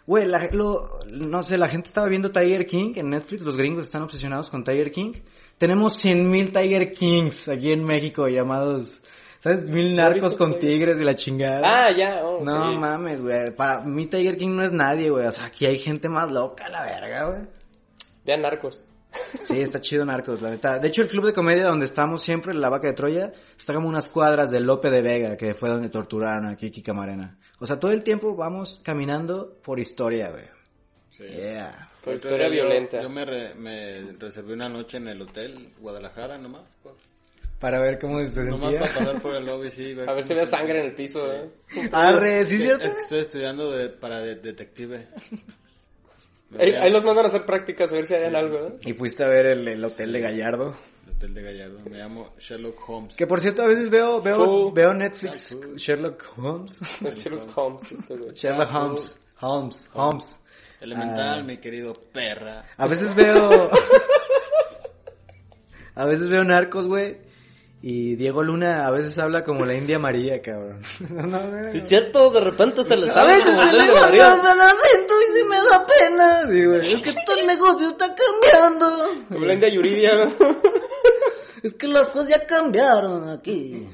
[0.07, 3.87] güey, la, lo, no sé, la gente estaba viendo Tiger King en Netflix, los gringos
[3.87, 5.13] están obsesionados con Tiger King.
[5.59, 9.01] Tenemos 100 mil Tiger Kings aquí en México llamados,
[9.45, 9.69] ¿sabes?
[9.69, 11.61] Mil narcos con tigres de la chingada.
[11.65, 12.79] Ah, ya, oh, no sí.
[12.79, 13.55] mames, güey.
[13.55, 15.27] Para mí Tiger King no es nadie, güey.
[15.27, 17.43] O sea, aquí hay gente más loca, la verga, güey.
[18.25, 18.83] Vean narcos.
[19.43, 20.79] Sí, está chido Narcos, la neta.
[20.81, 23.87] De hecho, el club de comedia donde estamos siempre, la vaca de Troya, está como
[23.89, 27.39] unas cuadras de Lope de Vega, que fue donde torturaron a Kiki Camarena.
[27.61, 30.45] O sea, todo el tiempo vamos caminando por historia, güey.
[31.11, 31.25] Sí.
[31.29, 31.91] Yeah.
[32.03, 33.01] Por historia yo- violenta.
[33.03, 36.63] Yo me, re- me reservé una noche en el hotel Guadalajara nomás.
[37.61, 38.81] Para ver cómo se Nomás sentía.
[38.81, 39.97] para pasar por el lobby, sí.
[40.07, 41.51] A ver si ve sangre en el piso, eh.
[41.93, 42.85] Arre, ¿sí es Sí, cierto?
[42.85, 45.09] es que estoy estudiando de- para de- detective.
[46.57, 48.75] Ahí, ahí los mandan a hacer prácticas a ver si hayan algo, ¿no?
[48.83, 50.77] Y fuiste a ver el, el hotel de Gallardo.
[51.05, 51.81] El hotel de Gallardo.
[51.91, 53.17] Me llamo Sherlock Holmes.
[53.17, 55.59] Que por cierto, a veces veo, veo, veo Netflix.
[55.75, 56.81] Sherlock Holmes.
[57.05, 58.35] Es Sherlock Holmes, este güey.
[58.35, 59.21] Sherlock Holmes.
[59.41, 59.89] Holmes.
[59.95, 60.41] Holmes.
[60.81, 61.43] Elemental, Ah.
[61.43, 62.67] mi querido perra.
[62.77, 63.71] A veces veo.
[65.97, 67.19] a veces veo narcos, güey.
[67.87, 70.81] Y Diego Luna a veces habla como la India María, cabrón.
[71.11, 71.71] No, no, güey.
[71.71, 75.35] Sí, es cierto, de repente se le A sale veces como se le acento y
[75.35, 76.45] se me da pena.
[76.47, 76.93] Güey.
[76.95, 79.27] Es que todo el negocio está cambiando.
[79.29, 80.33] Como la India Yuridia, ¿no?
[81.63, 83.87] Es que las cosas ya cambiaron aquí.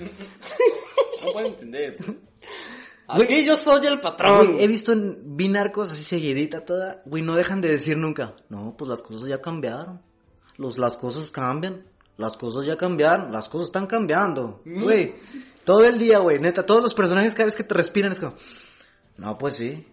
[1.24, 1.98] No puedo entender.
[3.08, 4.52] Aquí yo soy el patrón.
[4.52, 7.02] Güey, he visto en, vi narcos así seguidita toda.
[7.06, 8.36] Güey, no dejan de decir nunca.
[8.48, 10.00] No, pues las cosas ya cambiaron.
[10.58, 11.89] Los, las cosas cambian.
[12.20, 13.32] Las cosas ya cambiaron.
[13.32, 14.60] Las cosas están cambiando.
[14.66, 15.14] Güey,
[15.64, 16.66] todo el día, güey, neta.
[16.66, 18.34] Todos los personajes cada vez que te respiran es como...
[19.16, 19.86] No, pues sí.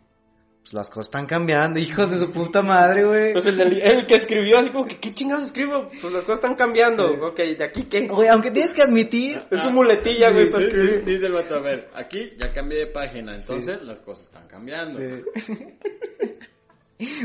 [0.61, 1.79] Pues las cosas están cambiando.
[1.79, 3.31] Hijos de su puta madre, güey.
[3.31, 5.87] Pues el, del- el que escribió así como que, ¿qué chingados escribo?
[6.01, 7.09] Pues las cosas están cambiando.
[7.27, 8.07] Ok, ¿de aquí qué?
[8.09, 9.41] Güey, aunque tienes que admitir...
[9.51, 11.05] Es su muletilla, güey, para Dice- escribir.
[11.05, 14.99] Dice el vato, a ver, aquí ya cambié de página, entonces las cosas están cambiando.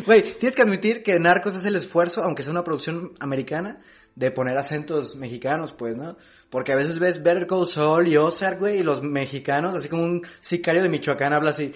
[0.06, 3.76] Güey, tienes que admitir que Narcos hace el esfuerzo, aunque sea una producción americana,
[4.14, 6.16] de poner acentos mexicanos, pues, ¿no?
[6.50, 10.02] Porque a veces ves Better Call Saul y Ozark, güey, y los mexicanos, así como
[10.02, 11.72] un sicario de Michoacán habla así,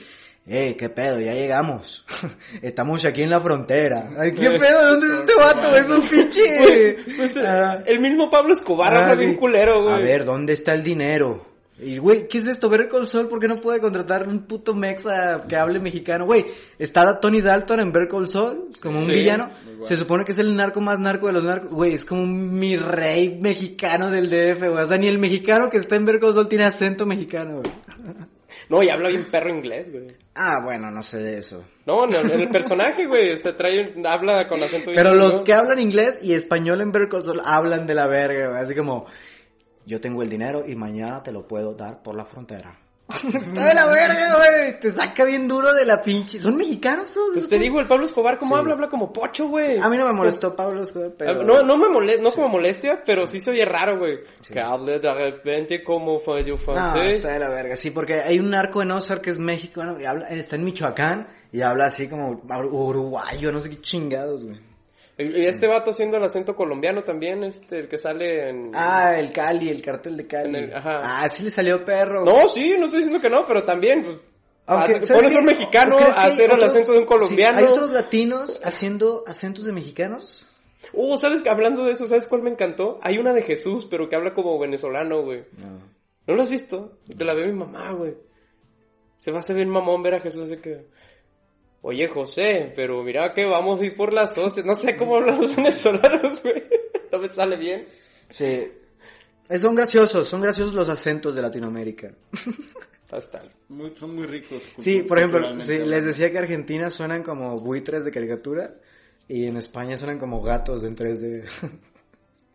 [0.48, 2.04] ¡Ey, qué pedo, ya llegamos!
[2.62, 4.10] Estamos aquí en la frontera.
[4.16, 4.60] Ay, ¿Qué pedo?
[4.60, 5.76] ¿De dónde es este vato?
[5.76, 6.96] Es un pinche...
[7.16, 7.80] Pues, Ah.
[7.84, 9.24] el mismo Pablo Escobar Ah, habla sí.
[9.24, 9.94] bien culero, güey.
[9.94, 11.44] A ver, ¿dónde está el dinero?
[11.78, 12.70] Y, güey, ¿qué es esto?
[12.70, 16.24] Ver Sol, ¿por qué no puede contratar un puto mexa que hable mexicano?
[16.24, 16.46] Güey,
[16.78, 19.50] está Tony Dalton en Ver Saul como un Sí, villano.
[19.64, 19.84] bueno.
[19.84, 21.70] Se supone que es el narco más narco de los narcos.
[21.70, 24.82] Güey, es como mi rey mexicano del DF, güey.
[24.82, 27.72] O sea, ni el mexicano que está en Ver Saul tiene acento mexicano, güey.
[28.68, 30.06] No, y habla bien perro inglés, güey.
[30.34, 31.64] Ah, bueno, no sé de eso.
[31.84, 35.54] No, en el, personaje, güey, o sea, trae, habla con acento bien Pero los que
[35.54, 38.62] hablan inglés y español en Ver Saul hablan de la verga, güey.
[38.62, 39.06] Así como,
[39.86, 42.80] yo tengo el dinero y mañana te lo puedo dar por la frontera.
[43.32, 44.80] Está de la verga, güey.
[44.80, 46.40] Te saca bien duro de la pinche.
[46.40, 47.14] ¿Son mexicanos?
[47.32, 48.58] Pues te digo, el Pablo Escobar, ¿cómo Sí.
[48.60, 48.74] habla?
[48.74, 49.78] Habla como pocho, güey.
[49.78, 51.44] A mí no me molestó Pablo Escobar, pero...
[51.44, 54.18] No, no me molesta, no como molestia, pero sí se oye raro, güey.
[54.52, 57.16] Que hable de repente como fallo No, francés.
[57.18, 60.04] está de la verga, sí, porque hay un narco en Ozark que es mexicano y
[60.04, 62.42] habla, está en Michoacán y habla así como
[62.72, 64.58] uruguayo, no sé qué chingados, güey.
[65.18, 68.70] Y este vato haciendo el acento colombiano también, este, el que sale en...
[68.74, 70.54] Ah, el Cali, el cartel de Cali.
[70.56, 71.00] El- ajá.
[71.02, 72.22] Ah, sí le salió perro.
[72.22, 72.34] güey.
[72.36, 74.18] No, sí, no estoy diciendo que no, pero también, pues...
[74.66, 76.98] Aunque, hace- ¿sabes pones un mexicano ¿O crees que a hay hacer el acento de
[76.98, 77.58] un sí, colombiano.
[77.58, 80.50] ¿Hay otros latinos haciendo acentos de mexicanos?
[80.92, 81.40] Uh, ¿sabes?
[81.40, 82.98] que Hablando de eso, ¿sabes cuál me encantó?
[83.00, 85.44] Hay una de Jesús, pero que habla como venezolano, güey.
[85.58, 85.78] No.
[86.26, 86.98] ¿No lo has visto?
[87.16, 88.14] Que la ve mi mamá, güey.
[89.18, 90.84] Se va a hacer bien mamón ver a Jesús así que...
[91.88, 94.66] Oye, José, pero mira que vamos a ir por las hostias.
[94.66, 96.64] No sé cómo hablan los venezolanos, güey.
[97.12, 97.86] No me sale bien.
[98.28, 98.72] Sí.
[99.48, 102.10] Eh, Son graciosos, son graciosos los acentos de Latinoamérica.
[103.68, 104.60] Muy- son muy ricos.
[104.78, 108.74] Sí, por ejemplo, sí, les decía que Argentina suenan como buitres de caricatura
[109.28, 111.44] y en España suenan como gatos en 3D.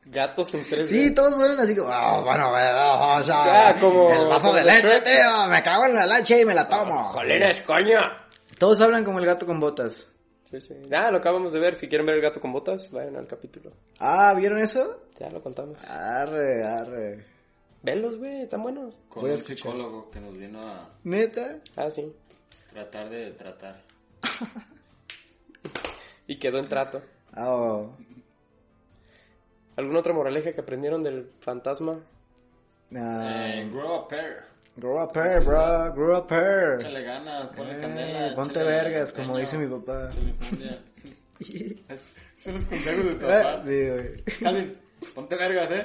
[0.04, 4.28] Gatos en tres Sí, todos suenan así como, "Ah, bueno, o sea, Ah, como- el
[4.28, 7.04] vaso de leche, tío, me cago en la leche y me la tomo.
[7.14, 8.18] ¡Jolines, coña!
[8.62, 10.14] Todos hablan como el gato con botas.
[10.44, 10.76] Sí, sí.
[10.88, 11.74] Nada, lo acabamos de ver.
[11.74, 13.72] Si quieren ver el gato con botas, vayan al capítulo.
[13.98, 15.02] Ah, ¿vieron eso?
[15.20, 15.84] Ya lo contamos.
[15.86, 17.26] Arre, arre.
[17.82, 19.00] Velos, güey, están buenos.
[19.10, 19.72] Con Voy a un escuchar.
[19.72, 21.58] psicólogo que nos vino a ¿Neta?
[21.76, 22.14] Ah, sí.
[22.72, 23.82] tratar de tratar.
[26.28, 27.02] Y quedó en trato.
[27.34, 27.98] Ah, oh.
[29.76, 32.00] ¿Alguna otra moraleja que aprendieron del fantasma?
[32.96, 34.51] Ah, Eh, grow a pair.
[34.78, 36.76] Grow up here, bro, grow up here.
[36.80, 38.36] Échale ganas, ponle Eh, candela.
[38.36, 40.10] ponte vergas, como dice mi papá.
[42.38, 43.64] Son los consejos de tu Ah, papá.
[43.64, 44.24] Sí, güey.
[44.42, 44.72] Calvin,
[45.16, 45.84] ponte vergas, eh.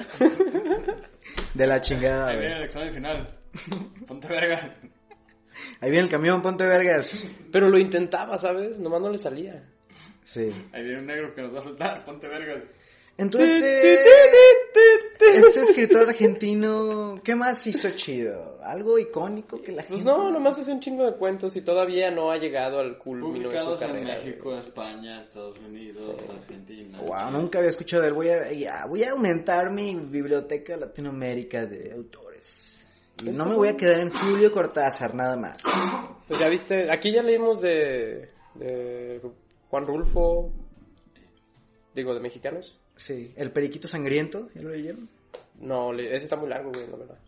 [1.55, 2.47] De la chingada, Ahí güey.
[2.47, 3.29] viene el examen final.
[4.07, 4.71] Ponte vergas.
[5.81, 7.27] Ahí viene el camión, ponte vergas.
[7.51, 8.79] Pero lo intentaba, ¿sabes?
[8.79, 9.65] Nomás no le salía.
[10.23, 10.51] Sí.
[10.73, 12.05] Ahí viene un negro que nos va a soltar.
[12.05, 12.59] Ponte vergas.
[13.17, 13.63] Entonces,
[15.21, 18.59] este, escritor argentino, ¿qué más hizo chido?
[18.63, 20.05] ¿Algo icónico que la Pues gente...
[20.05, 23.37] no, nomás hace un chingo de cuentos y todavía no ha llegado al culmino de
[23.39, 24.19] su Publicados en carrera.
[24.25, 26.99] México, España, Estados Unidos, Argentina.
[26.99, 27.31] Wow, Chile.
[27.33, 28.15] nunca había escuchado de él.
[28.15, 32.87] Voy a, ya, voy a aumentar mi biblioteca Latinoamérica de autores.
[33.25, 35.63] Y no me voy a quedar en Julio Cortázar, nada más.
[36.29, 39.23] Pues ya viste, aquí ya leímos de, de
[39.71, 40.53] Juan Rulfo,
[41.95, 42.79] digo, de mexicanos.
[42.97, 45.09] Sí, El Periquito Sangriento, ¿ya lo leyeron?
[45.61, 47.19] No, ese está muy largo, güey, la verdad.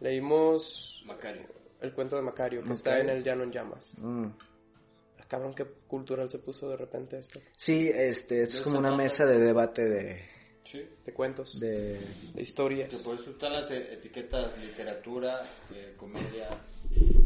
[0.00, 1.42] Leímos Macario.
[1.80, 2.76] el cuento de Macario, que Macario.
[2.76, 3.92] está en el Llano en Llamas.
[3.98, 4.24] Mm.
[5.18, 7.40] Ah, Cabrón, qué cultural se puso de repente esto.
[7.56, 10.36] Sí, este, esto es como una mesa de debate de...
[10.64, 10.82] Sí.
[11.04, 12.00] De cuentos, de,
[12.34, 12.42] de...
[12.42, 12.90] historias.
[12.90, 15.40] Que por eso están las e- etiquetas literatura,
[15.72, 16.48] eh, comedia
[16.90, 17.25] y.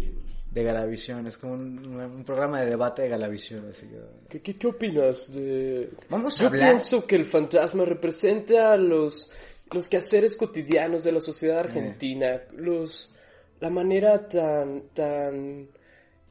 [0.51, 4.01] de Galavisión, es como un, un programa de debate de Galavisión, así que...
[4.29, 5.91] ¿Qué, qué, qué opinas de...?
[6.09, 6.71] Vamos a Yo hablar...
[6.71, 9.31] pienso que el fantasma representa los,
[9.73, 13.15] los quehaceres cotidianos de la sociedad argentina, los,
[13.61, 15.69] la manera tan, tan,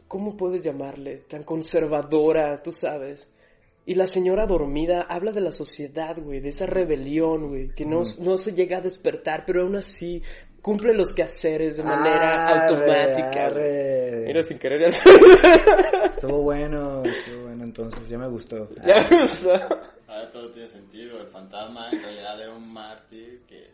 [0.08, 1.24] ¿cómo puedes llamarle?
[1.30, 3.32] Tan conservadora, tú sabes.
[3.86, 8.04] Y la señora dormida habla de la sociedad, güey, de esa rebelión, güey, que no,
[8.20, 10.22] no se llega a despertar, pero aún así
[10.62, 13.50] cumple los quehaceres de manera Arre, automática.
[13.50, 13.64] güey.
[13.64, 14.24] arre.
[14.28, 14.94] Mira, sin querer.
[16.06, 18.70] Estuvo bueno, estuvo bueno, entonces ya me gustó.
[18.86, 19.54] ya me gustó.
[20.08, 21.20] Ahora todo tiene sentido.
[21.22, 23.72] El fantasma en realidad era un mártir que...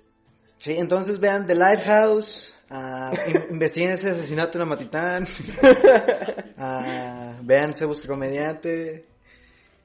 [0.57, 5.27] Sí, entonces vean The Lighthouse, ah, in- investiguen ese asesinato en Amatitán,
[6.57, 9.05] ah, vean Se Busca Comediante.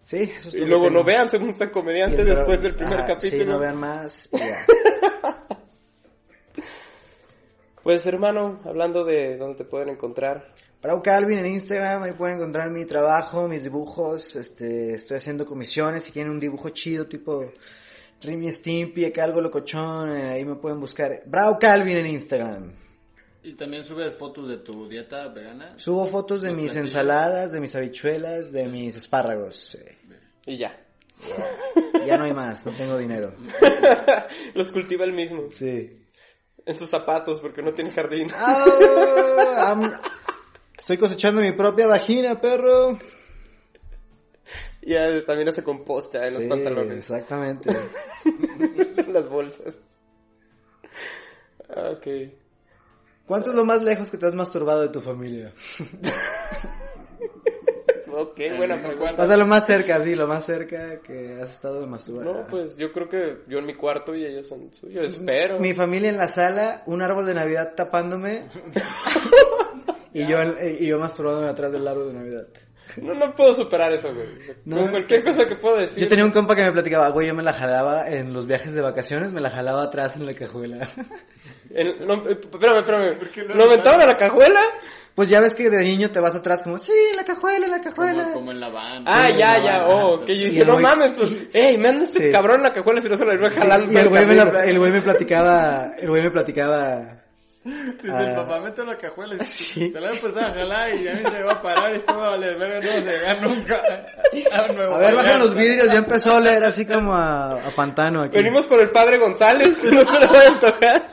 [0.05, 3.43] Sí, eso es Y luego no vean está Y comediante después del primer ajá, capítulo.
[3.45, 4.65] Sí, no vean más y ya.
[7.83, 10.53] Pues hermano, hablando de dónde te pueden encontrar.
[10.83, 16.05] Bravo Calvin en Instagram, ahí pueden encontrar mi trabajo, mis dibujos, este, estoy haciendo comisiones,
[16.05, 17.53] si quieren un dibujo chido tipo
[18.23, 21.23] Remy Stimpy, acá algo locochón, eh, ahí me pueden buscar.
[21.27, 22.73] Bravo Calvin en Instagram.
[23.43, 25.79] Y también subes fotos de tu dieta vegana.
[25.79, 26.89] Subo fotos de mis platillos.
[26.89, 29.75] ensaladas, de mis habichuelas, de mis espárragos.
[29.77, 29.97] eh.
[30.47, 30.79] Y ya.
[32.07, 33.35] Ya no hay más, no tengo dinero.
[34.55, 35.49] Los cultiva él mismo.
[35.51, 36.00] Sí.
[36.67, 38.31] En sus zapatos porque no tiene jardín.
[38.35, 40.01] Ah,
[40.77, 42.99] estoy cosechando mi propia vagina, perro.
[44.83, 46.97] Y ya también hace composta en los pantalones.
[47.09, 47.71] Exactamente.
[48.25, 49.77] en las bolsas.
[51.69, 52.07] Ok.
[53.27, 55.53] ¿Cuánto es lo más lejos que te has masturbado de tu familia?
[58.21, 59.17] Ok, buena pregunta.
[59.17, 62.27] Pasa lo más cerca, sí, lo más cerca que has estado de masturbar.
[62.27, 65.59] No, pues yo creo que yo en mi cuarto y ellos en suyo, espero.
[65.59, 68.45] Mi familia en la sala, un árbol de Navidad tapándome.
[70.13, 70.37] y yo
[70.79, 72.47] y yo masturbándome atrás del árbol de Navidad.
[73.01, 74.27] No, no puedo superar eso, güey.
[74.65, 74.79] No.
[74.79, 76.03] Con cualquier cosa que puedo decir.
[76.03, 78.73] Yo tenía un compa que me platicaba, güey, yo me la jalaba en los viajes
[78.75, 80.89] de vacaciones, me la jalaba atrás en la cajuela.
[81.71, 83.55] El- no, eh, espérame, espérame.
[83.55, 84.61] ¿Lo aventaban a la cajuela?
[85.21, 87.73] Pues ya ves que de niño te vas atrás como, sí, en la cajuela, en
[87.73, 88.23] la cajuela.
[88.23, 89.05] Como, como en la van.
[89.07, 89.85] Ah, Sí, ya, ya.
[89.87, 92.33] Oh, que yo dije, no mames, pues, ey, me anda este Sí.
[92.33, 93.93] cabrón en la cajuela si no se lo iba Sí, jalando.
[93.93, 97.19] y el güey, me la- el güey me platicaba, el güey me platicaba,
[97.63, 98.23] Dice, Ah.
[98.23, 99.91] el papá mete la cajuela y Sí.
[99.93, 101.93] se la empezó a jalar y ya ni se va a parar.
[101.95, 103.83] Esto va a valer verga, no va a llegar nunca.
[104.53, 107.71] A, Nuevo a ver, bajan los vidrios, ya empezó a oler así como a, a
[107.77, 108.39] pantano aquí.
[108.39, 111.09] Venimos con el padre González, no se lo va a antojar.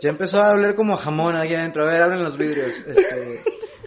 [0.00, 1.84] Ya empezó a oler como jamón aquí adentro.
[1.84, 2.74] A ver, abren los vidrios.
[2.86, 3.42] Este,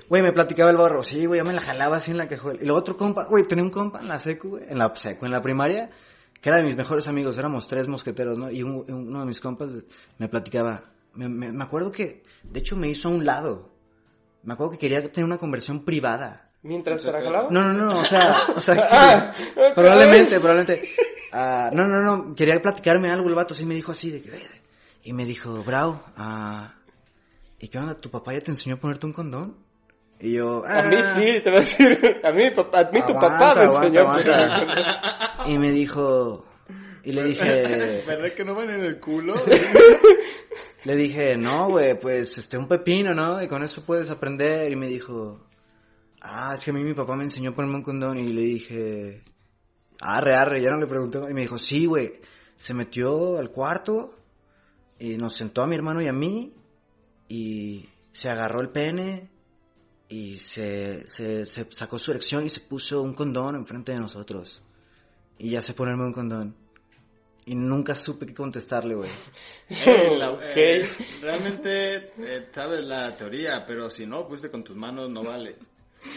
[0.10, 1.03] güey, me platicaba el barro.
[1.03, 2.60] Sí, güey, ya me la jalaba así en la cajuela.
[2.61, 5.26] Y luego otro compa, güey, tenía un compa en la secu, güey, en la secu,
[5.26, 5.90] en la primaria,
[6.40, 7.38] que era de mis mejores amigos.
[7.38, 8.52] Éramos tres mosqueteros, ¿no?
[8.52, 9.69] Y un- uno de mis compas
[10.19, 10.84] me platicaba.
[11.15, 13.69] Me, me, me acuerdo que, de hecho, me hizo a un lado.
[14.44, 16.49] Me acuerdo que quería tener una conversión privada.
[16.64, 17.49] Mientras se la jalaba.
[17.52, 19.31] No, no, no, o sea, o sea, que- Ah,
[19.73, 20.90] probablemente, probablemente.
[21.31, 24.62] Ah, no, no, no, quería platicarme algo el vato, sí me dijo así de que,
[25.03, 26.73] y me dijo, Bravo, ah,
[27.59, 27.95] ¿y qué onda?
[27.95, 29.57] ¿Tu papá ya te enseñó a ponerte un condón?
[30.19, 31.01] Y yo, A mí "Ah".
[31.15, 31.99] sí, te voy a decir.
[32.23, 34.09] A mí, papá, a mí tu Aguanta, papá me aguanta, enseñó.
[34.09, 35.43] aguanta.
[35.47, 36.45] Y me dijo,
[37.03, 39.35] y le dije, ¿Verdad que no van en el culo?
[40.85, 43.41] le dije, no, güey, pues, este, un pepino, ¿no?
[43.43, 44.71] Y con eso puedes aprender.
[44.71, 45.41] Y me dijo,
[46.21, 48.17] ah, es que a mí mi papá me enseñó a ponerme un condón.
[48.17, 49.23] Y le dije,
[49.99, 51.19] arre, arre, ya no le pregunté.
[51.30, 52.21] Y me dijo, sí, güey,
[52.55, 54.15] se metió al cuarto
[55.05, 56.53] y nos sentó a mi hermano y a mí
[57.27, 59.30] y se agarró el pene
[60.07, 64.61] y se, se, se sacó su erección y se puso un condón enfrente de nosotros.
[65.38, 66.55] Y ya sé ponerme un condón.
[67.45, 69.09] Y nunca supe qué contestarle, güey.
[69.85, 70.41] Eh, la- Ok.
[70.55, 70.88] eh,
[71.21, 75.57] realmente eh, sabes la teoría, pero si no pusiste con tus manos no vale.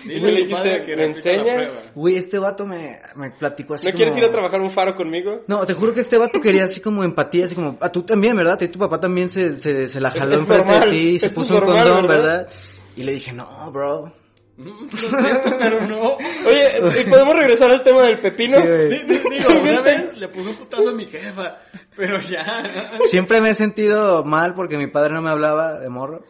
[0.05, 1.45] Y Dile le dijiste, que ¿me enseñas?
[1.45, 1.73] prueba.
[1.95, 3.97] Güey, este vato me, me platicó así ¿No como...
[3.97, 5.43] quieres ir a trabajar un faro conmigo?
[5.47, 7.79] No, te juro que este vato quería así como empatía, así como...
[7.81, 8.61] A tú también, ¿verdad?
[8.61, 11.19] Y tu papá también se, se, se la jaló Es enfrente normal, de ti y
[11.19, 12.23] se puso un normal, condón, ¿verdad?
[12.47, 12.53] ¿verdad?
[12.97, 14.13] Y le dije, no, bro.
[14.57, 16.17] Siento, pero no.
[16.47, 18.57] Oye, ¿y podemos regresar al tema del pepino?
[18.91, 21.59] Sí, Digo, una vez le puse un putazo a mi jefa,
[21.95, 22.63] pero ya.
[23.11, 26.25] Siempre me he sentido mal porque mi padre no me hablaba de morro.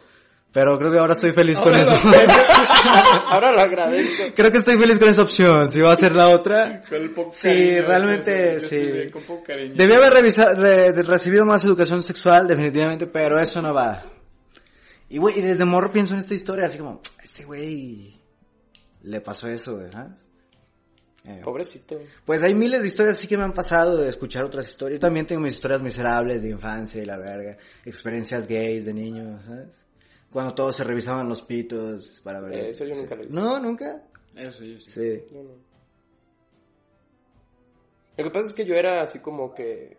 [0.57, 1.91] Pero creo que ahora estoy feliz con eso.
[3.29, 4.33] Ahora lo agradezco.
[4.35, 5.71] creo que estoy feliz con esa opción.
[5.71, 6.81] Si va a ser la otra.
[6.89, 8.75] Con el poco Sí, cariño, realmente, yo sí.
[8.77, 9.75] estuve Con poco cariño.
[9.75, 14.03] Debí haber revisa- re- de- recibido más educación sexual, definitivamente, pero eso no va.
[15.09, 18.19] Y güey, y desde morro pienso en esta historia, así como, este güey
[19.03, 20.25] le pasó eso, ¿sabes?
[21.23, 21.99] Eh, Pobrecito.
[22.25, 24.97] Pues hay miles de historias así que me han pasado de escuchar otras historias.
[24.99, 27.57] Yo también tengo mis historias miserables de infancia y la verga.
[27.85, 29.85] Experiencias gays de niño, ¿sabes?
[30.37, 32.53] Cuando todos se revisaban los pitos para ver.
[32.53, 33.33] Eh, eso yo nunca lo hice.
[33.33, 34.03] No, nunca.
[34.35, 34.87] Eso, yo sí.
[34.87, 35.23] Sí.
[35.31, 35.49] No, no.
[38.17, 39.97] Lo que pasa es que yo era así como que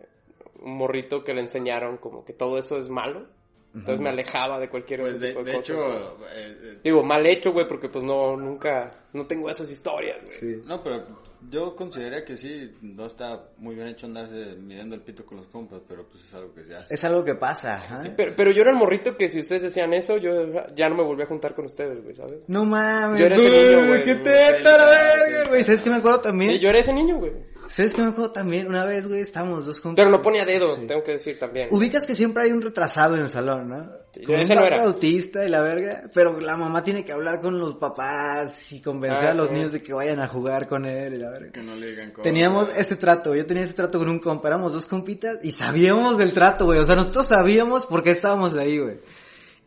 [0.61, 3.27] un morrito que le enseñaron como que todo eso es malo.
[3.73, 5.69] Entonces me alejaba de cualquier Pues de, tipo de, de cosas.
[5.69, 10.17] hecho, eh, eh, Digo, mal hecho, güey, porque pues no, nunca, no tengo esas historias,
[10.23, 10.37] güey.
[10.37, 10.61] Sí.
[10.65, 11.05] no, pero
[11.49, 15.47] yo consideraría que sí, no está muy bien hecho andarse midiendo el pito con los
[15.47, 16.93] compas, pero pues es algo que se hace.
[16.93, 17.99] Es algo que pasa, ¿ah?
[18.01, 20.31] Sí, pero, pero yo era el morrito que si ustedes decían eso, yo
[20.75, 22.39] ya no me volví a juntar con ustedes, güey, ¿sabes?
[22.47, 24.03] No mames, Yo era ese niño, güey.
[24.03, 25.61] qué teta la verga, güey.
[25.63, 26.51] ¿Sabes qué me acuerdo también?
[26.51, 27.31] Y yo era ese niño, güey.
[27.69, 28.67] ¿Sabes qué me acuerdo también?
[28.67, 29.93] Una vez, güey, estábamos dos con...
[29.93, 30.87] Pero no ponía dedo, Sí.
[30.87, 31.67] tengo que decir también.
[31.71, 33.91] Ubicas que siempre hay un retrasado en el salón, ¿no?
[34.11, 34.83] Sí, Con ese un no vato era.
[34.85, 39.27] autista y la verga, pero la mamá tiene que hablar con los papás y convencer
[39.27, 39.53] Ah, a los sí.
[39.53, 41.51] niños de que vayan a jugar con él y la verga.
[41.51, 42.23] Que no le digan cosas.
[42.23, 46.17] Teníamos este trato, yo tenía este trato con un compa, éramos dos compitas y sabíamos
[46.17, 48.99] del trato, güey, o sea, nosotros sabíamos por qué estábamos ahí, güey.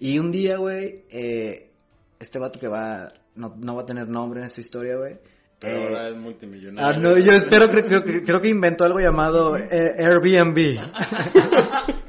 [0.01, 1.71] Y un día, güey, eh,
[2.19, 5.19] este vato que va, no, no va a tener nombre en esta historia, güey.
[5.63, 6.87] Pero eh, ahora es multimillonario.
[6.87, 10.79] Ah, no, yo espero, creo, creo, que- creo que inventó algo llamado eh, Airbnb.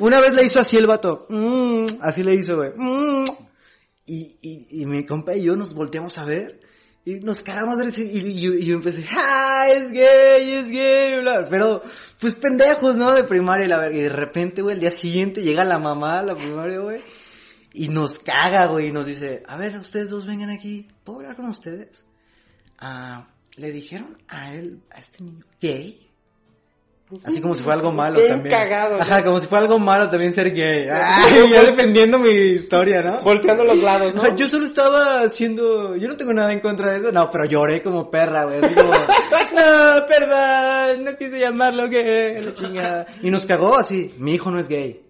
[0.00, 1.26] Una vez le hizo así el vato.
[1.30, 2.70] mm, así le hizo, güey.
[2.76, 3.24] mm,
[4.06, 6.60] y, y, y mi compa y yo nos volteamos a ver.
[7.04, 11.20] Y nos cagamos y, y yo, y yo empecé, ¡ah, es gay, es gay!
[11.22, 11.46] bla".
[11.48, 11.80] Pero,
[12.20, 13.14] pues pendejos, ¿no?
[13.14, 13.96] De primaria y la verga.
[13.98, 17.00] Y de repente, güey, el día siguiente llega la mamá a la primaria, güey.
[17.72, 18.88] Y nos caga, güey.
[18.88, 20.86] Y nos dice, a ver, ustedes dos vengan aquí.
[21.04, 22.04] ¿Puedo hablar con ustedes?
[22.78, 23.26] Ah,
[23.56, 26.04] le dijeron a él, a este niño, gay.
[27.24, 28.54] Así como si fuera algo malo Bien también.
[28.54, 30.86] cagado, Ajá, como si fuera algo malo también ser gay.
[30.92, 33.22] Ay, ya defendiendo mi historia, ¿no?
[33.22, 34.36] Volteando los lados, ¿no?
[34.36, 37.80] Yo solo estaba haciendo, yo no tengo nada en contra de eso, no, pero lloré
[37.80, 38.90] como perra, güey, como,
[39.54, 43.06] no, perdón, no quise llamarlo gay, la chingada.
[43.22, 45.07] Y nos cagó así, mi hijo no es gay.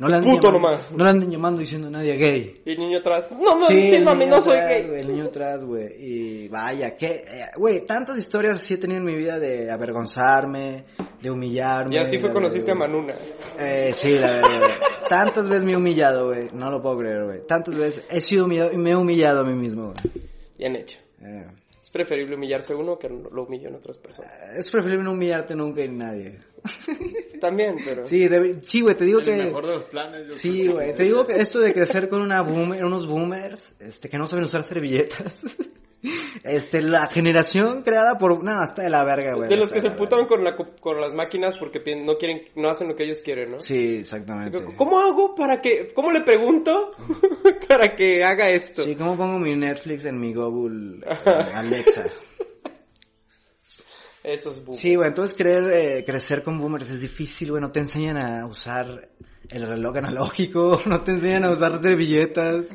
[0.00, 0.92] No Es puto llamando- nomás.
[0.92, 2.62] No le anden llamando diciendo a nadie gay.
[2.64, 3.26] Y el niño atrás.
[3.30, 4.86] No, no, Sí, sí, mami, no soy atrás, gay.
[4.88, 5.88] güey, el niño atrás, güey.
[5.98, 10.86] Y vaya, que, eh, güey, tantas historias así he tenido en mi vida de avergonzarme,
[11.20, 11.96] de humillarme.
[11.96, 12.88] Y así fue conociste a güey.
[12.88, 13.12] Manuna.
[13.58, 14.68] Eh, sí, la verdad.
[15.08, 16.48] Tantas veces me he humillado, güey.
[16.54, 17.46] No lo puedo creer, güey.
[17.46, 20.14] Tantas veces he sido humillado y me he humillado a mí mismo, güey.
[20.56, 20.98] Bien hecho.
[21.22, 21.46] Eh,
[21.90, 24.30] Es preferible humillarse uno que lo humillen otras personas.
[24.56, 26.38] es preferible no humillarte nunca en nadie.
[27.40, 28.04] También, pero...
[28.04, 28.28] Sí,
[28.62, 29.36] sí, güey, te digo El que...
[29.36, 30.26] mejor de los planes.
[30.28, 30.72] yo Sí, creo.
[30.74, 34.26] güey, te digo que esto de crecer con una boomer, unos boomers, este, que no
[34.28, 35.56] saben usar servilletas.
[36.44, 39.48] Este, la generación creada por, no, está de la verga, güey.
[39.50, 42.70] De los que se putan con, la, co- con las máquinas porque no quieren, no
[42.70, 43.60] hacen lo que ellos quieren, ¿no?
[43.60, 44.62] Sí, exactamente.
[44.76, 46.92] ¿Cómo hago para que, cómo le pregunto
[47.68, 48.82] para que haga esto?
[48.82, 52.06] Sí, ¿cómo pongo mi Netflix en mi Google eh, Alexa?
[54.22, 54.80] Esos boomers.
[54.80, 58.46] Sí, güey, entonces creer, eh, crecer con boomers es difícil, güey, no te enseñan a
[58.46, 59.08] usar
[59.50, 62.66] el reloj analógico, no te enseñan a usar servilletas.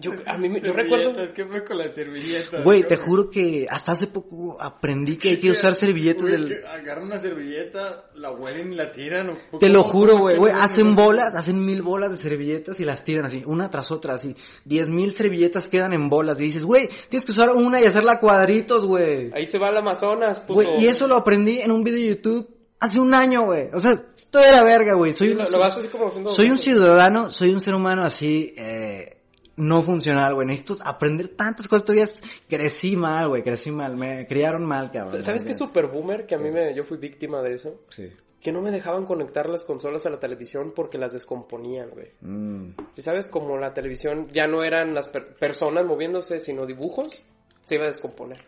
[0.00, 1.12] Yo, a mí, me- yo recuerdo...
[1.34, 2.64] ¿Qué fue con las servilletas?
[2.64, 6.64] Güey, te juro que hasta hace poco aprendí que hay que usar servilletas Güey, del...
[6.66, 9.30] Agarran una servilleta, la huelen y la tiran.
[9.52, 13.04] o- Te lo ¿cómo- juro, güey, hacen bolas, hacen mil bolas de servilletas y las
[13.04, 14.34] tiran así, una tras otra, así.
[14.64, 18.20] Diez mil servilletas quedan en bolas y dices, güey, tienes que usar una y hacerla
[18.20, 19.30] cuadritos, güey.
[19.34, 20.54] Ahí se va el Amazonas, puto.
[20.54, 22.48] Güey, y eso lo aprendí en un video de YouTube
[22.80, 23.68] hace un año, güey.
[23.72, 25.12] O sea, de la verga, güey.
[25.14, 27.74] Soy, Sí, un, lo- lo vas así como haciendo- soy un ciudadano, soy un ser
[27.74, 29.17] humano así, eh,
[29.58, 30.46] no funcional, güey.
[30.46, 31.84] Necesito aprender tantas cosas.
[31.84, 32.06] Todavía
[32.48, 33.96] crecí mal, güey, crecí mal.
[33.96, 35.20] Me criaron mal, cabrón.
[35.20, 36.26] ¿Sabes qué super boomer?
[36.26, 37.82] Que a mí me, yo fui víctima de eso.
[37.90, 38.10] Sí.
[38.40, 42.12] Que no me dejaban conectar las consolas a la televisión porque las descomponían, güey.
[42.20, 42.70] Mm.
[42.92, 47.20] Si sabes, como la televisión ya no eran las per- personas moviéndose, sino dibujos,
[47.60, 48.38] se iba a descomponer.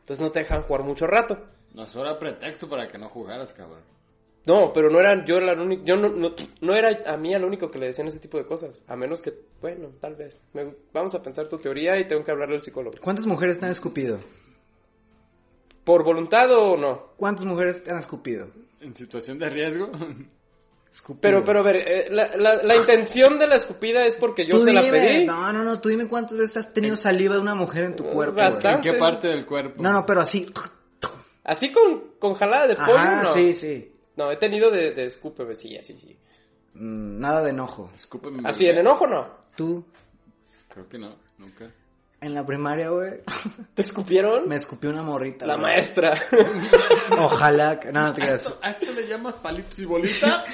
[0.00, 1.38] Entonces no te dejan jugar mucho rato.
[1.74, 3.82] No, eso era pretexto para que no jugaras, cabrón.
[4.48, 7.34] No, pero no era yo era el único, yo no, no, no era a mí
[7.34, 8.82] el único que le decían ese tipo de cosas.
[8.88, 10.40] A menos que, bueno, tal vez.
[10.54, 12.96] Me- vamos a pensar tu teoría y tengo que hablarle al psicólogo.
[13.02, 14.18] ¿Cuántas mujeres te han escupido?
[15.84, 17.12] ¿Por voluntad o no?
[17.16, 18.48] ¿Cuántas mujeres te han escupido?
[18.80, 19.90] En situación de riesgo.
[20.90, 21.20] Escupido.
[21.20, 24.56] Pero, pero a ver, eh, la, la, la intención de la escupida es porque yo
[24.58, 25.26] Tú se la dime, pedí.
[25.26, 28.04] No, no, no, tú dime cuántas veces has tenido saliva de una mujer en tu
[28.04, 28.36] cuerpo.
[28.36, 28.46] güey.
[28.46, 28.88] Bastante.
[28.88, 29.82] ¿En qué parte del cuerpo?
[29.82, 30.50] No, no, pero así.
[31.44, 33.32] Así con, con jalada de pollo, Ajá, no.
[33.34, 33.92] sí, sí.
[34.18, 36.18] No, he tenido de, de escúpeme, sí, así, sí.
[36.74, 37.88] Mm, nada de enojo.
[37.94, 38.42] Escúpeme.
[38.44, 39.28] Así, en enojo no.
[39.56, 39.84] Tú,
[40.68, 41.70] Creo que no, nunca.
[42.20, 43.20] en la primaria, güey,
[43.74, 44.48] ¿Te escupieron?
[44.48, 45.46] me escupió una morrita.
[45.46, 45.66] La güey.
[45.66, 46.20] maestra.
[47.16, 47.92] Ojalá que...
[47.92, 48.42] No, no te creas.
[48.42, 50.44] ¿Esto, ¿A esto le llamas palitos y bolitas?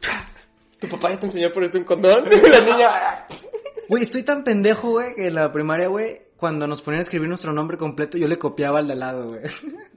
[0.80, 2.24] ¿Tu papá ya te enseñó a ponerte un condón?
[2.50, 3.26] la niña...
[3.90, 7.28] Güey, estoy tan pendejo, güey, que en la primaria, güey, cuando nos ponían a escribir
[7.28, 9.42] nuestro nombre completo, yo le copiaba al de al lado, güey.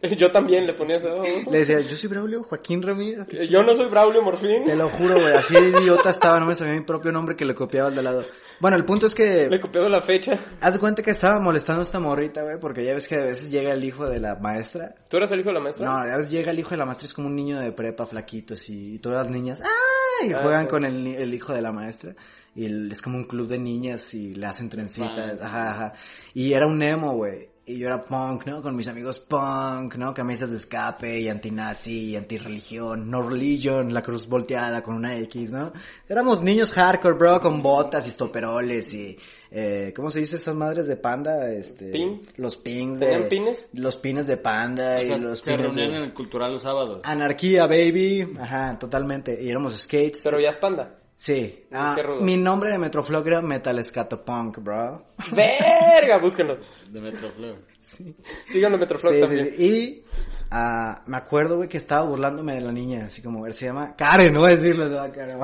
[0.16, 1.50] Yo también le ponía babosa.
[1.50, 3.26] Le decía, yo soy Braulio Joaquín Ramírez.
[3.50, 4.64] Yo no soy Braulio Morfín.
[4.64, 7.44] Te lo juro, güey, así de idiota estaba, no me sabía mi propio nombre que
[7.44, 8.26] le copiaba al de al lado.
[8.60, 9.48] Bueno, el punto es que...
[9.50, 10.34] Le he copiado la fecha.
[10.62, 13.24] Haz de cuenta que estaba molestando a esta morrita, güey, porque ya ves que a
[13.24, 14.94] veces llega el hijo de la maestra.
[15.10, 15.86] ¿Tú eras el hijo de la maestra?
[15.88, 18.06] No, a veces llega el hijo de la maestra, es como un niño de prepa
[18.06, 20.30] flaquito, así, y todas las niñas, ¡ay!
[20.30, 20.68] Y Ah, juegan sí.
[20.70, 22.14] con el, el hijo de la maestra.
[22.56, 25.94] Y el- es como un club de niñas y le hacen trencitas, ajá, ajá.
[26.34, 27.50] Y era un emo, güey.
[27.68, 28.62] Y yo era punk, ¿no?
[28.62, 30.14] Con mis amigos punk, ¿no?
[30.14, 35.52] Camisas de escape y antinazi y antirreligión, no religion, la cruz volteada con una X,
[35.52, 35.74] ¿no?
[36.08, 39.18] Éramos niños hardcore, bro, con botas y estoperoles y,
[39.50, 41.52] eh, ¿cómo se dice esas madres de panda?
[41.52, 42.22] Este, ¿Pin?
[42.38, 43.08] Los pins de...
[43.08, 43.70] ¿Tenían pines?
[43.74, 45.98] Los pines de panda O sea, y los se pines reunían de...
[45.98, 47.02] en el cultural los sábados.
[47.04, 48.28] Anarquía, baby.
[48.40, 49.44] Ajá, totalmente.
[49.44, 50.22] Y éramos skates.
[50.24, 51.00] Pero ya es panda.
[51.18, 51.66] Sí.
[51.72, 52.22] Ah, Qué rudo.
[52.22, 55.06] mi nombre de Metroflog era Metal Scatopunk, bro.
[55.32, 56.20] ¡Verga!
[56.22, 56.58] Búsquenlo.
[56.90, 57.56] De Metroflow.
[57.80, 59.50] Síganlo en Metroflog Sí, sí, también.
[59.56, 59.64] sí.
[59.66, 60.04] Y
[60.52, 63.66] ah, me acuerdo, güey, que estaba burlándome de la niña, así como, a ver, se
[63.66, 65.40] llama Karen, no voy a decirle, no, Karen.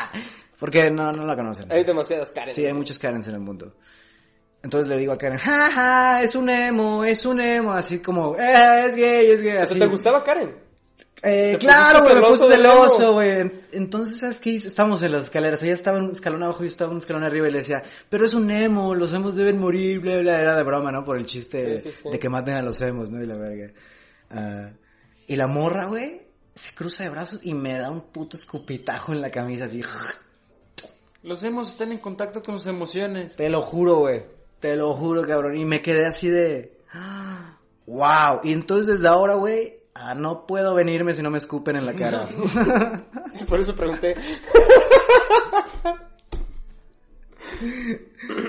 [0.58, 1.70] Porque no, no la conocen.
[1.72, 2.54] Hay demasiadas Karen.
[2.54, 3.74] Sí, hay muchas Karens en el mundo.
[4.62, 8.86] Entonces le digo a Karen, jaja, es un emo, es un emo, así como, eh,
[8.88, 9.78] es gay, es gay, ¿Eso así.
[9.78, 10.65] te gustaba Karen?
[11.22, 13.50] Eh, ¿Te claro, güey, me puse celoso güey.
[13.72, 14.68] Entonces, ¿sabes qué hizo?
[14.68, 17.24] Estábamos en las escaleras, ella estaba en un escalón abajo, yo estaba en un escalón
[17.24, 20.56] arriba y le decía, pero es un emo, los emos deben morir, bla, bla, era
[20.56, 21.04] de broma, ¿no?
[21.04, 22.10] Por el chiste Sí, sí, sí.
[22.10, 23.22] de que maten a los emos, ¿no?
[23.22, 23.72] Y la verga.
[24.30, 24.70] Ah,
[25.26, 26.22] y la morra, güey,
[26.54, 29.82] se cruza de brazos y me da un puto escupitajo en la camisa, así.
[31.22, 33.34] Los hemos están en contacto con sus emociones.
[33.36, 34.24] Te lo juro, güey.
[34.60, 35.56] Te lo juro, cabrón.
[35.56, 36.78] Y me quedé así de...
[37.86, 38.40] ¡Wow!
[38.44, 41.94] Y entonces desde ahora, güey, Ah, no puedo venirme si no me escupen en la
[41.94, 42.28] cara.
[43.48, 44.14] Por eso pregunté.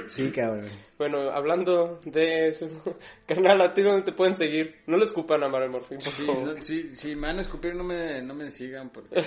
[0.07, 0.69] sí, cabrón.
[0.97, 2.67] Bueno, hablando de eso,
[3.27, 4.81] carnal, ¿a ti dónde te pueden seguir?
[4.87, 6.57] No le escupan a Mario Morfín, por Sí, favor.
[6.57, 9.15] no- sí, si me van a escupir, no me, no me sigan porque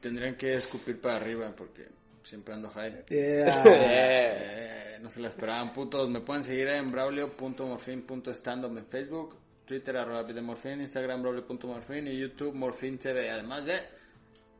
[0.00, 1.86] tendrían que escupir para arriba porque
[2.22, 3.04] siempre ando high.
[3.08, 3.62] Yeah.
[3.66, 6.08] Eh, no se la esperaban, putos.
[6.10, 9.36] Me pueden seguir en braulio.morfin.standup en Facebook,
[9.68, 13.28] Twitter, arroba morfin, Instagram, braulio.morfin y YouTube, morfin TV.
[13.28, 13.78] Además de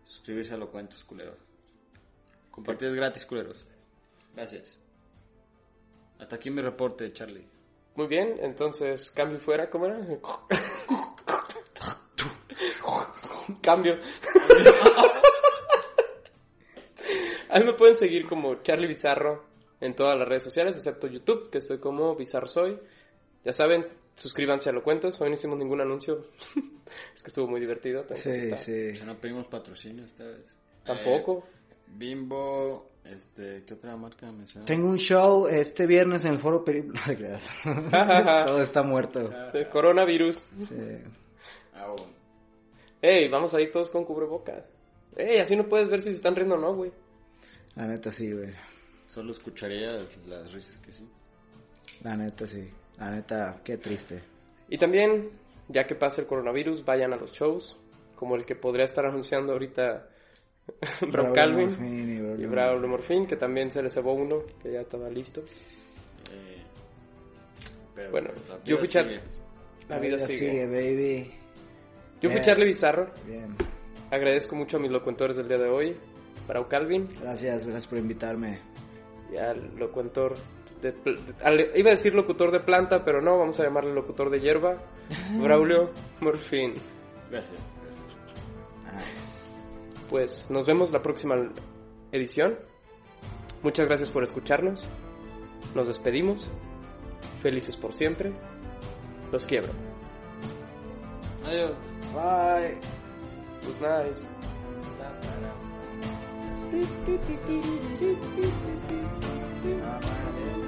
[0.04, 1.38] suscribirse a los cuentos, culeros.
[2.50, 3.66] Compartir gratis, culeros.
[4.34, 4.78] Gracias.
[6.18, 7.46] Hasta aquí mi reporte, Charlie.
[7.94, 9.98] Muy bien, entonces, cambio fuera, ¿cómo era?
[13.62, 13.94] cambio.
[17.48, 19.46] A mí me pueden seguir como Charlie Bizarro
[19.80, 22.78] en todas las redes sociales, excepto YouTube, que estoy como Bizarro Soy.
[23.42, 23.80] Ya saben,
[24.18, 26.26] suscríbanse a Lo Cuentos, hoy no hicimos ningún anuncio.
[27.14, 28.04] es que estuvo muy divertido.
[28.14, 28.58] Sí, aceptar.
[28.58, 28.92] sí.
[28.94, 30.54] Ya no pedimos patrocinio esta vez.
[30.84, 31.44] Tampoco.
[31.46, 34.66] Eh, Bimbo, este, ¿qué otra marca mencionó?
[34.66, 36.82] Tengo un show este viernes en el Foro Peri...
[36.86, 37.62] No te creas.
[38.46, 39.30] Todo está muerto.
[39.52, 40.36] De coronavirus.
[40.68, 40.76] Sí.
[41.74, 42.12] Ah, bueno.
[43.00, 44.68] Ey, vamos a ir todos con cubrebocas.
[45.16, 46.90] Ey, así no puedes ver si se están riendo o no, güey.
[47.76, 48.52] La neta sí, güey.
[49.06, 51.08] Solo escucharía las risas que sí.
[52.02, 52.68] La neta sí.
[52.98, 54.20] La neta, qué triste.
[54.68, 55.30] Y también,
[55.68, 57.78] ya que pasa el coronavirus, vayan a los shows,
[58.16, 60.08] como el que podría estar anunciando ahorita
[61.10, 64.80] Bro Calvin y y Braulio- Braulio Morfín, que también se les cebó uno, que ya
[64.80, 65.40] estaba listo.
[66.32, 66.62] Eh,
[67.94, 68.30] pero Bueno,
[68.64, 69.20] yo fui Char- sigue.
[69.88, 70.66] La vida sigue.
[70.66, 71.30] baby.
[72.20, 72.40] Yo fui.
[72.42, 73.54] Charlie Bizarro, Bien.
[74.10, 75.96] agradezco mucho a mis locutores del día de hoy,
[76.46, 78.58] Brau Calvin Gracias, gracias por invitarme.
[79.32, 80.34] y al locutor
[80.80, 81.72] de...
[81.74, 84.78] iba a decir locutor de planta, pero no, vamos a llamarle locutor de hierba,
[85.42, 85.90] Braulio
[86.20, 86.74] Morfín.
[87.30, 87.58] Gracias.
[90.08, 91.34] Pues nos vemos la próxima
[92.12, 92.58] edición.
[93.62, 94.88] Muchas gracias por escucharnos.
[95.74, 96.50] Nos despedimos.
[97.42, 98.32] Felices por siempre.
[99.30, 99.72] Los quiebro.
[101.44, 101.72] Adiós.
[102.14, 102.78] Bye.
[103.62, 104.28] Pues nice.
[109.82, 110.67] Ah.